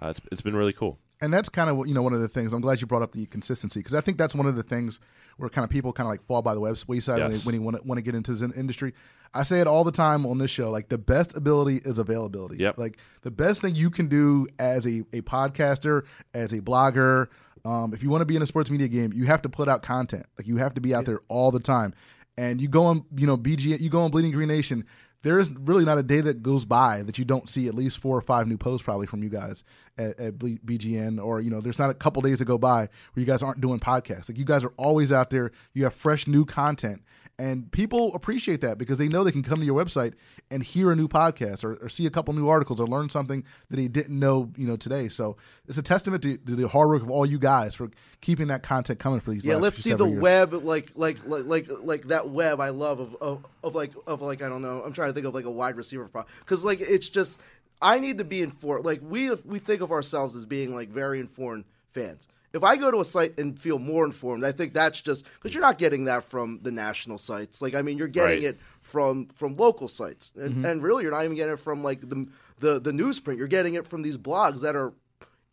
uh 0.01 0.07
it's, 0.07 0.21
it's 0.31 0.41
been 0.41 0.55
really 0.55 0.73
cool. 0.73 0.97
And 1.21 1.33
that's 1.33 1.49
kind 1.49 1.69
of 1.69 1.87
you 1.87 1.93
know 1.93 2.01
one 2.01 2.13
of 2.13 2.21
the 2.21 2.27
things 2.27 2.53
i'm 2.53 2.61
glad 2.61 2.79
you 2.81 2.87
brought 2.87 3.01
up 3.01 3.11
the 3.11 3.25
consistency 3.27 3.79
because 3.79 3.95
i 3.95 4.01
think 4.01 4.17
that's 4.17 4.35
one 4.35 4.45
of 4.45 4.55
the 4.55 4.63
things 4.63 4.99
where 5.37 5.49
kind 5.49 5.63
of 5.63 5.69
people 5.69 5.93
kind 5.93 6.05
of 6.07 6.11
like 6.11 6.21
fall 6.23 6.41
by 6.41 6.53
the 6.55 6.59
wayside 6.59 7.19
Yes. 7.19 7.45
when 7.45 7.53
you 7.53 7.61
want 7.61 7.77
to 7.77 7.83
want 7.83 7.97
to 7.99 8.01
get 8.01 8.15
into 8.15 8.33
this 8.33 8.41
industry. 8.57 8.93
I 9.35 9.43
say 9.43 9.59
it 9.61 9.67
all 9.67 9.83
the 9.83 9.91
time 9.91 10.25
on 10.25 10.39
this 10.39 10.49
show 10.49 10.71
like 10.71 10.89
the 10.89 10.97
best 10.97 11.35
ability 11.37 11.79
is 11.85 11.99
availability. 11.99 12.57
Yep. 12.57 12.77
like 12.79 12.97
the 13.21 13.29
best 13.29 13.61
thing 13.61 13.75
you 13.75 13.91
can 13.91 14.07
do 14.07 14.47
as 14.57 14.87
a, 14.87 15.03
a 15.13 15.21
podcaster 15.21 16.03
as 16.33 16.53
a 16.53 16.61
blogger 16.61 17.27
um, 17.65 17.93
if 17.93 18.01
you 18.01 18.09
want 18.09 18.21
to 18.21 18.25
be 18.25 18.35
in 18.35 18.41
a 18.41 18.47
sports 18.47 18.71
media 18.71 18.87
game 18.87 19.13
you 19.13 19.25
have 19.25 19.41
to 19.43 19.49
put 19.49 19.67
out 19.69 19.83
content. 19.83 20.25
Like 20.39 20.47
you 20.47 20.57
have 20.57 20.73
to 20.73 20.81
be 20.81 20.95
out 20.95 21.05
there 21.05 21.19
all 21.27 21.51
the 21.51 21.59
time. 21.59 21.93
And 22.39 22.59
you 22.61 22.67
go 22.67 22.85
on 22.85 23.05
you 23.15 23.27
know 23.27 23.37
bg 23.37 23.79
you 23.79 23.89
go 23.91 24.01
on 24.01 24.09
bleeding 24.11 24.31
green 24.31 24.47
nation 24.47 24.85
there 25.23 25.39
is 25.39 25.51
really 25.51 25.85
not 25.85 25.97
a 25.97 26.03
day 26.03 26.21
that 26.21 26.43
goes 26.43 26.65
by 26.65 27.01
that 27.01 27.17
you 27.17 27.25
don't 27.25 27.49
see 27.49 27.67
at 27.67 27.75
least 27.75 27.99
four 27.99 28.17
or 28.17 28.21
five 28.21 28.47
new 28.47 28.57
posts 28.57 28.83
probably 28.83 29.07
from 29.07 29.23
you 29.23 29.29
guys 29.29 29.63
at, 29.97 30.19
at 30.19 30.37
BGN 30.37 31.23
or 31.23 31.41
you 31.41 31.49
know 31.49 31.61
there's 31.61 31.79
not 31.79 31.89
a 31.89 31.93
couple 31.93 32.21
days 32.21 32.39
that 32.39 32.45
go 32.45 32.57
by 32.57 32.81
where 32.81 32.89
you 33.15 33.25
guys 33.25 33.43
aren't 33.43 33.61
doing 33.61 33.79
podcasts. 33.79 34.29
Like 34.29 34.37
you 34.37 34.45
guys 34.45 34.63
are 34.63 34.73
always 34.77 35.11
out 35.11 35.29
there. 35.29 35.51
You 35.73 35.83
have 35.85 35.93
fresh 35.93 36.27
new 36.27 36.45
content 36.45 37.01
and 37.39 37.71
people 37.71 38.13
appreciate 38.15 38.61
that 38.61 38.77
because 38.77 38.97
they 38.97 39.07
know 39.07 39.23
they 39.23 39.31
can 39.31 39.43
come 39.43 39.59
to 39.59 39.65
your 39.65 39.79
website 39.79 40.13
and 40.49 40.63
hear 40.63 40.91
a 40.91 40.95
new 40.95 41.07
podcast 41.07 41.63
or, 41.63 41.75
or 41.75 41.89
see 41.89 42.05
a 42.05 42.09
couple 42.09 42.33
new 42.33 42.47
articles 42.47 42.79
or 42.79 42.87
learn 42.87 43.09
something 43.09 43.43
that 43.69 43.75
they 43.75 43.87
didn't 43.87 44.17
know 44.19 44.51
you 44.57 44.65
know 44.67 44.75
today 44.75 45.07
so 45.07 45.37
it's 45.67 45.77
a 45.77 45.83
testament 45.83 46.23
to, 46.23 46.37
to 46.37 46.55
the 46.55 46.67
hard 46.67 46.87
work 46.89 47.03
of 47.03 47.11
all 47.11 47.25
you 47.25 47.37
guys 47.37 47.75
for 47.75 47.89
keeping 48.21 48.47
that 48.47 48.63
content 48.63 48.97
coming 48.99 49.19
for 49.19 49.31
these 49.31 49.45
Yeah, 49.45 49.57
let's 49.57 49.81
see 49.81 49.93
the 49.93 50.07
years. 50.07 50.19
web 50.21 50.53
like 50.53 50.91
like 50.95 51.17
like 51.25 51.45
like 51.45 51.67
like 51.81 52.07
that 52.07 52.29
web 52.29 52.59
I 52.59 52.69
love 52.69 52.99
of, 52.99 53.15
of 53.21 53.45
of 53.63 53.75
like 53.75 53.91
of 54.07 54.21
like 54.21 54.41
I 54.41 54.49
don't 54.49 54.61
know. 54.61 54.81
I'm 54.83 54.93
trying 54.93 55.09
to 55.09 55.13
think 55.13 55.27
of 55.27 55.35
like 55.35 55.45
a 55.45 55.51
wide 55.51 55.75
receiver 55.75 56.09
because 56.39 56.65
like 56.65 56.81
it's 56.81 57.09
just 57.09 57.39
I 57.81 57.99
need 57.99 58.17
to 58.17 58.23
be 58.23 58.41
informed. 58.41 58.85
Like 58.85 59.01
we 59.03 59.29
we 59.45 59.59
think 59.59 59.81
of 59.81 59.91
ourselves 59.91 60.35
as 60.35 60.45
being 60.45 60.73
like 60.73 60.89
very 60.89 61.19
informed 61.19 61.65
fans. 61.91 62.27
If 62.57 62.63
I 62.63 62.75
go 62.75 62.91
to 62.91 62.99
a 62.99 63.05
site 63.05 63.39
and 63.39 63.57
feel 63.57 63.79
more 63.79 64.03
informed, 64.03 64.43
I 64.43 64.51
think 64.51 64.73
that's 64.73 64.99
just 64.99 65.23
because 65.35 65.53
you're 65.53 65.61
not 65.63 65.77
getting 65.77 66.03
that 66.05 66.23
from 66.23 66.59
the 66.63 66.71
national 66.71 67.17
sites. 67.17 67.61
Like 67.61 67.73
I 67.75 67.81
mean, 67.81 67.97
you're 67.97 68.07
getting 68.09 68.43
Right. 68.43 68.55
it 68.55 68.59
from 68.81 69.27
from 69.35 69.55
local 69.55 69.87
sites, 69.87 70.33
and, 70.35 70.51
Mm-hmm. 70.55 70.65
and 70.65 70.83
really, 70.83 71.03
you're 71.03 71.11
not 71.13 71.23
even 71.23 71.37
getting 71.37 71.53
it 71.53 71.59
from 71.59 71.83
like 71.83 72.01
the 72.01 72.27
the 72.59 72.79
the 72.79 72.91
newsprint. 72.91 73.37
You're 73.37 73.47
getting 73.47 73.75
it 73.75 73.87
from 73.87 74.01
these 74.01 74.17
blogs 74.17 74.61
that 74.61 74.75
are 74.75 74.91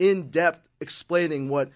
in 0.00 0.30
depth 0.30 0.66
explaining 0.80 1.48
what 1.48 1.70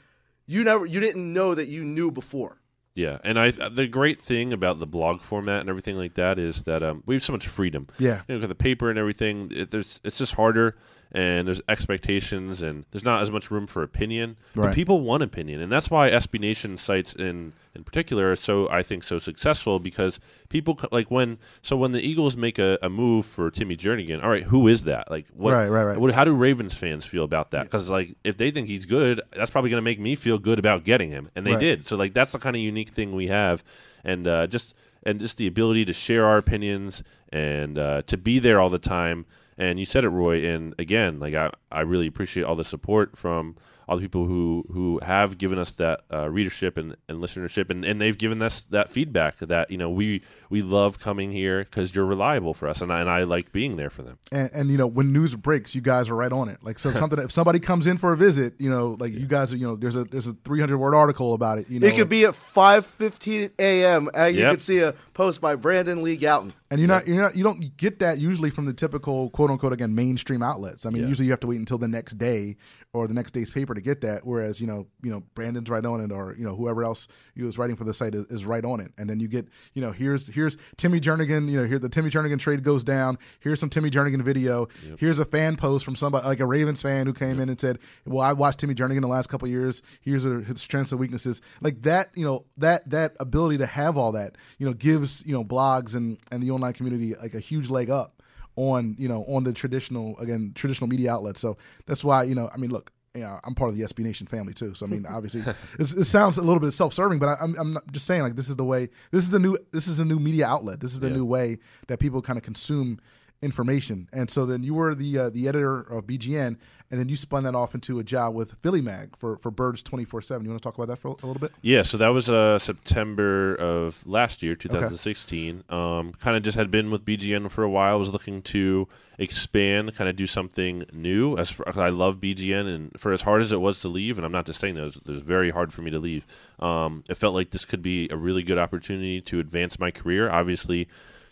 you 0.46 0.64
never 0.64 0.84
you 0.86 0.98
didn't 1.00 1.32
know 1.32 1.54
that 1.54 1.68
you 1.68 1.84
knew 1.84 2.10
before. 2.10 2.56
Yeah, 2.94 3.18
and 3.22 3.38
I 3.38 3.52
the 3.52 3.86
great 3.86 4.18
thing 4.20 4.52
about 4.52 4.80
the 4.80 4.86
blog 4.86 5.20
format 5.20 5.60
and 5.60 5.68
everything 5.70 5.96
like 5.96 6.14
that 6.14 6.38
is 6.38 6.62
that 6.64 6.82
um, 6.82 7.02
we 7.06 7.14
have 7.14 7.22
so 7.22 7.32
much 7.32 7.46
freedom. 7.46 7.86
Yeah. 7.98 8.22
you 8.26 8.34
know, 8.34 8.40
'cause 8.40 8.48
the 8.48 8.56
paper 8.56 8.90
and 8.90 8.98
everything. 8.98 9.52
It, 9.54 9.70
there's 9.70 10.00
it's 10.02 10.18
just 10.18 10.32
harder, 10.34 10.74
and 11.12 11.48
there's 11.48 11.60
expectations, 11.68 12.62
and 12.62 12.84
there's 12.90 13.04
not 13.04 13.22
as 13.22 13.30
much 13.30 13.50
room 13.50 13.66
for 13.66 13.82
opinion. 13.82 14.36
Right. 14.54 14.66
But 14.66 14.74
people 14.74 15.00
want 15.00 15.22
opinion, 15.22 15.60
and 15.60 15.70
that's 15.72 15.90
why 15.90 16.10
SB 16.10 16.40
Nation 16.40 16.76
sites 16.76 17.14
in 17.14 17.52
in 17.74 17.84
particular 17.84 18.32
are 18.32 18.36
so 18.36 18.68
I 18.70 18.82
think 18.82 19.04
so 19.04 19.18
successful 19.18 19.78
because 19.78 20.18
people 20.48 20.78
like 20.92 21.10
when 21.10 21.38
so 21.62 21.76
when 21.76 21.92
the 21.92 22.00
Eagles 22.06 22.36
make 22.36 22.58
a, 22.58 22.78
a 22.82 22.88
move 22.90 23.24
for 23.24 23.50
Timmy 23.50 23.76
Jernigan. 23.76 24.22
All 24.22 24.30
right, 24.30 24.42
who 24.42 24.68
is 24.68 24.84
that? 24.84 25.10
Like 25.10 25.26
what? 25.34 25.52
Right, 25.52 25.68
right, 25.68 25.84
right. 25.84 25.98
What, 25.98 26.12
how 26.12 26.24
do 26.24 26.32
Ravens 26.32 26.74
fans 26.74 27.06
feel 27.06 27.24
about 27.24 27.52
that? 27.52 27.64
Because 27.64 27.88
like 27.88 28.16
if 28.24 28.36
they 28.36 28.50
think 28.50 28.68
he's 28.68 28.84
good, 28.86 29.20
that's 29.34 29.50
probably 29.50 29.70
going 29.70 29.78
to 29.78 29.84
make 29.84 30.00
me 30.00 30.14
feel 30.14 30.38
good 30.38 30.58
about 30.58 30.84
getting 30.84 31.10
him, 31.10 31.30
and 31.34 31.46
they 31.46 31.52
Right. 31.52 31.60
did. 31.60 31.86
So 31.86 31.96
like 31.96 32.12
that's 32.14 32.32
the 32.32 32.38
kind 32.38 32.54
of 32.56 32.60
unique 32.62 32.90
thing 32.90 33.14
we 33.14 33.28
have, 33.28 33.64
and 34.04 34.26
uh, 34.26 34.46
just 34.46 34.74
and 35.04 35.18
just 35.20 35.36
the 35.38 35.46
ability 35.46 35.84
to 35.86 35.92
share 35.92 36.26
our 36.26 36.36
opinions 36.36 37.02
and 37.30 37.78
uh, 37.78 38.02
to 38.08 38.16
be 38.18 38.38
there 38.38 38.60
all 38.60 38.68
the 38.68 38.78
time. 38.78 39.24
And 39.58 39.78
you 39.78 39.84
said 39.84 40.04
it, 40.04 40.08
Roy. 40.10 40.46
And 40.48 40.74
again, 40.78 41.18
like 41.20 41.34
I, 41.34 41.50
I 41.70 41.80
really 41.80 42.06
appreciate 42.06 42.44
all 42.44 42.54
the 42.56 42.64
support 42.64 43.16
from 43.18 43.56
all 43.88 43.96
the 43.96 44.02
people 44.02 44.26
who 44.26 44.66
who 44.70 45.00
have 45.02 45.38
given 45.38 45.58
us 45.58 45.72
that 45.72 46.02
uh, 46.12 46.28
readership 46.28 46.76
and, 46.76 46.94
and 47.08 47.22
listenership, 47.22 47.70
and, 47.70 47.86
and 47.86 47.98
they've 47.98 48.18
given 48.18 48.42
us 48.42 48.66
that 48.68 48.90
feedback 48.90 49.38
that 49.38 49.70
you 49.70 49.78
know 49.78 49.88
we 49.88 50.20
we 50.50 50.60
love 50.60 50.98
coming 51.00 51.32
here 51.32 51.64
because 51.64 51.94
you're 51.94 52.04
reliable 52.04 52.52
for 52.52 52.68
us, 52.68 52.82
and 52.82 52.92
I, 52.92 53.00
and 53.00 53.08
I 53.08 53.22
like 53.24 53.50
being 53.50 53.76
there 53.76 53.88
for 53.88 54.02
them. 54.02 54.18
and, 54.30 54.50
and 54.52 54.70
you 54.70 54.76
know 54.76 54.86
when 54.86 55.14
news 55.14 55.34
breaks 55.34 55.74
you 55.74 55.80
guys 55.80 56.10
are 56.10 56.14
right 56.14 56.32
on 56.32 56.50
it 56.50 56.58
like 56.62 56.78
so 56.78 56.90
something 57.02 57.18
if 57.18 57.32
somebody 57.32 57.60
comes 57.60 57.86
in 57.86 57.96
for 57.96 58.12
a 58.12 58.16
visit 58.18 58.52
you 58.60 58.68
know 58.68 58.94
like 59.00 59.12
you 59.14 59.26
guys 59.26 59.54
are 59.54 59.56
you 59.56 59.66
know 59.66 59.74
there's 59.74 59.96
a 59.96 60.04
there's 60.04 60.26
a 60.26 60.34
300 60.44 60.76
word 60.76 60.94
article 60.94 61.32
about 61.32 61.56
it 61.56 61.70
you 61.70 61.80
know 61.80 61.86
It 61.86 61.94
could 61.96 62.10
be 62.10 62.26
at 62.26 62.34
five 62.34 62.84
fifteen 62.84 63.50
a.m. 63.58 64.10
and 64.12 64.36
you 64.36 64.42
Yep. 64.42 64.52
could 64.52 64.62
see 64.62 64.80
a 64.80 64.92
post 65.14 65.40
by 65.40 65.54
Brandon 65.56 66.02
Lee 66.02 66.18
Gowton. 66.18 66.52
And 66.70 66.80
you're 66.80 66.88
not 66.88 67.06
you're 67.06 67.16
not 67.16 67.34
you 67.34 67.42
don't 67.42 67.76
get 67.76 68.00
that 68.00 68.18
usually 68.18 68.50
from 68.50 68.66
the 68.66 68.74
typical 68.74 69.30
quote 69.30 69.50
unquote 69.50 69.72
again 69.72 69.94
mainstream 69.94 70.42
outlets. 70.42 70.84
I 70.84 70.90
mean 70.90 71.02
usually 71.08 71.26
you 71.26 71.32
have 71.32 71.40
to 71.40 71.46
wait 71.46 71.58
until 71.58 71.78
the 71.78 71.88
next 71.88 72.18
day 72.18 72.56
or 72.92 73.06
the 73.06 73.14
next 73.14 73.32
day's 73.32 73.50
paper 73.50 73.74
to 73.74 73.80
get 73.80 74.00
that 74.02 74.26
whereas 74.26 74.60
you 74.60 74.66
know 74.66 74.86
you 75.02 75.10
know 75.10 75.22
brandon's 75.34 75.68
right 75.70 75.84
on 75.84 76.00
it 76.00 76.10
or 76.12 76.34
you 76.38 76.44
know 76.44 76.54
whoever 76.54 76.84
else 76.84 77.08
who 77.36 77.46
was 77.46 77.58
writing 77.58 77.76
for 77.76 77.84
the 77.84 77.94
site 77.94 78.14
is, 78.14 78.26
is 78.26 78.44
right 78.44 78.64
on 78.64 78.80
it. 78.80 78.92
And 78.98 79.08
then 79.08 79.18
you 79.20 79.28
get 79.28 79.48
you 79.72 79.80
know 79.80 79.92
here's 79.92 80.26
here's 80.26 80.56
timmy 80.76 81.00
jernigan 81.00 81.48
you 81.48 81.58
know 81.58 81.64
here 81.64 81.78
the 81.78 81.88
timmy 81.88 82.10
jernigan 82.10 82.38
trade 82.38 82.62
goes 82.62 82.84
down. 82.84 83.18
Here's 83.40 83.60
some 83.60 83.70
timmy 83.70 83.90
jernigan 83.90 84.22
video. 84.22 84.68
Here's 84.98 85.18
a 85.18 85.24
fan 85.24 85.56
post 85.56 85.84
from 85.84 85.96
somebody 85.96 86.26
like 86.26 86.40
a 86.40 86.46
ravens 86.46 86.82
fan 86.82 87.06
who 87.06 87.14
came 87.14 87.40
in 87.40 87.48
and 87.48 87.60
said 87.60 87.78
well 88.04 88.20
i 88.20 88.32
watched 88.32 88.58
timmy 88.58 88.74
jernigan 88.74 89.00
the 89.00 89.06
last 89.06 89.28
couple 89.28 89.46
of 89.46 89.52
years. 89.52 89.80
Here's 90.02 90.26
a, 90.26 90.40
his 90.40 90.60
strengths 90.60 90.92
and 90.92 91.00
weaknesses. 91.00 91.40
Like 91.62 91.82
that 91.82 92.10
you 92.14 92.26
know 92.26 92.44
that 92.58 92.88
that 92.90 93.16
ability 93.20 93.58
to 93.58 93.66
have 93.66 93.96
all 93.96 94.12
that 94.12 94.36
you 94.58 94.66
know 94.66 94.74
gives 94.74 95.24
you 95.24 95.32
know 95.32 95.44
blogs 95.44 95.94
and 95.94 96.18
and 96.30 96.42
the 96.42 96.57
online 96.58 96.72
community 96.74 97.14
like 97.20 97.34
a 97.34 97.40
huge 97.40 97.70
leg 97.70 97.90
up 97.90 98.22
on 98.56 98.96
you 98.98 99.08
know 99.08 99.24
on 99.28 99.44
the 99.44 99.52
traditional 99.52 100.18
again 100.18 100.52
traditional 100.54 100.88
media 100.88 101.12
outlets. 101.12 101.40
So 101.40 101.56
that's 101.86 102.02
why 102.04 102.24
you 102.24 102.34
know 102.34 102.50
I 102.52 102.56
mean 102.58 102.70
look. 102.70 102.90
You 103.14 103.24
know, 103.24 103.40
I'm 103.42 103.54
part 103.54 103.70
of 103.70 103.76
the 103.76 103.82
SB 103.82 104.04
Nation 104.04 104.26
family 104.28 104.52
too, 104.52 104.74
so 104.74 104.86
I 104.86 104.88
mean, 104.88 105.04
obviously, 105.10 105.42
it's, 105.78 105.92
it 105.92 106.04
sounds 106.04 106.36
a 106.38 106.42
little 106.42 106.60
bit 106.60 106.70
self-serving, 106.72 107.18
but 107.18 107.28
I, 107.30 107.36
I'm, 107.40 107.58
I'm 107.58 107.72
not 107.72 107.90
just 107.90 108.06
saying 108.06 108.22
like 108.22 108.36
this 108.36 108.48
is 108.48 108.54
the 108.54 108.64
way. 108.66 108.90
This 109.10 109.24
is 109.24 109.30
the 109.30 109.40
new. 109.40 109.56
This 109.72 109.88
is 109.88 109.96
the 109.96 110.04
new 110.04 110.20
media 110.20 110.46
outlet. 110.46 110.78
This 110.78 110.92
is 110.92 111.00
the 111.00 111.08
Yeah. 111.08 111.14
new 111.16 111.24
way 111.24 111.58
that 111.88 111.98
people 111.98 112.20
kind 112.22 112.36
of 112.36 112.44
consume 112.44 113.00
information. 113.42 114.08
And 114.12 114.30
so 114.30 114.46
then 114.46 114.62
you 114.62 114.74
were 114.74 114.94
the 114.94 115.18
uh, 115.18 115.30
the 115.30 115.48
editor 115.48 115.80
of 115.80 116.06
BGN, 116.06 116.56
and 116.90 117.00
then 117.00 117.08
you 117.08 117.16
spun 117.16 117.44
that 117.44 117.54
off 117.54 117.74
into 117.74 117.98
a 117.98 118.04
job 118.04 118.34
with 118.34 118.56
Philly 118.62 118.80
Mag 118.80 119.16
for 119.16 119.36
for 119.38 119.50
Birds 119.50 119.82
twenty 119.82 120.04
four 120.04 120.20
seven. 120.20 120.44
You 120.44 120.50
want 120.50 120.62
to 120.62 120.66
talk 120.66 120.74
about 120.74 120.88
that 120.88 120.98
for 120.98 121.08
a 121.08 121.12
little 121.12 121.34
bit? 121.34 121.52
Yeah, 121.62 121.82
so 121.82 121.96
that 121.98 122.08
was 122.08 122.28
uh, 122.28 122.58
September 122.58 123.54
of 123.54 124.04
last 124.06 124.42
year, 124.42 124.54
2016. 124.54 125.64
Um, 125.68 126.12
kind 126.14 126.36
of 126.36 126.42
just 126.42 126.56
had 126.56 126.70
been 126.70 126.90
with 126.90 127.04
BGN 127.04 127.50
for 127.50 127.62
a 127.62 127.70
while. 127.70 127.98
Was 127.98 128.12
looking 128.12 128.42
to 128.42 128.88
expand, 129.18 129.94
kind 129.94 130.08
of 130.08 130.16
do 130.16 130.26
something 130.26 130.84
new. 130.92 131.36
As 131.36 131.50
for, 131.50 131.68
I 131.78 131.90
love 131.90 132.16
BGN, 132.16 132.74
and 132.74 133.00
for 133.00 133.12
as 133.12 133.22
hard 133.22 133.42
as 133.42 133.52
it 133.52 133.60
was 133.60 133.80
to 133.80 133.88
leave, 133.88 134.18
and 134.18 134.24
I'm 134.24 134.32
not 134.32 134.46
just 134.46 134.60
saying 134.60 134.74
that, 134.74 134.82
it 134.82 134.84
was, 134.84 134.96
it 134.96 135.08
was 135.08 135.22
very 135.22 135.50
hard 135.50 135.72
for 135.72 135.82
me 135.82 135.90
to 135.90 135.98
leave. 135.98 136.26
Um, 136.58 137.04
it 137.08 137.16
felt 137.16 137.34
like 137.34 137.50
this 137.50 137.64
could 137.64 137.82
be 137.82 138.08
a 138.10 138.16
really 138.16 138.42
good 138.42 138.58
opportunity 138.58 139.20
to 139.22 139.38
advance 139.38 139.78
my 139.78 139.90
career. 139.90 140.30
Obviously, 140.30 140.88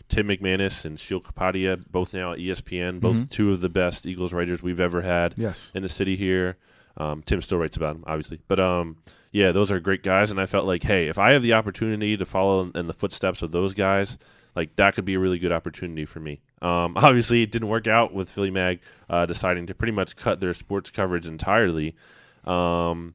Tim 0.09 0.27
McManus 0.27 0.85
and 0.85 0.99
Sheil 0.99 1.19
Kapadia, 1.21 1.83
both 1.91 2.13
now 2.13 2.31
at 2.33 2.39
ESPN, 2.39 2.99
both 2.99 3.29
two 3.29 3.51
of 3.51 3.61
the 3.61 3.69
best 3.69 4.05
Eagles 4.05 4.31
writers 4.33 4.61
we've 4.63 4.79
ever 4.79 5.01
had 5.01 5.33
Yes. 5.37 5.69
in 5.73 5.83
the 5.83 5.89
city 5.89 6.15
here. 6.15 6.57
Um, 6.97 7.21
Tim 7.23 7.41
still 7.41 7.57
writes 7.57 7.77
about 7.77 7.93
them, 7.93 8.03
obviously, 8.07 8.39
but 8.47 8.59
um, 8.59 8.97
yeah, 9.31 9.51
those 9.51 9.69
are 9.71 9.79
great 9.79 10.01
guys, 10.03 10.31
and 10.31 10.39
I 10.41 10.45
felt 10.45 10.65
like, 10.65 10.83
hey, 10.83 11.07
if 11.09 11.19
I 11.19 11.33
have 11.33 11.43
the 11.43 11.53
opportunity 11.53 12.17
to 12.17 12.25
follow 12.25 12.61
in, 12.61 12.71
in 12.75 12.87
the 12.87 12.93
footsteps 12.93 13.41
of 13.41 13.51
those 13.51 13.73
guys, 13.73 14.17
like 14.55 14.75
that 14.77 14.95
could 14.95 15.05
be 15.05 15.13
a 15.13 15.19
really 15.19 15.37
good 15.37 15.51
opportunity 15.51 16.05
for 16.05 16.19
me. 16.19 16.41
Um, 16.61 16.93
obviously, 16.97 17.43
it 17.43 17.51
didn't 17.51 17.67
work 17.67 17.85
out 17.85 18.13
with 18.13 18.29
Philly 18.29 18.49
Mag 18.49 18.79
uh, 19.09 19.25
deciding 19.27 19.67
to 19.67 19.75
pretty 19.75 19.91
much 19.91 20.15
cut 20.15 20.39
their 20.39 20.53
sports 20.55 20.89
coverage 20.89 21.27
entirely. 21.27 21.95
Um, 22.45 23.13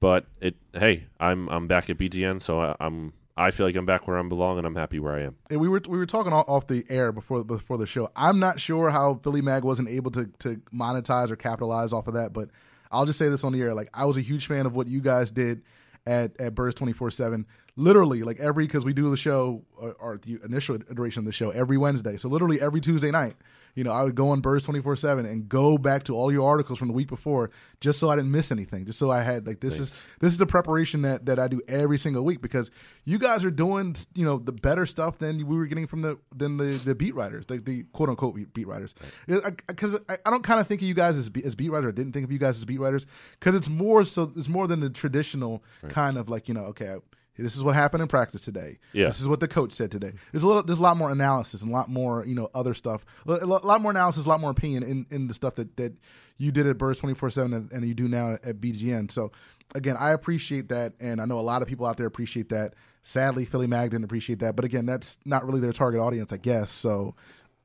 but 0.00 0.26
it, 0.40 0.54
hey, 0.72 1.06
I'm 1.18 1.48
I'm 1.48 1.66
back 1.66 1.90
at 1.90 1.98
BGN, 1.98 2.40
so 2.40 2.60
I, 2.60 2.76
I'm 2.78 3.12
I 3.38 3.52
feel 3.52 3.66
like 3.66 3.76
I'm 3.76 3.86
back 3.86 4.08
where 4.08 4.18
I 4.18 4.22
belong, 4.22 4.58
and 4.58 4.66
I'm 4.66 4.74
happy 4.74 4.98
where 4.98 5.14
I 5.14 5.22
am. 5.22 5.36
And 5.48 5.60
we 5.60 5.68
were 5.68 5.80
we 5.88 5.96
were 5.96 6.06
talking 6.06 6.32
off, 6.32 6.66
the 6.66 6.84
air 6.88 7.12
before 7.12 7.44
before 7.44 7.78
the 7.78 7.86
show. 7.86 8.10
I'm 8.16 8.40
not 8.40 8.60
sure 8.60 8.90
how 8.90 9.20
Philly 9.22 9.42
Mag 9.42 9.62
wasn't 9.62 9.88
able 9.88 10.10
to 10.12 10.26
to 10.40 10.56
monetize 10.74 11.30
or 11.30 11.36
capitalize 11.36 11.92
off 11.92 12.08
of 12.08 12.14
that, 12.14 12.32
but 12.32 12.50
I'll 12.90 13.06
just 13.06 13.18
say 13.18 13.28
this 13.28 13.44
on 13.44 13.52
the 13.52 13.62
air: 13.62 13.74
like 13.74 13.90
I 13.94 14.06
was 14.06 14.16
a 14.16 14.22
huge 14.22 14.46
fan 14.46 14.66
of 14.66 14.74
what 14.74 14.88
you 14.88 15.00
guys 15.00 15.30
did 15.30 15.62
at 16.04 16.38
at 16.40 16.54
Birds 16.54 16.74
twenty 16.74 16.92
four 16.92 17.10
seven. 17.10 17.46
Literally, 17.76 18.24
like 18.24 18.40
every 18.40 18.66
because 18.66 18.84
we 18.84 18.92
do 18.92 19.08
the 19.08 19.16
show 19.16 19.62
uh, 19.80 19.86
or, 19.86 19.92
or 20.00 20.18
the 20.18 20.40
initial 20.44 20.74
iteration 20.90 21.20
of 21.20 21.26
the 21.26 21.32
show 21.32 21.50
every 21.50 21.76
Wednesday. 21.76 22.16
So 22.16 22.28
literally 22.28 22.60
every 22.60 22.80
Tuesday 22.80 23.12
night, 23.12 23.36
you 23.74 23.84
know, 23.84 23.92
I 23.92 24.02
would 24.02 24.14
go 24.14 24.30
on 24.30 24.40
Birds 24.40 24.64
twenty 24.64 24.80
four 24.80 24.96
seven 24.96 25.26
and 25.26 25.48
go 25.48 25.78
back 25.78 26.04
to 26.04 26.14
all 26.14 26.32
your 26.32 26.48
articles 26.48 26.78
from 26.78 26.88
the 26.88 26.94
week 26.94 27.08
before, 27.08 27.50
just 27.80 27.98
so 27.98 28.10
I 28.10 28.16
didn't 28.16 28.30
miss 28.30 28.50
anything. 28.50 28.86
Just 28.86 28.98
so 28.98 29.10
I 29.10 29.22
had 29.22 29.46
like 29.46 29.60
this 29.60 29.78
is 29.78 30.02
this 30.20 30.32
is 30.32 30.38
the 30.38 30.46
preparation 30.46 31.02
that 31.02 31.26
that 31.26 31.38
I 31.38 31.48
do 31.48 31.60
every 31.68 31.98
single 31.98 32.24
week 32.24 32.40
because 32.40 32.70
you 33.04 33.18
guys 33.18 33.44
are 33.44 33.50
doing 33.50 33.96
you 34.14 34.24
know 34.24 34.38
the 34.38 34.52
better 34.52 34.86
stuff 34.86 35.18
than 35.18 35.46
we 35.46 35.56
were 35.56 35.66
getting 35.66 35.86
from 35.86 36.02
the 36.02 36.18
than 36.34 36.56
the 36.56 36.80
the 36.84 36.94
beat 36.94 37.14
writers, 37.14 37.44
like 37.48 37.64
the 37.64 37.84
quote 37.92 38.08
unquote 38.08 38.36
beat, 38.52 38.66
writers. 38.66 38.94
Because 39.26 39.96
I, 40.08 40.18
I 40.24 40.30
don't 40.30 40.42
kind 40.42 40.60
of 40.60 40.66
think 40.66 40.82
of 40.82 40.88
you 40.88 40.94
guys 40.94 41.16
as 41.16 41.30
as 41.44 41.54
beat 41.54 41.70
writers. 41.70 41.88
I 41.88 41.92
didn't 41.92 42.12
think 42.12 42.24
of 42.24 42.32
you 42.32 42.38
guys 42.38 42.58
as 42.58 42.64
beat 42.64 42.80
writers 42.80 43.06
because 43.38 43.54
it's 43.54 43.68
more 43.68 44.04
so 44.04 44.32
it's 44.36 44.48
more 44.48 44.66
than 44.66 44.80
the 44.80 44.90
traditional 44.90 45.62
kind 45.88 46.18
of 46.18 46.28
like 46.28 46.48
you 46.48 46.54
know 46.54 46.64
okay. 46.64 46.96
This 47.38 47.56
is 47.56 47.62
what 47.62 47.74
happened 47.74 48.02
in 48.02 48.08
practice 48.08 48.40
today. 48.40 48.78
Yeah. 48.92 49.06
This 49.06 49.20
is 49.20 49.28
what 49.28 49.40
the 49.40 49.48
coach 49.48 49.72
said 49.72 49.90
today. 49.90 50.12
There's 50.32 50.42
a 50.42 50.46
little, 50.46 50.62
there's 50.62 50.78
a 50.78 50.82
lot 50.82 50.96
more 50.96 51.10
analysis 51.10 51.62
and 51.62 51.70
a 51.70 51.74
lot 51.74 51.88
more, 51.88 52.26
you 52.26 52.34
know, 52.34 52.48
other 52.54 52.74
stuff. 52.74 53.04
A 53.26 53.46
lot 53.46 53.80
more 53.80 53.90
analysis, 53.90 54.24
a 54.24 54.28
lot 54.28 54.40
more 54.40 54.50
opinion 54.50 54.82
in, 54.82 55.06
in 55.10 55.28
the 55.28 55.34
stuff 55.34 55.54
that, 55.56 55.76
that 55.76 55.94
you 56.36 56.52
did 56.52 56.66
at 56.66 56.78
Birds 56.78 57.00
24 57.00 57.30
seven 57.30 57.52
and, 57.52 57.72
and 57.72 57.84
you 57.86 57.94
do 57.94 58.08
now 58.08 58.32
at 58.32 58.60
BGN. 58.60 59.10
So 59.10 59.32
again, 59.74 59.96
I 59.98 60.12
appreciate 60.12 60.68
that, 60.70 60.94
and 61.00 61.20
I 61.20 61.24
know 61.24 61.38
a 61.38 61.42
lot 61.42 61.62
of 61.62 61.68
people 61.68 61.86
out 61.86 61.96
there 61.96 62.06
appreciate 62.06 62.48
that. 62.50 62.74
Sadly, 63.02 63.44
Philly 63.44 63.66
Mag 63.66 63.90
didn't 63.90 64.04
appreciate 64.04 64.40
that, 64.40 64.56
but 64.56 64.64
again, 64.64 64.86
that's 64.86 65.18
not 65.24 65.46
really 65.46 65.60
their 65.60 65.72
target 65.72 66.00
audience, 66.00 66.32
I 66.32 66.36
guess. 66.36 66.70
So 66.70 67.14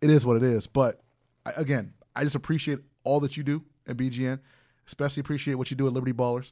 it 0.02 0.10
is 0.10 0.26
what 0.26 0.38
it 0.38 0.44
is. 0.44 0.68
But 0.68 1.02
I, 1.46 1.52
again, 1.56 1.94
I 2.16 2.24
just 2.24 2.36
appreciate 2.36 2.80
all 3.04 3.20
that 3.22 3.38
you 3.38 3.44
do 3.44 3.64
at 3.88 3.98
BGN. 3.98 4.40
Especially 4.86 5.22
appreciate 5.22 5.56
what 5.56 5.72
you 5.72 5.78
do 5.78 5.88
at 5.88 5.94
Liberty 5.94 6.12
Ballers. 6.12 6.52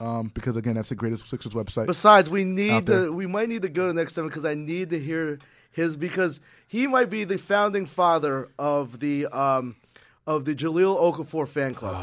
Um, 0.00 0.30
because 0.32 0.56
again, 0.56 0.76
that's 0.76 0.90
the 0.90 0.94
greatest 0.94 1.28
Sixers 1.28 1.52
website. 1.52 1.86
Besides, 1.86 2.30
we 2.30 2.44
need 2.44 2.86
to. 2.86 3.12
We 3.12 3.26
might 3.26 3.48
need 3.48 3.62
to 3.62 3.68
go 3.68 3.86
to 3.86 3.92
the 3.92 4.00
next 4.00 4.14
seven 4.14 4.28
because 4.28 4.44
I 4.44 4.54
need 4.54 4.90
to 4.90 4.98
hear 4.98 5.38
his 5.72 5.96
because 5.96 6.40
he 6.66 6.86
might 6.86 7.10
be 7.10 7.24
the 7.24 7.38
founding 7.38 7.86
father 7.86 8.48
of 8.58 9.00
the 9.00 9.26
um 9.26 9.76
of 10.26 10.44
the 10.44 10.54
Jahlil 10.54 10.98
Okafor 11.00 11.48
fan 11.48 11.74
club. 11.74 11.96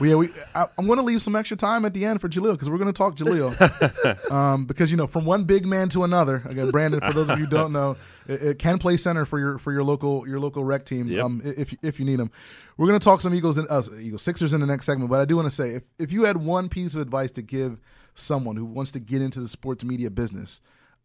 Well, 0.00 0.08
yeah, 0.08 0.16
we. 0.16 0.30
I, 0.54 0.66
I'm 0.78 0.86
going 0.86 0.98
to 0.98 1.04
leave 1.04 1.20
some 1.20 1.36
extra 1.36 1.56
time 1.56 1.84
at 1.84 1.92
the 1.92 2.06
end 2.06 2.20
for 2.20 2.28
Jahlil 2.28 2.52
because 2.52 2.70
we're 2.70 2.78
going 2.78 2.92
to 2.92 2.96
talk 2.96 3.16
Jahlil. 3.16 4.30
um, 4.32 4.64
because 4.64 4.90
you 4.90 4.96
know, 4.96 5.06
from 5.06 5.26
one 5.26 5.44
big 5.44 5.66
man 5.66 5.90
to 5.90 6.04
another. 6.04 6.42
Again, 6.46 6.70
Brandon, 6.70 7.00
for 7.00 7.12
those 7.12 7.28
of 7.28 7.38
you 7.38 7.44
who 7.44 7.50
don't 7.56 7.72
know, 7.72 7.96
it, 8.26 8.42
it 8.42 8.58
can 8.58 8.78
play 8.78 8.96
center 8.96 9.26
for 9.26 9.38
your 9.38 9.58
for 9.58 9.72
your 9.72 9.84
local 9.84 10.26
your 10.26 10.40
local 10.40 10.64
rec 10.64 10.86
team. 10.86 11.08
Yep. 11.08 11.24
Um, 11.24 11.42
if 11.44 11.74
if 11.82 11.98
you 12.00 12.06
need 12.06 12.16
them, 12.16 12.30
we're 12.78 12.88
going 12.88 12.98
to 12.98 13.04
talk 13.04 13.20
some 13.20 13.34
Eagles 13.34 13.58
and 13.58 13.68
uh, 13.68 13.82
Eagles 14.00 14.22
Sixers 14.22 14.54
in 14.54 14.60
the 14.60 14.66
next 14.66 14.86
segment. 14.86 15.10
But 15.10 15.20
I 15.20 15.26
do 15.26 15.36
want 15.36 15.46
to 15.46 15.54
say, 15.54 15.70
if 15.70 15.82
if 15.98 16.12
you 16.12 16.24
had 16.24 16.38
one 16.38 16.70
piece 16.70 16.94
of 16.94 17.02
advice 17.02 17.30
to 17.32 17.42
give 17.42 17.78
someone 18.14 18.56
who 18.56 18.64
wants 18.64 18.90
to 18.92 19.00
get 19.00 19.20
into 19.20 19.40
the 19.40 19.48
sports 19.48 19.84
media 19.84 20.10
business. 20.10 20.60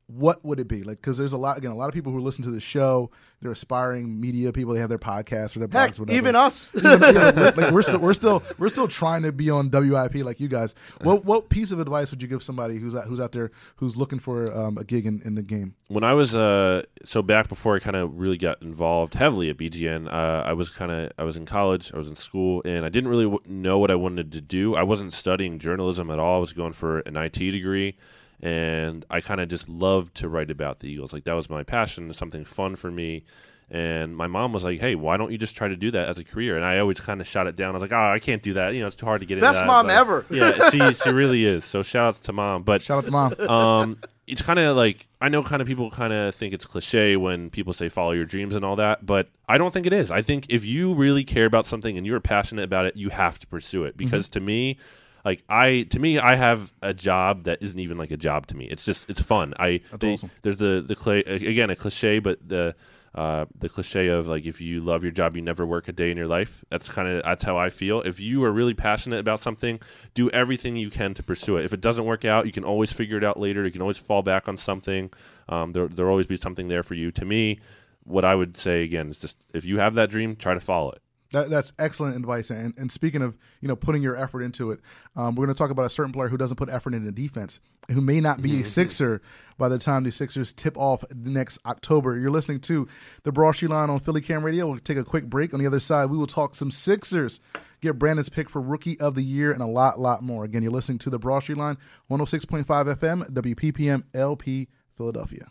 What 0.08 0.46
would 0.46 0.60
it 0.60 0.68
be 0.68 0.84
like? 0.84 0.98
Because 1.02 1.18
there's 1.18 1.34
a 1.34 1.38
lot 1.38 1.58
again, 1.58 1.72
a 1.72 1.76
lot 1.76 1.88
of 1.88 1.94
people 1.96 2.12
who 2.12 2.20
listen 2.20 2.44
to 2.44 2.52
the 2.52 2.62
show. 2.62 3.10
They're 3.42 3.52
aspiring 3.52 4.20
media 4.20 4.52
people. 4.54 4.74
They 4.74 4.80
have 4.80 4.90
their 4.90 4.98
podcasts 4.98 5.56
or 5.56 5.60
their 5.60 5.68
Heck, 5.68 5.92
blogs, 5.92 6.00
or 6.00 6.04
whatever 6.04 6.18
even 6.18 6.36
us. 6.36 6.72
even, 6.76 6.92
you 7.02 7.14
know, 7.14 7.32
like, 7.36 7.58
like, 7.58 7.72
we're 7.72 7.82
still 7.82 8.00
we're 8.00 8.14
still 8.14 8.42
we're 8.58 8.70
still 8.70 8.88
trying 8.88 9.24
to 9.24 9.32
be 9.32 9.50
on 9.50 9.70
WIP 9.70 10.16
like 10.24 10.40
you 10.40 10.48
guys. 10.48 10.74
What 11.02 11.26
what 11.26 11.50
piece 11.50 11.72
of 11.72 11.80
advice 11.80 12.12
would 12.12 12.22
you 12.22 12.28
give 12.28 12.42
somebody 12.42 12.78
who's 12.78 12.96
out, 12.96 13.06
who's 13.06 13.20
out 13.20 13.34
there 13.34 13.52
who's 13.78 13.96
looking 13.98 14.20
for 14.20 14.56
um, 14.56 14.78
a 14.78 14.84
gig 14.84 15.06
in, 15.06 15.22
in 15.26 15.36
the 15.36 15.44
game? 15.44 15.76
when 15.90 16.04
I 16.04 16.14
was 16.14 16.36
uh 16.36 16.84
so 17.04 17.22
back 17.22 17.50
before 17.50 17.76
I 17.76 17.80
kind 17.80 17.96
of 17.96 18.18
really 18.18 18.38
got 18.38 18.62
involved 18.62 19.16
heavily 19.16 19.50
at 19.50 19.58
BGN, 19.58 20.08
uh, 20.08 20.44
I 20.46 20.54
was 20.54 20.70
kind 20.70 20.92
of 20.92 21.12
I 21.18 21.24
was 21.24 21.36
in 21.36 21.46
college, 21.46 21.92
I 21.94 21.98
was 21.98 22.08
in 22.08 22.16
school, 22.16 22.62
and 22.64 22.86
I 22.86 22.90
didn't 22.90 23.10
really 23.10 23.26
w- 23.26 23.42
know 23.46 23.78
what 23.80 23.92
I 23.92 23.96
wanted 23.96 24.32
to 24.34 24.42
do. 24.42 24.76
I 24.76 24.84
wasn't 24.84 25.14
studying 25.14 25.60
journalism 25.60 26.10
at 26.10 26.20
all. 26.20 26.38
I 26.38 26.40
was 26.40 26.54
going 26.54 26.74
for 26.74 27.00
an 27.00 27.16
IT 27.18 27.34
degree, 27.38 27.98
and 28.42 29.06
I 29.10 29.22
kind 29.22 29.42
of 29.42 29.48
just 29.50 29.68
loved 29.70 30.16
to 30.18 30.30
write 30.30 30.52
about 30.52 30.80
the 30.80 30.88
Eagles. 30.90 31.14
Like 31.14 31.24
that 31.26 31.34
was 31.34 31.50
my 31.50 31.64
passion, 31.64 32.14
something 32.14 32.46
fun 32.46 32.76
for 32.76 32.92
me. 32.92 33.24
And 33.72 34.16
my 34.16 34.28
mom 34.28 34.54
was 34.54 34.64
like, 34.64 34.80
"Hey, 34.80 34.94
why 34.94 35.18
don't 35.18 35.32
you 35.32 35.40
just 35.40 35.56
try 35.56 35.68
to 35.68 35.76
do 35.76 35.90
that 35.90 36.08
as 36.08 36.20
a 36.20 36.24
career?" 36.24 36.56
And 36.56 36.64
I 36.64 36.78
always 36.78 37.00
kind 37.00 37.20
of 37.20 37.26
shot 37.26 37.48
it 37.48 37.56
down. 37.56 37.70
I 37.70 37.74
was 37.74 37.82
like, 37.82 37.92
"Oh, 37.92 38.12
I 38.14 38.20
can't 38.20 38.44
do 38.44 38.54
that. 38.54 38.76
You 38.76 38.82
know, 38.82 38.86
it's 38.88 38.96
too 38.96 39.08
hard 39.08 39.22
to 39.22 39.26
get 39.26 39.40
into 39.40 39.48
Best 39.48 39.66
mom 39.66 39.88
But- 39.88 39.98
ever. 39.98 40.26
Yeah, 40.30 40.70
she 40.70 40.94
she 40.94 41.10
really 41.10 41.46
is. 41.46 41.66
So 41.66 41.82
shout 41.82 42.10
outs 42.10 42.20
to 42.20 42.34
mom. 42.34 42.62
But 42.62 42.84
Shout 42.84 43.00
out 43.00 43.06
to 43.06 43.12
mom. 43.12 43.34
um, 43.50 43.98
it's 44.28 44.44
kind 44.44 44.60
of 44.60 44.78
like 44.78 45.08
I 45.20 45.30
know 45.30 45.42
kind 45.42 45.64
of 45.64 45.68
people 45.68 45.90
kind 45.90 46.14
of 46.14 46.36
think 46.36 46.54
it's 46.54 46.66
cliche 46.66 47.16
when 47.18 47.50
people 47.50 47.74
say 47.74 47.90
follow 47.90 48.12
your 48.12 48.26
dreams 48.26 48.54
and 48.54 48.64
all 48.64 48.76
that, 48.76 49.04
but 49.04 49.30
I 49.50 49.58
don't 49.58 49.74
think 49.74 49.88
it 49.88 49.94
is. 49.94 50.12
I 50.12 50.22
think 50.22 50.46
if 50.50 50.64
you 50.64 50.94
really 50.94 51.24
care 51.24 51.46
about 51.48 51.66
something 51.66 51.98
and 51.98 52.06
you're 52.06 52.20
passionate 52.20 52.64
about 52.66 52.86
it, 52.86 52.96
you 52.96 53.10
have 53.10 53.40
to 53.40 53.48
pursue 53.48 53.84
it 53.86 53.98
because 53.98 54.30
to 54.30 54.40
me 54.40 54.78
like 55.26 55.44
I 55.50 55.88
to 55.90 56.00
me 56.00 56.20
I 56.20 56.36
have 56.36 56.72
a 56.82 56.94
job 56.94 57.44
that 57.46 57.62
isn't 57.62 57.80
even 57.80 57.98
like 57.98 58.12
a 58.12 58.18
job 58.18 58.48
to 58.48 58.56
me. 58.56 58.66
It's 58.66 58.86
just 58.86 59.10
it's 59.10 59.20
fun. 59.20 59.54
I 59.60 59.82
they- 60.00 60.14
awesome. 60.14 60.32
there's 60.44 60.58
the 60.58 60.84
the 60.88 60.96
cla 60.96 61.16
again 61.26 61.70
a 61.70 61.76
cliche 61.76 62.20
but 62.20 62.48
the 62.48 62.76
uh, 63.16 63.46
the 63.58 63.70
cliche 63.70 64.08
of 64.08 64.28
like 64.28 64.46
if 64.46 64.60
you 64.60 64.82
love 64.82 65.02
your 65.02 65.12
job 65.12 65.38
you 65.38 65.42
never 65.42 65.66
work 65.66 65.88
a 65.88 65.94
day 65.94 66.12
in 66.12 66.18
your 66.18 66.28
life. 66.28 66.64
That's 66.70 66.90
kind 66.90 67.08
of 67.08 67.24
that's 67.24 67.44
how 67.46 67.58
i 67.58 67.70
feel. 67.70 68.02
If 68.02 68.20
you 68.20 68.44
are 68.44 68.52
really 68.52 68.74
passionate 68.74 69.20
about 69.20 69.40
something 69.40 69.80
do 70.14 70.30
everything 70.32 70.76
you 70.76 70.90
can 70.90 71.14
to 71.14 71.24
pursue 71.24 71.58
it. 71.58 71.66
If 71.66 71.74
it 71.74 71.82
doesn't 71.82 72.06
work 72.06 72.26
out 72.26 72.46
you 72.46 72.52
can 72.52 72.66
always 72.66 72.92
figure 72.92 73.18
it 73.18 73.24
out 73.24 73.40
later. 73.40 73.66
You 73.66 73.72
can 73.72 73.82
always 73.82 73.98
fall 73.98 74.22
back 74.22 74.48
on 74.48 74.58
something. 74.58 75.12
Um, 75.50 75.72
there 75.72 75.88
there'll 75.88 76.12
always 76.12 76.28
be 76.28 76.38
something 76.38 76.68
there 76.68 76.84
for 76.84 76.94
you. 76.94 77.10
To 77.12 77.26
me 77.26 77.60
what 78.06 78.24
i 78.24 78.36
would 78.36 78.56
say 78.56 78.84
again 78.84 79.10
is 79.10 79.18
just 79.18 79.36
if 79.54 79.66
you 79.66 79.80
have 79.80 79.96
that 79.96 80.10
dream 80.12 80.36
try 80.36 80.54
to 80.54 80.60
follow 80.60 80.92
it 80.92 81.02
That, 81.36 81.50
that's 81.50 81.74
excellent 81.78 82.16
advice. 82.16 82.50
And, 82.50 82.74
and 82.78 82.90
speaking 82.90 83.22
of 83.22 83.38
you 83.60 83.68
know 83.68 83.76
putting 83.76 84.02
your 84.02 84.16
effort 84.16 84.42
into 84.42 84.72
it, 84.72 84.80
um, 85.18 85.36
we're 85.36 85.46
going 85.46 85.54
to 85.54 85.58
talk 85.58 85.70
about 85.70 85.86
a 85.86 85.90
certain 85.90 86.14
player 86.14 86.30
who 86.30 86.38
doesn't 86.38 86.56
put 86.56 86.70
effort 86.70 86.94
into 86.94 87.12
defense, 87.12 87.60
who 87.92 88.00
may 88.00 88.22
not 88.22 88.42
be 88.42 88.62
a 88.62 88.66
Sixer 88.66 89.22
by 89.58 89.68
the 89.68 89.78
time 89.78 90.06
the 90.06 90.14
Sixers 90.14 90.54
tip 90.54 90.78
off 90.78 91.04
next 91.14 91.58
October. 91.66 92.18
You're 92.18 92.32
listening 92.32 92.62
to 92.62 92.88
the 93.24 93.34
Broad 93.34 93.52
Street 93.52 93.72
Line 93.72 93.90
on 93.90 94.00
Philly 94.00 94.22
Cam 94.22 94.46
Radio. 94.46 94.66
We'll 94.66 94.80
take 94.80 94.96
a 94.96 95.04
quick 95.04 95.26
break. 95.26 95.54
On 95.54 95.60
the 95.60 95.68
other 95.68 95.82
side, 95.82 96.10
we 96.10 96.18
will 96.18 96.26
talk 96.26 96.56
some 96.56 96.72
Sixers. 96.72 97.42
Get 97.82 98.00
Brandon's 98.00 98.30
pick 98.30 98.50
for 98.50 98.62
Rookie 98.62 98.98
of 99.02 99.16
the 99.16 99.22
Year 99.22 99.52
and 99.52 99.62
a 99.62 99.68
lot, 99.68 100.00
lot 100.00 100.24
more. 100.24 100.46
Again, 100.46 100.64
you're 100.64 100.72
listening 100.72 101.00
to 101.00 101.10
the 101.10 101.20
Broad 101.20 101.44
Street 101.44 101.58
Line, 101.58 101.78
106.5 102.10 102.66
FM, 102.66 103.30
WPPM 103.32 104.04
LP 104.14 104.70
Philadelphia. 104.96 105.48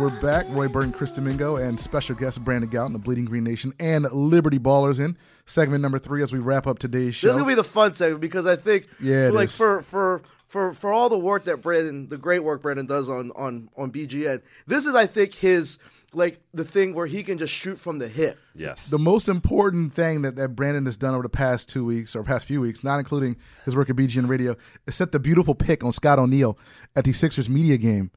We're 0.00 0.08
back. 0.22 0.46
Roy 0.48 0.66
Burton, 0.66 0.92
Chris 0.92 1.10
Domingo, 1.10 1.56
and 1.56 1.78
special 1.78 2.16
guest 2.16 2.42
Brandon 2.42 2.70
Gout 2.70 2.86
and 2.86 2.94
the 2.94 2.98
Bleeding 2.98 3.26
Green 3.26 3.44
Nation 3.44 3.74
and 3.78 4.10
Liberty 4.10 4.58
Ballers 4.58 4.98
in 4.98 5.14
segment 5.44 5.82
number 5.82 5.98
three 5.98 6.22
as 6.22 6.32
we 6.32 6.38
wrap 6.38 6.66
up 6.66 6.78
today's 6.78 7.14
show. 7.14 7.26
This 7.26 7.36
is 7.36 7.42
gonna 7.42 7.50
be 7.50 7.54
the 7.54 7.62
fun 7.62 7.92
segment 7.92 8.22
because 8.22 8.46
I 8.46 8.56
think, 8.56 8.86
Yeah, 8.98 9.28
it 9.28 9.34
like 9.34 9.44
is. 9.50 9.56
for 9.58 9.82
for 9.82 10.22
for 10.48 10.72
for 10.72 10.90
all 10.90 11.10
the 11.10 11.18
work 11.18 11.44
that 11.44 11.60
Brandon, 11.60 12.08
the 12.08 12.16
great 12.16 12.42
work 12.42 12.62
Brandon 12.62 12.86
does 12.86 13.10
on 13.10 13.30
on 13.36 13.68
on 13.76 13.92
BGN. 13.92 14.40
This 14.66 14.86
is, 14.86 14.94
I 14.94 15.04
think, 15.04 15.34
his 15.34 15.78
like 16.14 16.40
the 16.54 16.64
thing 16.64 16.94
where 16.94 17.06
he 17.06 17.22
can 17.22 17.36
just 17.36 17.52
shoot 17.52 17.78
from 17.78 17.98
the 17.98 18.08
hip. 18.08 18.38
Yes. 18.54 18.86
the 18.86 18.98
most 18.98 19.28
important 19.28 19.92
thing 19.92 20.22
that, 20.22 20.34
that 20.36 20.56
Brandon 20.56 20.86
has 20.86 20.96
done 20.96 21.12
over 21.12 21.22
the 21.24 21.28
past 21.28 21.68
two 21.68 21.84
weeks 21.84 22.16
or 22.16 22.22
past 22.24 22.46
few 22.46 22.62
weeks, 22.62 22.82
not 22.82 22.98
including 23.00 23.36
his 23.66 23.76
work 23.76 23.90
at 23.90 23.96
BGN 23.96 24.28
Radio, 24.30 24.56
is 24.86 24.94
set 24.94 25.12
the 25.12 25.20
beautiful 25.20 25.54
pick 25.54 25.84
on 25.84 25.92
Scott 25.92 26.18
O'Neil 26.18 26.56
at 26.96 27.04
the 27.04 27.12
Sixers 27.12 27.50
media 27.50 27.76
game. 27.76 28.10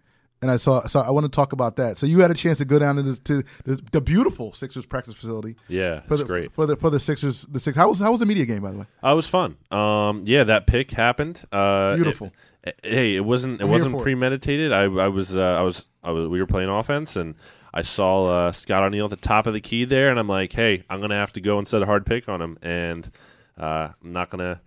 And 0.44 0.52
I 0.52 0.58
saw, 0.58 0.86
so 0.86 1.00
I 1.00 1.10
want 1.10 1.24
to 1.24 1.30
talk 1.30 1.54
about 1.54 1.78
that. 1.78 1.98
So 1.98 2.06
you 2.06 2.20
had 2.20 2.30
a 2.30 2.36
chance 2.36 2.58
to 2.60 2.66
go 2.66 2.78
down 2.78 2.98
to 2.98 3.02
the, 3.02 3.16
to 3.22 3.44
the, 3.64 3.82
the 3.94 4.02
beautiful 4.02 4.54
Sixers 4.54 4.86
practice 4.86 5.16
facility. 5.16 5.56
Yeah, 5.68 6.02
for 6.02 6.14
it's 6.14 6.22
the, 6.22 6.28
great. 6.28 6.52
for 6.54 6.66
the 6.66 6.76
for 6.76 6.90
the 6.90 7.00
Sixers. 7.00 7.44
The 7.46 7.60
six. 7.60 7.76
How 7.78 7.88
was 7.88 8.00
how 8.00 8.12
was 8.12 8.20
the 8.20 8.26
media 8.28 8.46
game 8.46 8.62
by 8.62 8.72
the 8.72 8.78
way? 8.80 8.86
Uh, 9.04 9.14
it 9.14 9.16
was 9.16 9.28
fun. 9.28 9.58
Um, 9.72 10.24
yeah, 10.26 10.44
that 10.44 10.68
pick 10.68 10.92
happened. 10.92 11.44
Uh, 11.52 11.96
Beautiful. 11.96 12.28
it- 12.64 12.80
hey, 12.84 13.16
it 13.16 13.26
wasn't. 13.26 13.62
It 13.62 13.64
I'm 13.64 13.70
wasn't 13.72 13.94
for 13.96 14.02
it. 14.02 14.04
premeditated. 14.04 14.72
I, 14.72 14.84
I 14.84 15.08
was. 15.08 15.36
Uh, 15.36 15.42
I 15.42 15.62
was. 15.62 15.86
I 16.04 16.12
was. 16.12 16.28
We 16.28 16.40
were 16.40 16.48
playing 16.48 16.70
offense, 16.70 17.16
and 17.16 17.36
I 17.74 17.82
saw 17.82 18.28
uh, 18.48 18.52
Scott 18.52 18.84
O'Neil 18.84 19.06
at 19.06 19.10
the 19.10 19.16
top 19.16 19.48
of 19.48 19.54
the 19.54 19.62
key 19.62 19.86
there, 19.86 20.10
and 20.10 20.20
I'm 20.20 20.28
like, 20.28 20.54
hey, 20.54 20.84
I'm 20.90 21.02
gonna 21.02 21.16
have 21.16 21.34
to 21.34 21.42
go 21.42 21.58
and 21.58 21.68
set 21.68 21.82
a 21.82 21.86
hard 21.86 22.06
pick 22.06 22.28
on 22.30 22.42
him, 22.42 22.58
and 22.62 23.10
uh, 23.58 23.90
I'm 24.04 24.12
not 24.14 24.30
gonna. 24.30 24.60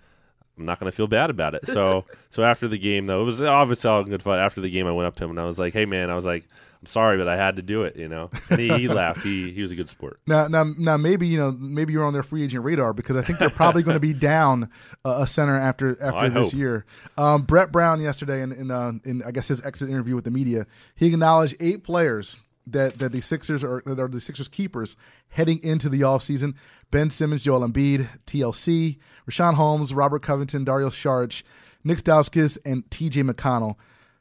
I'm 0.58 0.64
not 0.64 0.78
gonna 0.78 0.92
feel 0.92 1.06
bad 1.06 1.30
about 1.30 1.54
it. 1.54 1.66
So, 1.66 2.04
so 2.30 2.42
after 2.42 2.68
the 2.68 2.78
game, 2.78 3.06
though, 3.06 3.22
it 3.22 3.24
was 3.24 3.42
obviously 3.42 3.90
all 3.90 4.04
good 4.04 4.22
fun. 4.22 4.38
After 4.38 4.60
the 4.60 4.70
game, 4.70 4.86
I 4.86 4.92
went 4.92 5.06
up 5.06 5.16
to 5.16 5.24
him 5.24 5.30
and 5.30 5.40
I 5.40 5.44
was 5.44 5.58
like, 5.58 5.72
"Hey, 5.72 5.84
man," 5.84 6.08
I 6.08 6.14
was 6.14 6.24
like, 6.24 6.44
"I'm 6.80 6.86
sorry, 6.86 7.18
but 7.18 7.28
I 7.28 7.36
had 7.36 7.56
to 7.56 7.62
do 7.62 7.82
it," 7.82 7.96
you 7.96 8.08
know. 8.08 8.30
And 8.48 8.58
he, 8.58 8.68
he 8.78 8.88
laughed. 8.88 9.22
He 9.22 9.52
he 9.52 9.60
was 9.60 9.70
a 9.70 9.76
good 9.76 9.88
sport. 9.88 10.18
Now, 10.26 10.48
now, 10.48 10.64
now, 10.78 10.96
maybe 10.96 11.26
you 11.26 11.38
know, 11.38 11.52
maybe 11.52 11.92
you're 11.92 12.04
on 12.04 12.14
their 12.14 12.22
free 12.22 12.42
agent 12.42 12.64
radar 12.64 12.94
because 12.94 13.16
I 13.16 13.22
think 13.22 13.38
they're 13.38 13.50
probably 13.50 13.82
going 13.82 13.96
to 13.96 14.00
be 14.00 14.14
down 14.14 14.70
uh, 15.04 15.18
a 15.20 15.26
center 15.26 15.56
after 15.56 16.00
after 16.02 16.24
I 16.26 16.28
this 16.30 16.52
hope. 16.52 16.58
year. 16.58 16.86
Um, 17.18 17.42
Brett 17.42 17.70
Brown 17.70 18.00
yesterday 18.00 18.40
in 18.40 18.52
in, 18.52 18.70
uh, 18.70 18.92
in 19.04 19.22
I 19.24 19.32
guess 19.32 19.48
his 19.48 19.64
exit 19.64 19.90
interview 19.90 20.14
with 20.14 20.24
the 20.24 20.30
media, 20.30 20.66
he 20.94 21.08
acknowledged 21.08 21.56
eight 21.60 21.84
players 21.84 22.38
that 22.66 22.98
that 22.98 23.12
the 23.12 23.20
Sixers 23.20 23.62
are 23.62 23.82
that 23.86 23.98
are 23.98 24.08
the 24.08 24.20
Sixers 24.20 24.48
keepers 24.48 24.96
heading 25.28 25.60
into 25.62 25.88
the 25.88 26.00
offseason. 26.00 26.54
Ben 26.90 27.10
Simmons, 27.10 27.42
Joel 27.42 27.68
Embiid, 27.68 28.08
TLC, 28.26 28.98
Richaun 29.28 29.54
Holmes, 29.54 29.92
Robert 29.92 30.22
Covington, 30.22 30.64
Dario 30.64 30.88
Saric, 30.88 31.42
Nick 31.82 31.98
Stauskas, 31.98 32.58
and 32.64 32.88
T.J. 32.90 33.22
McConnell. 33.22 33.74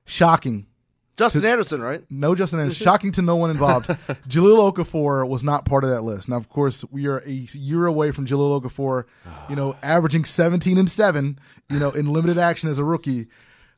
Shocking 0.05 0.67
Justin 1.17 1.45
Anderson, 1.45 1.81
right? 1.81 2.03
no 2.09 2.35
Justin 2.35 2.59
Anderson. 2.59 2.83
Shocking 2.83 3.11
to 3.13 3.21
no 3.21 3.35
one 3.37 3.49
involved. 3.49 3.87
Jahlil 4.27 4.73
Okafor 4.73 5.27
was 5.27 5.43
not 5.43 5.65
part 5.65 5.83
of 5.83 5.89
that 5.89 6.01
list. 6.01 6.27
Now, 6.27 6.35
of 6.35 6.49
course, 6.49 6.83
we 6.91 7.07
are 7.07 7.19
a 7.19 7.29
year 7.29 7.85
away 7.85 8.11
from 8.11 8.25
Jahlil 8.25 8.61
Okafor, 8.61 9.05
you 9.49 9.55
know, 9.55 9.73
ah. 9.73 9.79
averaging 9.81 10.25
17 10.25 10.77
and 10.77 10.89
7, 10.89 11.39
you 11.69 11.79
know, 11.79 11.91
in 11.91 12.11
limited 12.11 12.37
action 12.37 12.69
as 12.69 12.79
a 12.79 12.83
rookie. 12.83 13.27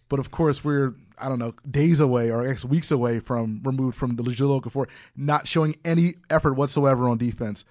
But 0.10 0.20
of 0.20 0.32
course, 0.32 0.64
we're, 0.64 0.94
I 1.18 1.28
don't 1.28 1.40
know, 1.40 1.54
days 1.70 2.00
away 2.00 2.32
or 2.32 2.48
guess 2.48 2.64
weeks 2.64 2.92
away 2.92 3.20
from 3.20 3.62
removed 3.64 3.98
from 3.98 4.16
the 4.16 4.24
Jahlil 4.24 4.62
Okafor, 4.62 4.88
not 5.16 5.48
showing 5.48 5.76
any 5.84 6.16
effort 6.30 6.54
whatsoever 6.54 7.10
on 7.10 7.18
defense. 7.18 7.66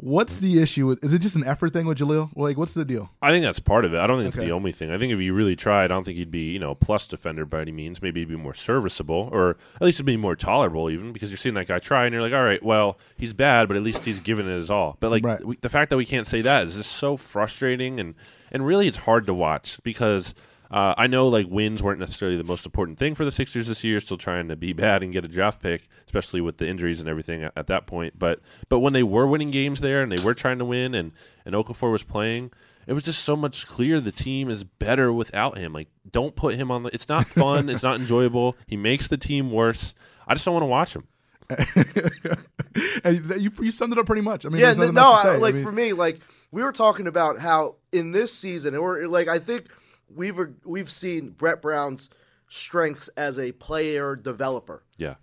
What's 0.00 0.38
the 0.38 0.62
issue? 0.62 0.86
with 0.86 1.04
Is 1.04 1.12
it 1.12 1.18
just 1.18 1.34
an 1.34 1.42
effort 1.44 1.72
thing 1.72 1.84
with 1.84 1.98
Jahlil? 1.98 2.30
Like, 2.36 2.56
what's 2.56 2.72
the 2.72 2.84
deal? 2.84 3.10
I 3.20 3.30
think 3.32 3.42
that's 3.44 3.58
part 3.58 3.84
of 3.84 3.94
it. 3.94 3.98
I 3.98 4.06
don't 4.06 4.18
think 4.18 4.28
it's 4.28 4.36
the 4.36 4.52
only 4.52 4.70
thing. 4.70 4.92
I 4.92 4.98
think 4.98 5.12
if 5.12 5.18
you 5.18 5.34
really 5.34 5.56
tried, 5.56 5.86
I 5.86 5.88
don't 5.88 6.04
think 6.04 6.18
he'd 6.18 6.30
be, 6.30 6.52
you 6.52 6.60
know, 6.60 6.76
plus 6.76 7.08
defender 7.08 7.44
by 7.44 7.62
any 7.62 7.72
means. 7.72 8.00
Maybe 8.00 8.20
he'd 8.20 8.28
be 8.28 8.36
more 8.36 8.54
serviceable, 8.54 9.28
or 9.32 9.56
at 9.74 9.82
least 9.82 9.96
it'd 9.96 10.06
be 10.06 10.16
more 10.16 10.36
tolerable, 10.36 10.88
even 10.88 11.12
because 11.12 11.30
you're 11.30 11.36
seeing 11.36 11.56
that 11.56 11.66
guy 11.66 11.80
try, 11.80 12.04
and 12.04 12.12
you're 12.12 12.22
like, 12.22 12.32
all 12.32 12.44
right, 12.44 12.62
well, 12.62 12.96
he's 13.16 13.32
bad, 13.32 13.66
but 13.66 13.76
at 13.76 13.82
least 13.82 14.04
he's 14.04 14.20
giving 14.20 14.46
it 14.48 14.54
his 14.54 14.70
all. 14.70 14.96
But 15.00 15.10
like 15.10 15.24
Right. 15.24 15.44
we, 15.44 15.56
the 15.62 15.68
fact 15.68 15.90
that 15.90 15.96
we 15.96 16.06
can't 16.06 16.28
say 16.28 16.42
that 16.42 16.68
is 16.68 16.76
just 16.76 16.92
so 16.92 17.16
frustrating, 17.16 17.98
and 17.98 18.14
and 18.52 18.64
really 18.64 18.86
it's 18.86 18.98
hard 18.98 19.26
to 19.26 19.34
watch 19.34 19.80
because. 19.82 20.32
Uh, 20.70 20.94
I 20.98 21.06
know 21.06 21.28
like 21.28 21.46
wins 21.48 21.82
weren't 21.82 21.98
necessarily 22.00 22.36
the 22.36 22.44
most 22.44 22.66
important 22.66 22.98
thing 22.98 23.14
for 23.14 23.24
the 23.24 23.30
Sixers 23.32 23.68
this 23.68 23.82
year. 23.84 24.00
Still 24.00 24.18
trying 24.18 24.48
to 24.48 24.56
be 24.56 24.72
bad 24.74 25.02
and 25.02 25.12
get 25.12 25.24
a 25.24 25.28
draft 25.28 25.60
pick, 25.62 25.88
especially 26.04 26.40
with 26.40 26.58
the 26.58 26.68
injuries 26.68 27.00
and 27.00 27.08
everything 27.08 27.42
at, 27.44 27.52
at 27.56 27.66
that 27.68 27.86
point. 27.86 28.18
But 28.18 28.40
but 28.68 28.80
when 28.80 28.92
they 28.92 29.02
were 29.02 29.26
winning 29.26 29.50
games 29.50 29.80
there 29.80 30.02
and 30.02 30.12
they 30.12 30.22
were 30.22 30.34
trying 30.34 30.58
to 30.58 30.64
win 30.64 30.94
and 30.94 31.12
and 31.46 31.54
Okafor 31.54 31.90
was 31.90 32.02
playing, 32.02 32.50
it 32.86 32.92
was 32.92 33.04
just 33.04 33.24
so 33.24 33.34
much 33.36 33.66
clear 33.66 34.00
the 34.00 34.12
team 34.12 34.50
is 34.50 34.64
better 34.64 35.12
without 35.12 35.56
him. 35.58 35.72
Like, 35.72 35.88
don't 36.10 36.36
put 36.36 36.54
him 36.54 36.70
on 36.70 36.82
the. 36.82 36.90
It's 36.94 37.08
not 37.08 37.26
fun. 37.26 37.68
it's 37.70 37.82
not 37.82 37.96
enjoyable. 37.96 38.56
He 38.66 38.76
makes 38.76 39.08
the 39.08 39.16
team 39.16 39.50
worse. 39.50 39.94
I 40.26 40.34
just 40.34 40.44
don't 40.44 40.54
want 40.54 40.62
to 40.64 40.66
watch 40.66 40.94
him. 40.96 41.06
And 43.02 43.40
you, 43.40 43.50
you 43.60 43.72
summed 43.72 43.92
it 43.92 43.98
up 43.98 44.06
pretty 44.06 44.22
much. 44.22 44.46
I 44.46 44.50
mean, 44.50 44.60
yeah, 44.60 44.72
there's 44.72 44.92
no, 44.92 45.12
I- 45.14 45.36
like 45.36 45.54
I 45.54 45.56
mean, 45.56 45.64
for 45.64 45.72
me, 45.72 45.92
like 45.92 46.20
we 46.52 46.62
were 46.62 46.70
talking 46.72 47.06
about 47.08 47.38
how 47.38 47.76
in 47.90 48.12
this 48.12 48.32
season, 48.32 48.76
or 48.76 49.08
like 49.08 49.26
I 49.28 49.38
think 49.40 49.66
we've 50.14 50.38
we've 50.64 50.90
seen 50.90 51.30
Brett 51.30 51.60
Brown's 51.62 52.10
strengths 52.48 53.08
as 53.16 53.38
a 53.38 53.52
player 53.52 54.16
developer. 54.16 54.84
Yeah, 54.96 55.14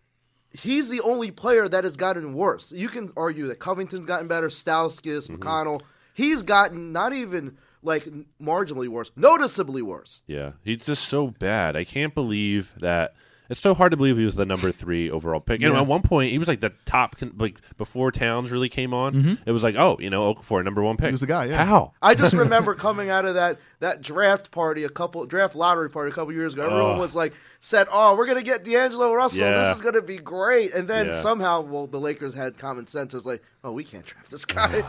He's 0.51 0.89
the 0.89 1.01
only 1.01 1.31
player 1.31 1.67
that 1.67 1.83
has 1.83 1.97
gotten 1.97 2.33
worse. 2.33 2.71
You 2.71 2.87
can 2.87 3.11
argue 3.17 3.47
that 3.47 3.59
Covington's 3.59 4.05
gotten 4.05 4.27
better, 4.27 4.47
Stauskas, 4.49 5.29
Mm-hmm. 5.29 5.35
McConnell. 5.35 5.81
He's 6.13 6.43
gotten 6.43 6.91
not 6.93 7.13
even 7.13 7.57
like 7.83 8.07
marginally 8.41 8.87
worse, 8.87 9.11
noticeably 9.15 9.81
worse. 9.81 10.21
yeah. 10.27 10.53
He's 10.63 10.85
just 10.85 11.07
so 11.09 11.27
bad. 11.27 11.75
I 11.75 11.83
can't 11.83 12.15
believe 12.15 12.73
that. 12.79 13.13
It's 13.49 13.59
so 13.59 13.73
hard 13.73 13.91
to 13.91 13.97
believe 13.97 14.17
he 14.17 14.25
was 14.25 14.35
the 14.35 14.45
number 14.45 14.71
three 14.71 15.09
overall 15.09 15.39
pick. 15.39 15.61
And 15.61 15.73
Yeah. 15.73 15.81
at 15.81 15.87
one 15.87 16.01
point, 16.01 16.31
he 16.31 16.37
was 16.37 16.47
like 16.47 16.61
the 16.61 16.73
top, 16.85 17.17
con- 17.17 17.33
like 17.37 17.55
before 17.77 18.11
Towns 18.11 18.51
really 18.51 18.69
came 18.69 18.93
on. 18.93 19.37
It 19.45 19.51
was 19.51 19.63
like, 19.63 19.75
oh, 19.75 19.97
you 19.99 20.09
know, 20.09 20.33
Okafor, 20.33 20.63
number 20.63 20.81
one 20.81 20.97
pick. 20.97 21.05
Mm-hmm. 21.05 21.11
was 21.13 21.21
the 21.21 21.27
guy, 21.27 21.45
yeah. 21.45 21.63
How? 21.65 21.93
I 22.01 22.15
just 22.15 22.33
remember 22.45 22.75
coming 22.75 23.09
out 23.09 23.25
of 23.25 23.35
that 23.35 23.59
that 23.81 24.01
draft 24.01 24.51
party, 24.51 24.83
a 24.83 24.89
couple 24.89 25.25
draft 25.25 25.55
lottery 25.55 25.89
party 25.91 26.09
a 26.09 26.13
couple 26.13 26.33
years 26.33 26.53
ago. 26.53 26.65
Everyone 26.65 26.93
Ugh. 26.93 26.99
was 26.99 27.15
like, 27.15 27.33
said, 27.59 27.87
"Oh, 27.91 28.15
we're 28.15 28.25
gonna 28.25 28.41
get 28.41 28.63
D'Angelo 28.63 29.13
Russell. 29.13 29.41
Yeah. 29.45 29.59
This 29.63 29.75
is 29.75 29.81
gonna 29.81 30.01
be 30.01 30.17
great." 30.17 30.73
And 30.73 30.87
then 30.87 31.07
Yeah. 31.07 31.11
somehow, 31.11 31.61
well, 31.61 31.85
the 31.85 31.99
Lakers 31.99 32.33
had 32.33 32.57
common 32.57 32.87
sense. 32.87 33.13
It 33.13 33.17
was 33.17 33.25
like, 33.25 33.43
"Oh, 33.63 33.73
we 33.73 33.83
can't 33.83 34.05
draft 34.05 34.31
this 34.31 34.45
guy." 34.45 34.81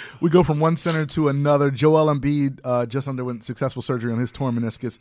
we 0.20 0.30
go 0.30 0.42
from 0.42 0.60
one 0.60 0.76
center 0.76 1.06
to 1.06 1.28
another. 1.28 1.70
Joel 1.70 2.14
Embiid 2.14 2.60
uh, 2.64 2.86
just 2.86 3.08
underwent 3.08 3.42
successful 3.44 3.82
surgery 3.82 4.12
on 4.12 4.18
his 4.18 4.30
torn 4.30 4.54
meniscus. 4.54 4.98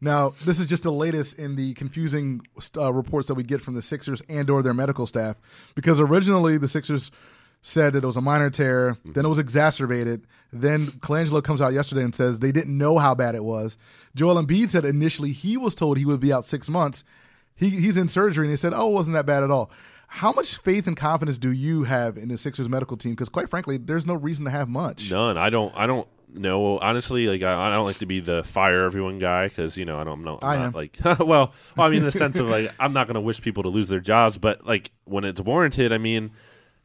Now, 0.00 0.34
this 0.44 0.60
is 0.60 0.66
just 0.66 0.82
the 0.82 0.92
latest 0.92 1.38
in 1.38 1.56
the 1.56 1.72
confusing 1.74 2.42
uh, 2.76 2.92
reports 2.92 3.28
that 3.28 3.34
we 3.34 3.42
get 3.42 3.62
from 3.62 3.74
the 3.74 3.82
Sixers 3.82 4.22
and 4.28 4.50
or 4.50 4.62
their 4.62 4.74
medical 4.74 5.06
staff, 5.06 5.36
because 5.74 5.98
originally 6.00 6.58
the 6.58 6.68
Sixers 6.68 7.10
said 7.62 7.94
that 7.94 8.04
it 8.04 8.06
was 8.06 8.16
a 8.16 8.20
minor 8.20 8.50
tear, 8.50 8.96
then 9.04 9.24
it 9.24 9.28
was 9.28 9.38
exacerbated. 9.38 10.26
Then 10.52 10.86
Colangelo 10.86 11.42
comes 11.42 11.60
out 11.60 11.72
yesterday 11.72 12.02
and 12.02 12.14
says 12.14 12.38
they 12.38 12.52
didn't 12.52 12.76
know 12.76 12.98
how 12.98 13.14
bad 13.14 13.34
it 13.34 13.42
was. 13.42 13.76
Joel 14.14 14.40
Embiid 14.40 14.70
said 14.70 14.84
initially 14.84 15.32
he 15.32 15.56
was 15.56 15.74
told 15.74 15.98
he 15.98 16.04
would 16.04 16.20
be 16.20 16.32
out 16.32 16.46
six 16.46 16.68
months. 16.68 17.02
He, 17.56 17.70
he's 17.70 17.96
in 17.96 18.06
surgery 18.08 18.46
and 18.46 18.52
he 18.52 18.56
said, 18.56 18.72
"Oh, 18.74 18.90
it 18.90 18.92
wasn't 18.92 19.14
that 19.14 19.26
bad 19.26 19.42
at 19.42 19.50
all." 19.50 19.70
How 20.08 20.30
much 20.30 20.56
faith 20.58 20.86
and 20.86 20.96
confidence 20.96 21.38
do 21.38 21.50
you 21.50 21.82
have 21.84 22.16
in 22.16 22.28
the 22.28 22.38
Sixers 22.38 22.68
medical 22.68 22.96
team? 22.96 23.12
Because 23.12 23.28
quite 23.28 23.48
frankly, 23.48 23.78
there's 23.78 24.06
no 24.06 24.14
reason 24.14 24.44
to 24.44 24.50
have 24.50 24.68
much. 24.68 25.10
None. 25.10 25.36
I 25.36 25.50
don't. 25.50 25.74
I 25.74 25.86
don't 25.86 26.06
know. 26.32 26.78
Honestly, 26.78 27.26
like 27.28 27.42
I, 27.42 27.68
I 27.68 27.70
don't 27.72 27.84
like 27.86 27.98
to 27.98 28.06
be 28.06 28.20
the 28.20 28.42
fire 28.44 28.84
everyone 28.84 29.18
guy 29.18 29.48
because 29.48 29.76
you 29.76 29.84
know 29.84 29.98
I 29.98 30.04
don't 30.04 30.22
know. 30.24 30.38
I 30.42 30.54
I'm 30.56 30.60
am. 30.62 30.72
like 30.72 30.98
well, 31.04 31.16
well, 31.20 31.52
I 31.78 31.88
mean 31.88 31.98
in 31.98 32.04
the 32.04 32.10
sense 32.10 32.36
of 32.38 32.48
like 32.48 32.72
I'm 32.78 32.92
not 32.92 33.06
going 33.06 33.14
to 33.14 33.20
wish 33.20 33.40
people 33.40 33.62
to 33.64 33.68
lose 33.68 33.88
their 33.88 34.00
jobs, 34.00 34.38
but 34.38 34.66
like 34.66 34.90
when 35.04 35.24
it's 35.24 35.40
warranted, 35.40 35.92
I 35.92 35.98
mean, 35.98 36.30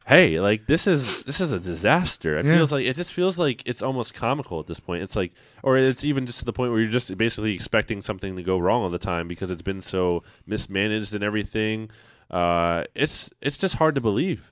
hey, 0.06 0.40
like 0.40 0.66
this 0.66 0.86
is 0.86 1.22
this 1.24 1.40
is 1.40 1.52
a 1.52 1.60
disaster. 1.60 2.38
It 2.38 2.46
Yeah. 2.46 2.56
feels 2.56 2.72
like 2.72 2.84
it 2.86 2.96
just 2.96 3.12
feels 3.12 3.38
like 3.38 3.62
it's 3.66 3.82
almost 3.82 4.14
comical 4.14 4.58
at 4.60 4.66
this 4.66 4.80
point. 4.80 5.02
It's 5.02 5.16
like, 5.16 5.32
or 5.62 5.76
it's 5.78 6.04
even 6.04 6.26
just 6.26 6.38
to 6.40 6.44
the 6.44 6.52
point 6.52 6.72
where 6.72 6.80
you're 6.80 6.90
just 6.90 7.16
basically 7.16 7.54
expecting 7.54 8.00
something 8.02 8.36
to 8.36 8.42
go 8.42 8.58
wrong 8.58 8.82
all 8.82 8.90
the 8.90 8.98
time 8.98 9.28
because 9.28 9.50
it's 9.50 9.62
been 9.62 9.82
so 9.82 10.22
mismanaged 10.46 11.14
and 11.14 11.22
everything. 11.24 11.90
Uh, 12.30 12.84
it's 12.94 13.28
it's 13.40 13.58
just 13.58 13.74
hard 13.76 13.94
to 13.94 14.00
believe. 14.00 14.50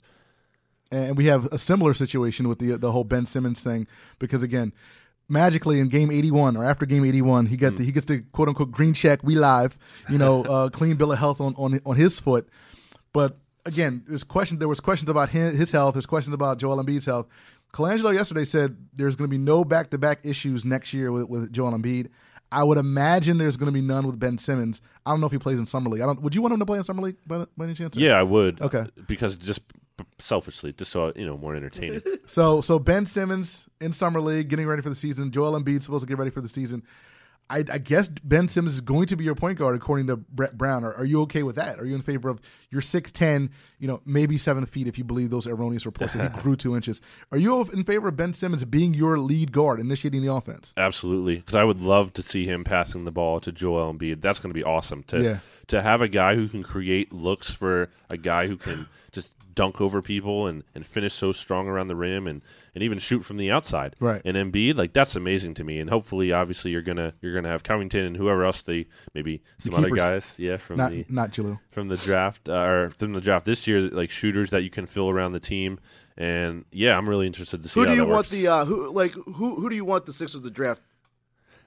And 0.91 1.17
we 1.17 1.27
have 1.27 1.47
a 1.47 1.59
similar 1.59 1.95
situation 1.95 2.49
with 2.49 2.59
the 2.59 2.77
the 2.77 2.93
whole 2.93 3.05
Ben 3.05 3.27
Simmons 3.27 3.63
thing 3.63 3.87
because 4.19 4.43
again, 4.43 4.73
magically 5.29 5.79
in 5.79 5.89
game 5.89 6.11
81 6.11 6.57
or 6.57 6.65
after 6.65 6.85
game 6.85 7.05
81, 7.05 7.47
he 7.47 7.57
got 7.57 7.77
the, 7.77 7.85
he 7.85 7.93
gets 7.93 8.07
the 8.07 8.21
quote 8.33 8.49
unquote 8.49 8.71
green 8.71 8.93
check, 8.93 9.23
we 9.23 9.37
live, 9.37 9.79
you 10.09 10.19
know, 10.19 10.43
uh, 10.45 10.69
clean 10.69 10.97
bill 10.97 11.13
of 11.13 11.19
health 11.19 11.41
on 11.41 11.55
on 11.57 11.81
on 11.87 11.97
his 11.97 12.19
foot. 12.21 12.49
But 13.13 13.39
again, 13.65 14.03
there's 14.07 14.25
question 14.25 14.59
there 14.59 14.69
was 14.69 14.81
questions 14.81 15.09
about 15.09 15.31
his, 15.31 15.57
his 15.57 15.71
health, 15.71 15.95
there's 15.95 16.07
questions 16.07 16.35
about 16.35 16.59
Joel 16.59 16.83
Embiid's 16.83 17.07
health. 17.07 17.27
Colangelo 17.73 18.13
yesterday 18.13 18.45
said 18.45 18.77
there's 18.95 19.15
going 19.15 19.31
to 19.31 19.31
be 19.31 19.39
no 19.39 19.65
back 19.65 19.91
to 19.91 19.99
back 19.99 20.25
issues 20.25 20.65
next 20.65 20.93
year 20.93 21.13
with, 21.13 21.29
with 21.29 21.53
Joel 21.53 21.73
Embiid. 21.73 22.09
I 22.53 22.65
would 22.65 22.79
imagine 22.79 23.39
there's 23.39 23.57
going 23.57 23.73
to 23.73 23.73
be 23.73 23.81
none 23.81 24.09
with 24.09 24.19
Ben 24.19 24.37
Simmons. 24.37 24.81
I 25.07 25.11
don't 25.13 25.21
know 25.21 25.27
if 25.27 25.33
he 25.33 25.39
plays 25.39 25.61
in 25.61 25.67
summer 25.67 25.89
league. 25.89 26.03
I 26.03 26.07
don't. 26.07 26.21
Would 26.21 26.35
you 26.35 26.43
want 26.43 26.53
him 26.53 26.59
to 26.59 26.67
play 26.67 26.79
in 26.79 26.85
summer 26.85 27.03
league 27.03 27.17
by, 27.25 27.47
by 27.57 27.67
any 27.67 27.75
chance? 27.75 27.97
Yeah, 27.97 28.15
I 28.15 28.25
would. 28.25 28.61
Okay. 28.61 28.87
because 29.07 29.37
just 29.37 29.61
selfishly, 30.19 30.73
just 30.73 30.91
so 30.93 31.13
you 31.17 31.27
know, 31.27 31.37
more 31.37 31.55
entertaining. 31.55 32.03
So 32.27 32.61
so 32.61 32.79
Ben 32.79 33.07
Simmons 33.07 33.67
in 33.81 33.93
summer 33.93 34.21
league 34.21 34.49
getting 34.49 34.67
ready 34.67 34.83
for 34.83 34.89
the 34.89 34.95
season. 34.95 35.33
Joel 35.33 35.61
Embiid 35.61 35.83
supposed 35.83 36.03
to 36.03 36.09
get 36.09 36.17
ready 36.19 36.31
for 36.31 36.41
the 36.41 36.49
season. 36.49 36.83
I, 37.53 37.65
I 37.73 37.79
guess 37.79 38.09
Ben 38.09 38.47
Simmons 38.47 38.75
is 38.75 38.81
going 38.81 39.07
to 39.07 39.17
be 39.17 39.25
your 39.25 39.35
point 39.35 39.59
guard 39.59 39.75
according 39.75 40.07
to 40.07 40.17
Brett 40.17 40.57
Brown. 40.57 40.85
Are, 40.85 40.95
are 40.95 41.05
you 41.05 41.23
okay 41.23 41.43
with 41.43 41.57
that? 41.57 41.81
Are 41.81 41.85
you 41.85 41.97
in 41.97 42.03
favor 42.03 42.29
of 42.29 42.41
your 42.71 42.81
six 42.81 43.11
ten, 43.11 43.51
you 43.81 43.89
know, 43.89 44.01
maybe 44.07 44.39
seven 44.39 44.65
feet 44.67 44.87
if 44.87 44.97
you 44.99 45.03
believe 45.03 45.31
those 45.31 45.49
erroneous 45.49 45.85
reports 45.85 46.13
that 46.15 46.33
he 46.33 46.41
grew 46.43 46.55
two 46.55 46.77
inches? 46.77 47.01
Are 47.33 47.39
you 47.39 47.61
in 47.73 47.83
favor 47.83 48.07
of 48.07 48.15
Ben 48.17 48.33
Simmons 48.33 48.65
being 48.65 48.95
your 48.95 49.19
lead 49.19 49.51
guard, 49.51 49.81
initiating 49.81 50.23
the 50.23 50.33
offense? 50.33 50.73
Absolutely, 50.77 51.37
because 51.37 51.57
I 51.57 51.65
would 51.65 51.81
love 51.81 52.13
to 52.13 52.23
see 52.23 52.47
him 52.47 52.63
passing 52.63 53.05
the 53.05 53.11
ball 53.11 53.41
to 53.41 53.51
Joel 53.51 53.93
Embiid. 53.93 54.21
That's 54.21 54.39
going 54.39 54.51
to 54.51 54.55
be 54.55 54.63
awesome 54.63 55.03
to 55.09 55.21
Yeah. 55.21 55.39
to 55.67 55.83
have 55.83 56.01
a 56.01 56.09
guy 56.09 56.37
who 56.37 56.47
can 56.47 56.63
create 56.63 57.13
looks 57.13 57.51
for 57.51 57.91
a 58.11 58.17
guy 58.17 58.47
who 58.47 58.57
can 58.57 58.87
just 59.11 59.31
dunk 59.61 59.79
over 59.81 60.01
people 60.01 60.47
and, 60.47 60.65
and 60.75 60.87
finish 60.87 61.13
so 61.13 61.33
strong 61.33 61.69
around 61.69 61.89
the 61.89 61.95
rim 61.97 62.27
and, 62.27 62.41
and 62.75 62.83
even 62.83 62.99
shoot 62.99 63.21
from 63.21 63.37
the 63.37 63.51
outside. 63.51 63.95
Right. 64.01 64.23
And 64.25 64.35
Embiid, 64.37 64.77
like 64.77 64.95
that's 64.95 65.15
amazing 65.17 65.53
to 65.55 65.65
me. 65.65 65.81
And 65.81 65.91
hopefully, 65.91 66.33
obviously, 66.33 66.71
you're 66.71 66.81
gonna 66.81 67.13
you're 67.21 67.35
gonna 67.35 67.49
have 67.49 67.63
Covington 67.63 68.05
and 68.07 68.17
whoever 68.17 68.45
else 68.45 68.63
they 68.63 68.87
maybe 69.15 69.43
some 69.59 69.75
other 69.75 69.91
guys, 69.91 70.37
yeah, 70.39 70.57
from 70.57 70.77
Not 70.79 70.93
the 70.93 71.05
not 71.11 71.33
Jalou. 71.33 71.59
from 71.71 71.89
the 71.89 71.99
draft 71.99 72.49
uh, 72.49 72.55
or 72.55 72.91
from 72.99 73.13
the 73.13 73.21
draft 73.21 73.45
this 73.45 73.67
year, 73.67 73.83
like 73.83 74.11
shooters 74.11 74.49
that 74.51 74.63
you 74.63 74.71
can 74.71 74.87
fill 74.87 75.11
around 75.11 75.33
the 75.33 75.41
team. 75.41 75.79
And 76.17 76.65
yeah, 76.73 76.97
I'm 76.97 77.09
really 77.09 77.27
interested 77.27 77.63
to 77.63 77.69
see 77.69 77.81
Who 77.81 77.87
how 77.87 77.93
do 77.93 77.97
you 77.97 78.03
that 78.07 78.07
want 78.07 78.17
works. 78.19 78.31
the 78.31 78.49
uh, 78.49 78.65
who 78.65 78.91
like 78.93 79.13
who 79.13 79.57
who 79.61 79.69
do 79.69 79.77
you 79.77 79.85
want 79.85 80.07
the 80.07 80.13
Sixers 80.13 80.41
to 80.43 80.51
draft? 80.51 80.81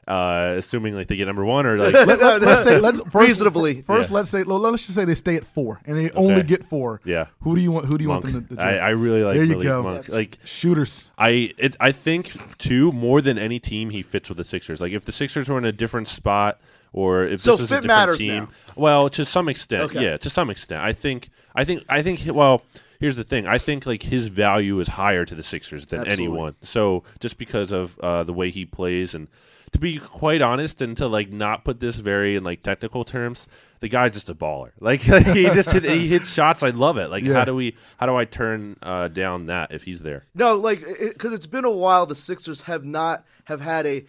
Uh, 0.07 0.55
assuming 0.57 0.95
like 0.95 1.07
they 1.07 1.15
get 1.15 1.25
number 1.27 1.45
one 1.45 1.65
or 1.65 1.77
like 1.77 1.93
Let, 2.07 2.21
us 2.21 2.63
say 2.63 2.79
let's 2.79 2.99
first, 3.11 3.15
Reasonably. 3.15 3.81
First, 3.83 4.09
Yeah. 4.09 4.15
let's 4.15 4.29
say 4.29 4.43
well, 4.43 4.59
let's 4.59 4.83
just 4.85 4.95
say 4.95 5.05
they 5.05 5.15
stay 5.15 5.35
at 5.35 5.45
four 5.45 5.79
and 5.85 5.97
they 5.97 6.11
only 6.11 6.43
get 6.43 6.65
four. 6.65 6.99
Yeah. 7.05 7.27
Who 7.41 7.55
do 7.55 7.61
you 7.61 7.71
want? 7.71 7.85
Who 7.85 7.97
do 7.97 8.03
you 8.03 8.09
Monk. 8.09 8.23
want 8.25 8.35
them 8.47 8.47
to? 8.47 8.55
to 8.55 8.61
I. 8.61 8.75
I 8.75 8.89
really 8.89 9.23
like 9.23 9.35
There 9.35 9.43
you 9.43 9.49
Malik 9.51 9.63
go. 9.67 9.83
Monk. 9.83 9.97
Yes. 10.07 10.09
Like 10.09 10.37
Shooters. 10.43 11.11
I 11.17 11.53
it, 11.57 11.75
I 11.79 11.91
think 11.91 12.57
too 12.57 12.91
more 12.91 13.21
than 13.21 13.37
any 13.37 13.59
team 13.59 13.89
he 13.91 14.01
fits 14.01 14.29
with 14.29 14.37
the 14.37 14.43
Sixers. 14.43 14.81
Like 14.81 14.91
if 14.91 15.05
the 15.05 15.11
Sixers 15.11 15.47
were 15.49 15.57
in 15.57 15.65
a 15.65 15.71
different 15.71 16.07
spot 16.07 16.59
or 16.91 17.23
if 17.23 17.41
So 17.41 17.51
this 17.53 17.61
was 17.61 17.71
a 17.71 17.75
different 17.75 17.87
matters 17.87 18.17
team. 18.17 18.43
now. 18.43 18.49
Well, 18.75 19.09
to 19.09 19.25
some 19.25 19.49
extent, 19.49 19.83
Okay. 19.83 20.03
yeah, 20.03 20.17
to 20.17 20.29
some 20.29 20.49
extent. 20.49 20.83
I 20.83 20.93
think 20.93 21.29
I 21.55 21.63
think 21.63 21.83
I 21.89 22.01
think 22.01 22.21
well, 22.33 22.63
here's 23.03 23.17
the 23.17 23.23
thing. 23.25 23.45
I 23.45 23.57
think 23.57 23.85
like 23.85 24.03
his 24.03 24.27
value 24.27 24.79
is 24.79 24.87
higher 24.87 25.25
to 25.25 25.35
the 25.35 25.43
Sixers 25.43 25.85
than 25.87 25.99
Absolutely. 25.99 26.23
anyone. 26.23 26.55
So 26.61 27.03
just 27.19 27.37
because 27.37 27.73
of 27.73 27.99
uh, 27.99 28.23
the 28.23 28.31
way 28.31 28.49
he 28.49 28.65
plays 28.65 29.13
and 29.13 29.27
to 29.73 29.79
be 29.79 29.97
quite 29.97 30.41
honest 30.41 30.81
and 30.81 30.95
to 30.95 31.07
like 31.07 31.29
not 31.29 31.65
put 31.65 31.81
this 31.81 31.97
very 31.97 32.37
in 32.37 32.45
like 32.45 32.63
technical 32.63 33.03
terms, 33.03 33.45
the 33.81 33.89
guy's 33.89 34.13
just 34.13 34.29
a 34.29 34.33
baller. 34.33 34.71
Like 34.79 35.01
he 35.01 35.43
just 35.45 35.73
hit, 35.73 35.83
he 35.83 36.07
hits 36.07 36.31
shots. 36.31 36.63
I 36.63 36.69
love 36.69 36.97
it. 36.97 37.09
Like 37.09 37.25
Yeah. 37.25 37.33
how 37.33 37.43
do 37.43 37.53
we 37.53 37.75
how 37.97 38.05
do 38.05 38.15
I 38.15 38.23
turn 38.23 38.77
uh, 38.81 39.09
down 39.09 39.47
that 39.47 39.73
if 39.73 39.83
he's 39.83 40.01
there? 40.01 40.23
No, 40.33 40.55
like 40.55 40.79
because 40.79 41.33
it, 41.33 41.39
has 41.39 41.47
been 41.47 41.65
a 41.65 41.71
while. 41.71 42.05
The 42.05 42.15
Sixers 42.15 42.61
have 42.61 42.85
not 42.85 43.25
have 43.45 43.59
had 43.59 43.85
a 43.85 44.05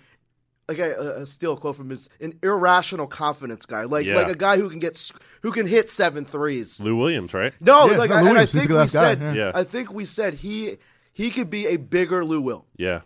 like 0.69 0.79
a, 0.79 1.23
a 1.23 1.27
steal 1.27 1.57
quote 1.57 1.77
from 1.77 1.91
his 1.91 2.09
an 2.21 2.39
irrational 2.43 3.07
confidence 3.07 3.67
guy, 3.67 3.85
like 3.85 4.07
Yeah. 4.07 4.17
like 4.17 4.29
a 4.29 4.35
guy 4.37 4.57
who 4.59 4.71
can 4.71 4.79
get 4.79 4.95
s- 4.97 5.13
who 5.43 5.53
can 5.53 5.67
hit 5.67 5.91
seven 5.91 6.25
threes. 6.25 6.81
Lou 6.81 6.97
Williams, 6.97 7.35
right? 7.35 7.53
No, 7.61 7.91
Yeah, 7.91 7.99
like 7.99 8.11
no, 8.11 8.17
I, 8.17 8.21
Lou 8.23 8.29
and 8.29 8.39
I 8.39 8.41
Williams, 8.43 8.53
he's 8.53 8.55
a 8.55 8.59
think 8.61 8.69
good 8.69 8.75
we 8.77 8.81
ass 8.83 8.93
guy, 8.93 9.01
said 9.01 9.21
yeah. 9.23 9.33
Yeah. 9.35 9.53
I 9.55 9.65
think 9.65 9.93
we 9.93 10.05
said 10.05 10.35
he 10.35 10.79
he 11.13 11.31
could 11.31 11.51
be 11.51 11.67
a 11.67 11.77
bigger 11.77 12.25
Lou 12.25 12.41
Will. 12.41 12.65
Yeah. 12.77 13.03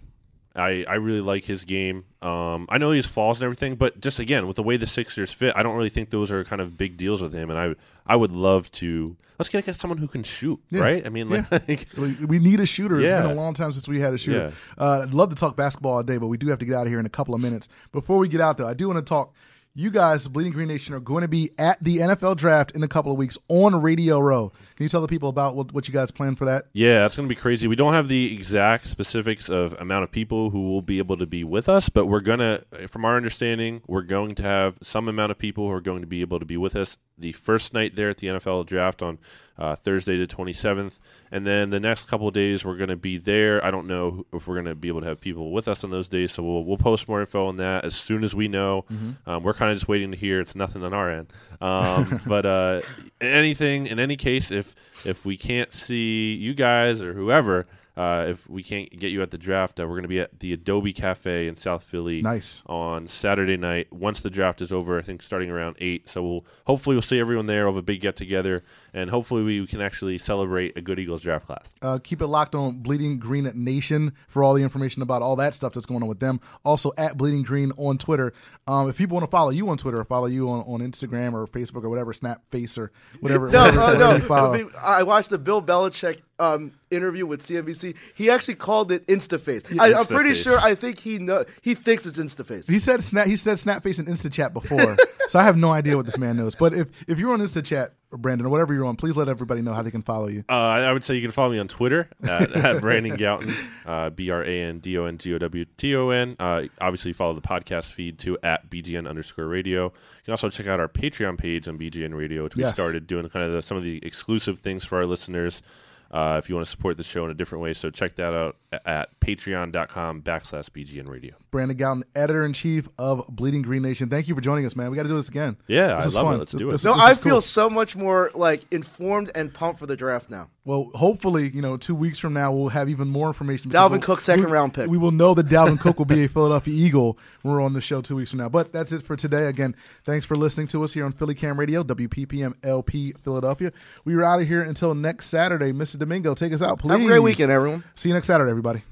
I, 0.58 0.84
I 0.88 0.94
really 0.96 1.20
like 1.20 1.44
his 1.44 1.64
game. 1.64 2.04
Um, 2.22 2.66
I 2.68 2.78
know 2.78 2.90
he's 2.90 3.06
flaws 3.06 3.38
and 3.38 3.44
everything, 3.44 3.76
but 3.76 4.00
just 4.00 4.18
again 4.18 4.46
with 4.46 4.56
the 4.56 4.62
way 4.62 4.76
the 4.76 4.86
Sixers 4.86 5.30
fit, 5.32 5.54
I 5.56 5.62
don't 5.62 5.76
really 5.76 5.88
think 5.88 6.10
those 6.10 6.30
are 6.32 6.44
kind 6.44 6.60
of 6.60 6.76
big 6.76 6.96
deals 6.96 7.22
with 7.22 7.32
him. 7.32 7.50
And 7.50 7.58
I 7.58 7.74
I 8.12 8.16
would 8.16 8.32
love 8.32 8.70
to 8.72 9.16
let's 9.38 9.48
get, 9.48 9.64
get 9.66 9.76
someone 9.76 9.98
who 9.98 10.08
can 10.08 10.24
shoot, 10.24 10.58
Yeah. 10.70 10.82
right? 10.82 11.06
I 11.06 11.10
mean, 11.10 11.28
like, 11.50 11.86
We, 11.96 12.14
we 12.24 12.38
need 12.40 12.58
a 12.60 12.66
shooter. 12.66 13.00
It's 13.00 13.12
Yeah. 13.12 13.22
been 13.22 13.30
a 13.30 13.34
long 13.34 13.54
time 13.54 13.72
since 13.72 13.86
we 13.86 14.00
had 14.00 14.12
a 14.14 14.18
shooter. 14.18 14.52
Uh, 14.76 15.00
I'd 15.02 15.14
love 15.14 15.28
to 15.30 15.36
talk 15.36 15.56
basketball 15.56 15.92
all 15.94 16.02
day, 16.02 16.18
but 16.18 16.26
we 16.26 16.36
do 16.38 16.48
have 16.48 16.58
to 16.58 16.64
get 16.64 16.74
out 16.74 16.82
of 16.82 16.88
here 16.88 16.98
in 17.00 17.06
a 17.06 17.10
couple 17.10 17.34
of 17.34 17.40
minutes. 17.40 17.68
Before 17.92 18.18
we 18.18 18.28
get 18.28 18.40
out, 18.40 18.58
though, 18.58 18.66
I 18.66 18.74
do 18.74 18.88
want 18.88 18.98
to 18.98 19.08
talk. 19.08 19.32
You 19.78 19.92
guys, 19.92 20.26
Bleeding 20.26 20.52
Green 20.52 20.66
Nation, 20.66 20.92
are 20.96 20.98
going 20.98 21.22
to 21.22 21.28
be 21.28 21.52
at 21.56 21.78
the 21.80 21.98
NFL 21.98 22.36
Draft 22.36 22.72
in 22.72 22.82
a 22.82 22.88
couple 22.88 23.12
of 23.12 23.16
weeks 23.16 23.38
on 23.46 23.80
Radio 23.80 24.18
Row. 24.18 24.50
Can 24.74 24.82
you 24.82 24.88
tell 24.88 25.00
the 25.00 25.06
people 25.06 25.28
about 25.28 25.54
what, 25.54 25.70
what 25.70 25.86
you 25.86 25.94
guys 25.94 26.10
plan 26.10 26.34
for 26.34 26.46
that? 26.46 26.64
Yeah, 26.72 27.06
it's 27.06 27.14
going 27.14 27.28
to 27.28 27.32
be 27.32 27.40
crazy. 27.40 27.68
We 27.68 27.76
don't 27.76 27.92
have 27.92 28.08
the 28.08 28.34
exact 28.34 28.88
specifics 28.88 29.48
of 29.48 29.74
amount 29.74 30.02
of 30.02 30.10
people 30.10 30.50
who 30.50 30.68
will 30.68 30.82
be 30.82 30.98
able 30.98 31.16
to 31.18 31.26
be 31.26 31.44
with 31.44 31.68
us, 31.68 31.90
but 31.90 32.06
we're 32.06 32.18
going 32.18 32.40
to, 32.40 32.64
from 32.88 33.04
our 33.04 33.16
understanding, 33.16 33.82
we're 33.86 34.02
going 34.02 34.34
to 34.34 34.42
have 34.42 34.78
some 34.82 35.06
amount 35.06 35.30
of 35.30 35.38
people 35.38 35.68
who 35.68 35.72
are 35.72 35.80
going 35.80 36.00
to 36.00 36.08
be 36.08 36.22
able 36.22 36.40
to 36.40 36.44
be 36.44 36.56
with 36.56 36.74
us 36.74 36.96
the 37.18 37.32
first 37.32 37.74
night 37.74 37.94
there 37.94 38.10
at 38.10 38.18
the 38.18 38.28
NFL 38.28 38.66
draft 38.66 39.02
on 39.02 39.18
uh, 39.58 39.74
Thursday 39.74 40.16
the 40.18 40.26
27th. 40.26 41.00
And 41.30 41.46
then 41.46 41.70
the 41.70 41.80
next 41.80 42.08
couple 42.08 42.28
of 42.28 42.32
days, 42.34 42.64
we're 42.64 42.76
going 42.76 42.88
to 42.88 42.96
be 42.96 43.18
there. 43.18 43.62
I 43.64 43.70
don't 43.70 43.86
know 43.86 44.24
if 44.32 44.46
we're 44.46 44.54
going 44.54 44.66
to 44.66 44.74
be 44.74 44.88
able 44.88 45.00
to 45.00 45.06
have 45.06 45.20
people 45.20 45.50
with 45.52 45.68
us 45.68 45.84
on 45.84 45.90
those 45.90 46.08
days, 46.08 46.32
so 46.32 46.42
we'll, 46.42 46.64
we'll 46.64 46.78
post 46.78 47.08
more 47.08 47.20
info 47.20 47.46
on 47.46 47.56
that 47.56 47.84
as 47.84 47.94
soon 47.94 48.24
as 48.24 48.34
we 48.34 48.48
know. 48.48 48.84
Um, 49.26 49.42
we're 49.42 49.52
kind 49.52 49.70
of 49.70 49.76
just 49.76 49.88
waiting 49.88 50.10
to 50.12 50.16
hear. 50.16 50.40
It's 50.40 50.54
nothing 50.54 50.82
on 50.82 50.94
our 50.94 51.10
end. 51.10 51.32
Um, 51.60 52.22
but 52.26 52.46
uh, 52.46 52.80
anything, 53.20 53.86
in 53.88 53.98
any 53.98 54.16
case, 54.16 54.50
if 54.50 54.74
if 55.04 55.24
we 55.24 55.36
can't 55.36 55.72
see 55.72 56.34
you 56.34 56.54
guys 56.54 57.02
or 57.02 57.12
whoever, 57.12 57.66
uh, 57.98 58.26
if 58.28 58.48
we 58.48 58.62
can't 58.62 58.88
get 58.96 59.10
you 59.10 59.22
at 59.22 59.32
the 59.32 59.36
draft, 59.38 59.80
uh, 59.80 59.82
we're 59.82 59.94
going 59.94 60.02
to 60.02 60.08
be 60.08 60.20
at 60.20 60.38
the 60.38 60.52
Adobe 60.52 60.92
Cafe 60.92 61.48
in 61.48 61.56
South 61.56 61.82
Philly 61.82 62.20
Nice. 62.20 62.62
on 62.66 63.08
Saturday 63.08 63.56
night. 63.56 63.92
Once 63.92 64.20
the 64.20 64.30
draft 64.30 64.60
is 64.60 64.70
over, 64.70 65.00
I 65.00 65.02
think 65.02 65.20
starting 65.20 65.50
around 65.50 65.74
eight. 65.80 66.08
So 66.08 66.22
we'll 66.22 66.46
hopefully 66.64 66.94
we'll 66.94 67.02
see 67.02 67.18
everyone 67.18 67.46
there. 67.46 67.64
We'll 67.64 67.74
have 67.74 67.78
a 67.78 67.82
big 67.82 68.00
get 68.00 68.14
together, 68.14 68.62
and 68.94 69.10
hopefully 69.10 69.42
we 69.42 69.66
can 69.66 69.80
actually 69.80 70.16
celebrate 70.18 70.76
a 70.76 70.80
good 70.80 71.00
Eagles 71.00 71.22
draft 71.22 71.46
class. 71.46 71.66
Uh, 71.82 71.98
keep 71.98 72.22
it 72.22 72.28
locked 72.28 72.54
on 72.54 72.78
Bleeding 72.78 73.18
Green 73.18 73.50
Nation 73.56 74.12
for 74.28 74.44
all 74.44 74.54
the 74.54 74.62
information 74.62 75.02
about 75.02 75.20
all 75.20 75.34
that 75.34 75.54
stuff 75.54 75.72
that's 75.72 75.86
going 75.86 76.02
on 76.02 76.08
with 76.08 76.20
them. 76.20 76.40
Also 76.64 76.92
at 76.96 77.16
Bleeding 77.16 77.42
Green 77.42 77.72
on 77.76 77.98
Twitter. 77.98 78.32
Um, 78.68 78.88
if 78.88 78.96
people 78.96 79.16
want 79.16 79.24
to 79.24 79.30
follow 79.30 79.50
you 79.50 79.68
on 79.70 79.76
Twitter 79.76 79.98
or 79.98 80.04
follow 80.04 80.26
you 80.26 80.48
on, 80.50 80.60
on 80.60 80.88
Instagram 80.88 81.32
or 81.32 81.48
Facebook 81.48 81.82
or 81.82 81.88
whatever, 81.88 82.12
Snap 82.12 82.42
Face 82.52 82.78
or 82.78 82.92
whatever. 83.18 83.50
No, 83.50 83.64
whatever, 83.64 83.80
uh, 83.80 83.86
whatever 83.86 83.98
no. 83.98 84.16
you 84.16 84.22
follow. 84.22 84.70
I 84.80 84.98
I 84.98 85.02
watched 85.02 85.30
the 85.30 85.38
Bill 85.38 85.60
Belichick 85.62 86.20
um, 86.38 86.72
interview 86.90 87.26
with 87.26 87.42
CNBC. 87.42 87.94
He 88.14 88.30
actually 88.30 88.54
called 88.54 88.92
it 88.92 89.06
InstaFace. 89.06 89.78
I, 89.80 89.94
I'm 89.94 90.06
pretty 90.06 90.34
sure. 90.34 90.58
I 90.58 90.74
think 90.74 91.00
he 91.00 91.18
know 91.18 91.44
he 91.62 91.74
thinks 91.74 92.06
it's 92.06 92.18
InstaFace. 92.18 92.70
He 92.70 92.78
said 92.78 93.02
snap. 93.02 93.26
He 93.26 93.36
said 93.36 93.56
Snapface 93.56 93.98
and 93.98 94.08
InstaChat 94.08 94.52
before, 94.52 94.96
so 95.28 95.38
I 95.38 95.42
have 95.44 95.56
no 95.56 95.70
idea 95.70 95.96
what 95.96 96.06
this 96.06 96.18
man 96.18 96.36
knows. 96.36 96.54
But 96.54 96.74
if 96.74 96.88
if 97.08 97.18
you're 97.18 97.32
on 97.32 97.40
InstaChat, 97.40 97.88
or 98.10 98.18
Brandon, 98.18 98.46
or 98.46 98.50
whatever 98.50 98.72
you're 98.72 98.86
on, 98.86 98.96
please 98.96 99.16
let 99.16 99.28
everybody 99.28 99.60
know 99.60 99.74
how 99.74 99.82
they 99.82 99.90
can 99.90 100.02
follow 100.02 100.28
you. 100.28 100.44
Uh, 100.48 100.52
I 100.54 100.92
would 100.92 101.04
say 101.04 101.14
you 101.14 101.22
can 101.22 101.30
follow 101.30 101.50
me 101.50 101.58
on 101.58 101.68
Twitter 101.68 102.08
at, 102.22 102.52
at 102.52 102.80
Brandon 102.80 103.16
Gowton, 103.16 103.54
uh, 103.84 104.10
B 104.10 104.30
R 104.30 104.42
A 104.44 104.62
N 104.62 104.78
D 104.78 104.96
O 104.96 105.04
N 105.04 105.18
G 105.18 105.34
O 105.34 105.38
W 105.38 105.64
T 105.76 105.94
O 105.96 106.10
N. 106.10 106.36
Uh, 106.38 106.62
obviously, 106.80 107.12
follow 107.12 107.34
the 107.34 107.40
podcast 107.42 107.90
feed 107.92 108.18
too 108.18 108.38
at 108.42 108.70
BGN 108.70 109.08
underscore 109.08 109.46
radio. 109.46 109.84
You 109.86 109.92
can 110.24 110.32
also 110.32 110.48
check 110.50 110.66
out 110.66 110.80
our 110.80 110.88
Patreon 110.88 111.36
page 111.36 111.68
on 111.68 111.78
BGN 111.78 112.14
Radio, 112.16 112.44
which 112.44 112.56
we 112.56 112.62
Yes. 112.62 112.74
started 112.74 113.06
doing 113.06 113.28
kind 113.28 113.44
of 113.46 113.52
the, 113.52 113.62
some 113.62 113.76
of 113.76 113.84
the 113.84 113.98
exclusive 114.04 114.60
things 114.60 114.84
for 114.84 114.98
our 114.98 115.06
listeners. 115.06 115.62
Uh, 116.10 116.36
if 116.42 116.48
you 116.48 116.54
want 116.54 116.66
to 116.66 116.70
support 116.70 116.96
the 116.96 117.02
show 117.02 117.24
in 117.24 117.30
a 117.30 117.34
different 117.34 117.62
way, 117.62 117.74
so 117.74 117.90
check 117.90 118.16
that 118.16 118.32
out 118.32 118.56
at 118.84 119.18
patreon.com 119.20 120.22
backslash 120.22 120.68
BGN 120.70 121.08
radio. 121.08 121.34
Brandon 121.50 121.76
Gowton, 121.76 122.02
editor 122.14 122.44
in 122.44 122.52
chief 122.52 122.86
of 122.98 123.24
Bleeding 123.28 123.62
Green 123.62 123.80
Nation. 123.82 124.10
Thank 124.10 124.28
you 124.28 124.34
for 124.34 124.42
joining 124.42 124.66
us, 124.66 124.76
man. 124.76 124.90
We 124.90 124.96
got 124.96 125.04
to 125.04 125.08
do 125.08 125.16
this 125.16 125.28
again. 125.30 125.56
Yeah, 125.66 125.94
This 125.96 126.04
I 126.04 126.08
is 126.08 126.14
love 126.16 126.26
it. 126.26 126.28
fun. 126.28 126.38
Let's 126.40 126.52
do 126.52 126.68
it. 126.68 126.72
This- 126.72 126.84
no, 126.84 126.92
this 126.94 127.02
I 127.02 127.10
is 127.12 127.18
feel 127.18 127.32
cool. 127.34 127.40
so 127.40 127.70
much 127.70 127.96
more 127.96 128.30
like 128.34 128.62
informed 128.70 129.30
and 129.34 129.52
pumped 129.52 129.78
for 129.80 129.86
the 129.86 129.96
draft 129.96 130.28
now. 130.28 130.48
Well, 130.66 130.90
hopefully, 130.94 131.48
you 131.48 131.62
know, 131.62 131.78
two 131.78 131.94
weeks 131.94 132.18
from 132.18 132.34
now 132.34 132.52
we'll 132.52 132.68
have 132.68 132.90
even 132.90 133.08
more 133.08 133.28
information. 133.28 133.70
Dalvin 133.70 133.92
We'll- 133.92 134.00
Cook, 134.02 134.20
second 134.20 134.44
we- 134.44 134.50
round 134.50 134.74
pick. 134.74 134.90
We 134.90 134.98
will 134.98 135.12
know 135.12 135.32
that 135.32 135.46
Dalvin 135.46 135.80
Cook 135.80 135.98
will 135.98 136.04
be 136.04 136.24
a 136.24 136.28
Philadelphia 136.28 136.74
Eagle 136.74 137.18
when 137.40 137.54
we're 137.54 137.62
on 137.62 137.72
the 137.72 137.80
show 137.80 138.02
two 138.02 138.16
weeks 138.16 138.32
from 138.32 138.40
now. 138.40 138.50
But 138.50 138.70
that's 138.70 138.92
it 138.92 139.02
for 139.02 139.16
today. 139.16 139.46
Again, 139.46 139.74
thanks 140.04 140.26
for 140.26 140.34
listening 140.34 140.66
to 140.68 140.84
us 140.84 140.92
here 140.92 141.06
on 141.06 141.12
Philly 141.12 141.34
Cam 141.34 141.58
Radio, 141.58 141.82
WPPM 141.82 142.52
LP 142.62 143.14
Philadelphia. 143.22 143.72
We 144.04 144.14
are 144.16 144.22
out 144.24 144.42
of 144.42 144.46
here 144.48 144.60
until 144.60 144.94
next 144.94 145.26
Saturday. 145.28 145.72
Mr. 145.72 145.98
Domingo, 145.98 146.34
take 146.34 146.52
us 146.52 146.60
out, 146.60 146.78
please. 146.80 146.92
Have 146.92 147.00
a 147.00 147.06
great 147.06 147.20
weekend, 147.20 147.50
everyone. 147.50 147.82
See 147.94 148.10
you 148.10 148.14
next 148.14 148.26
Saturday, 148.26 148.52
everybody. 148.58 148.82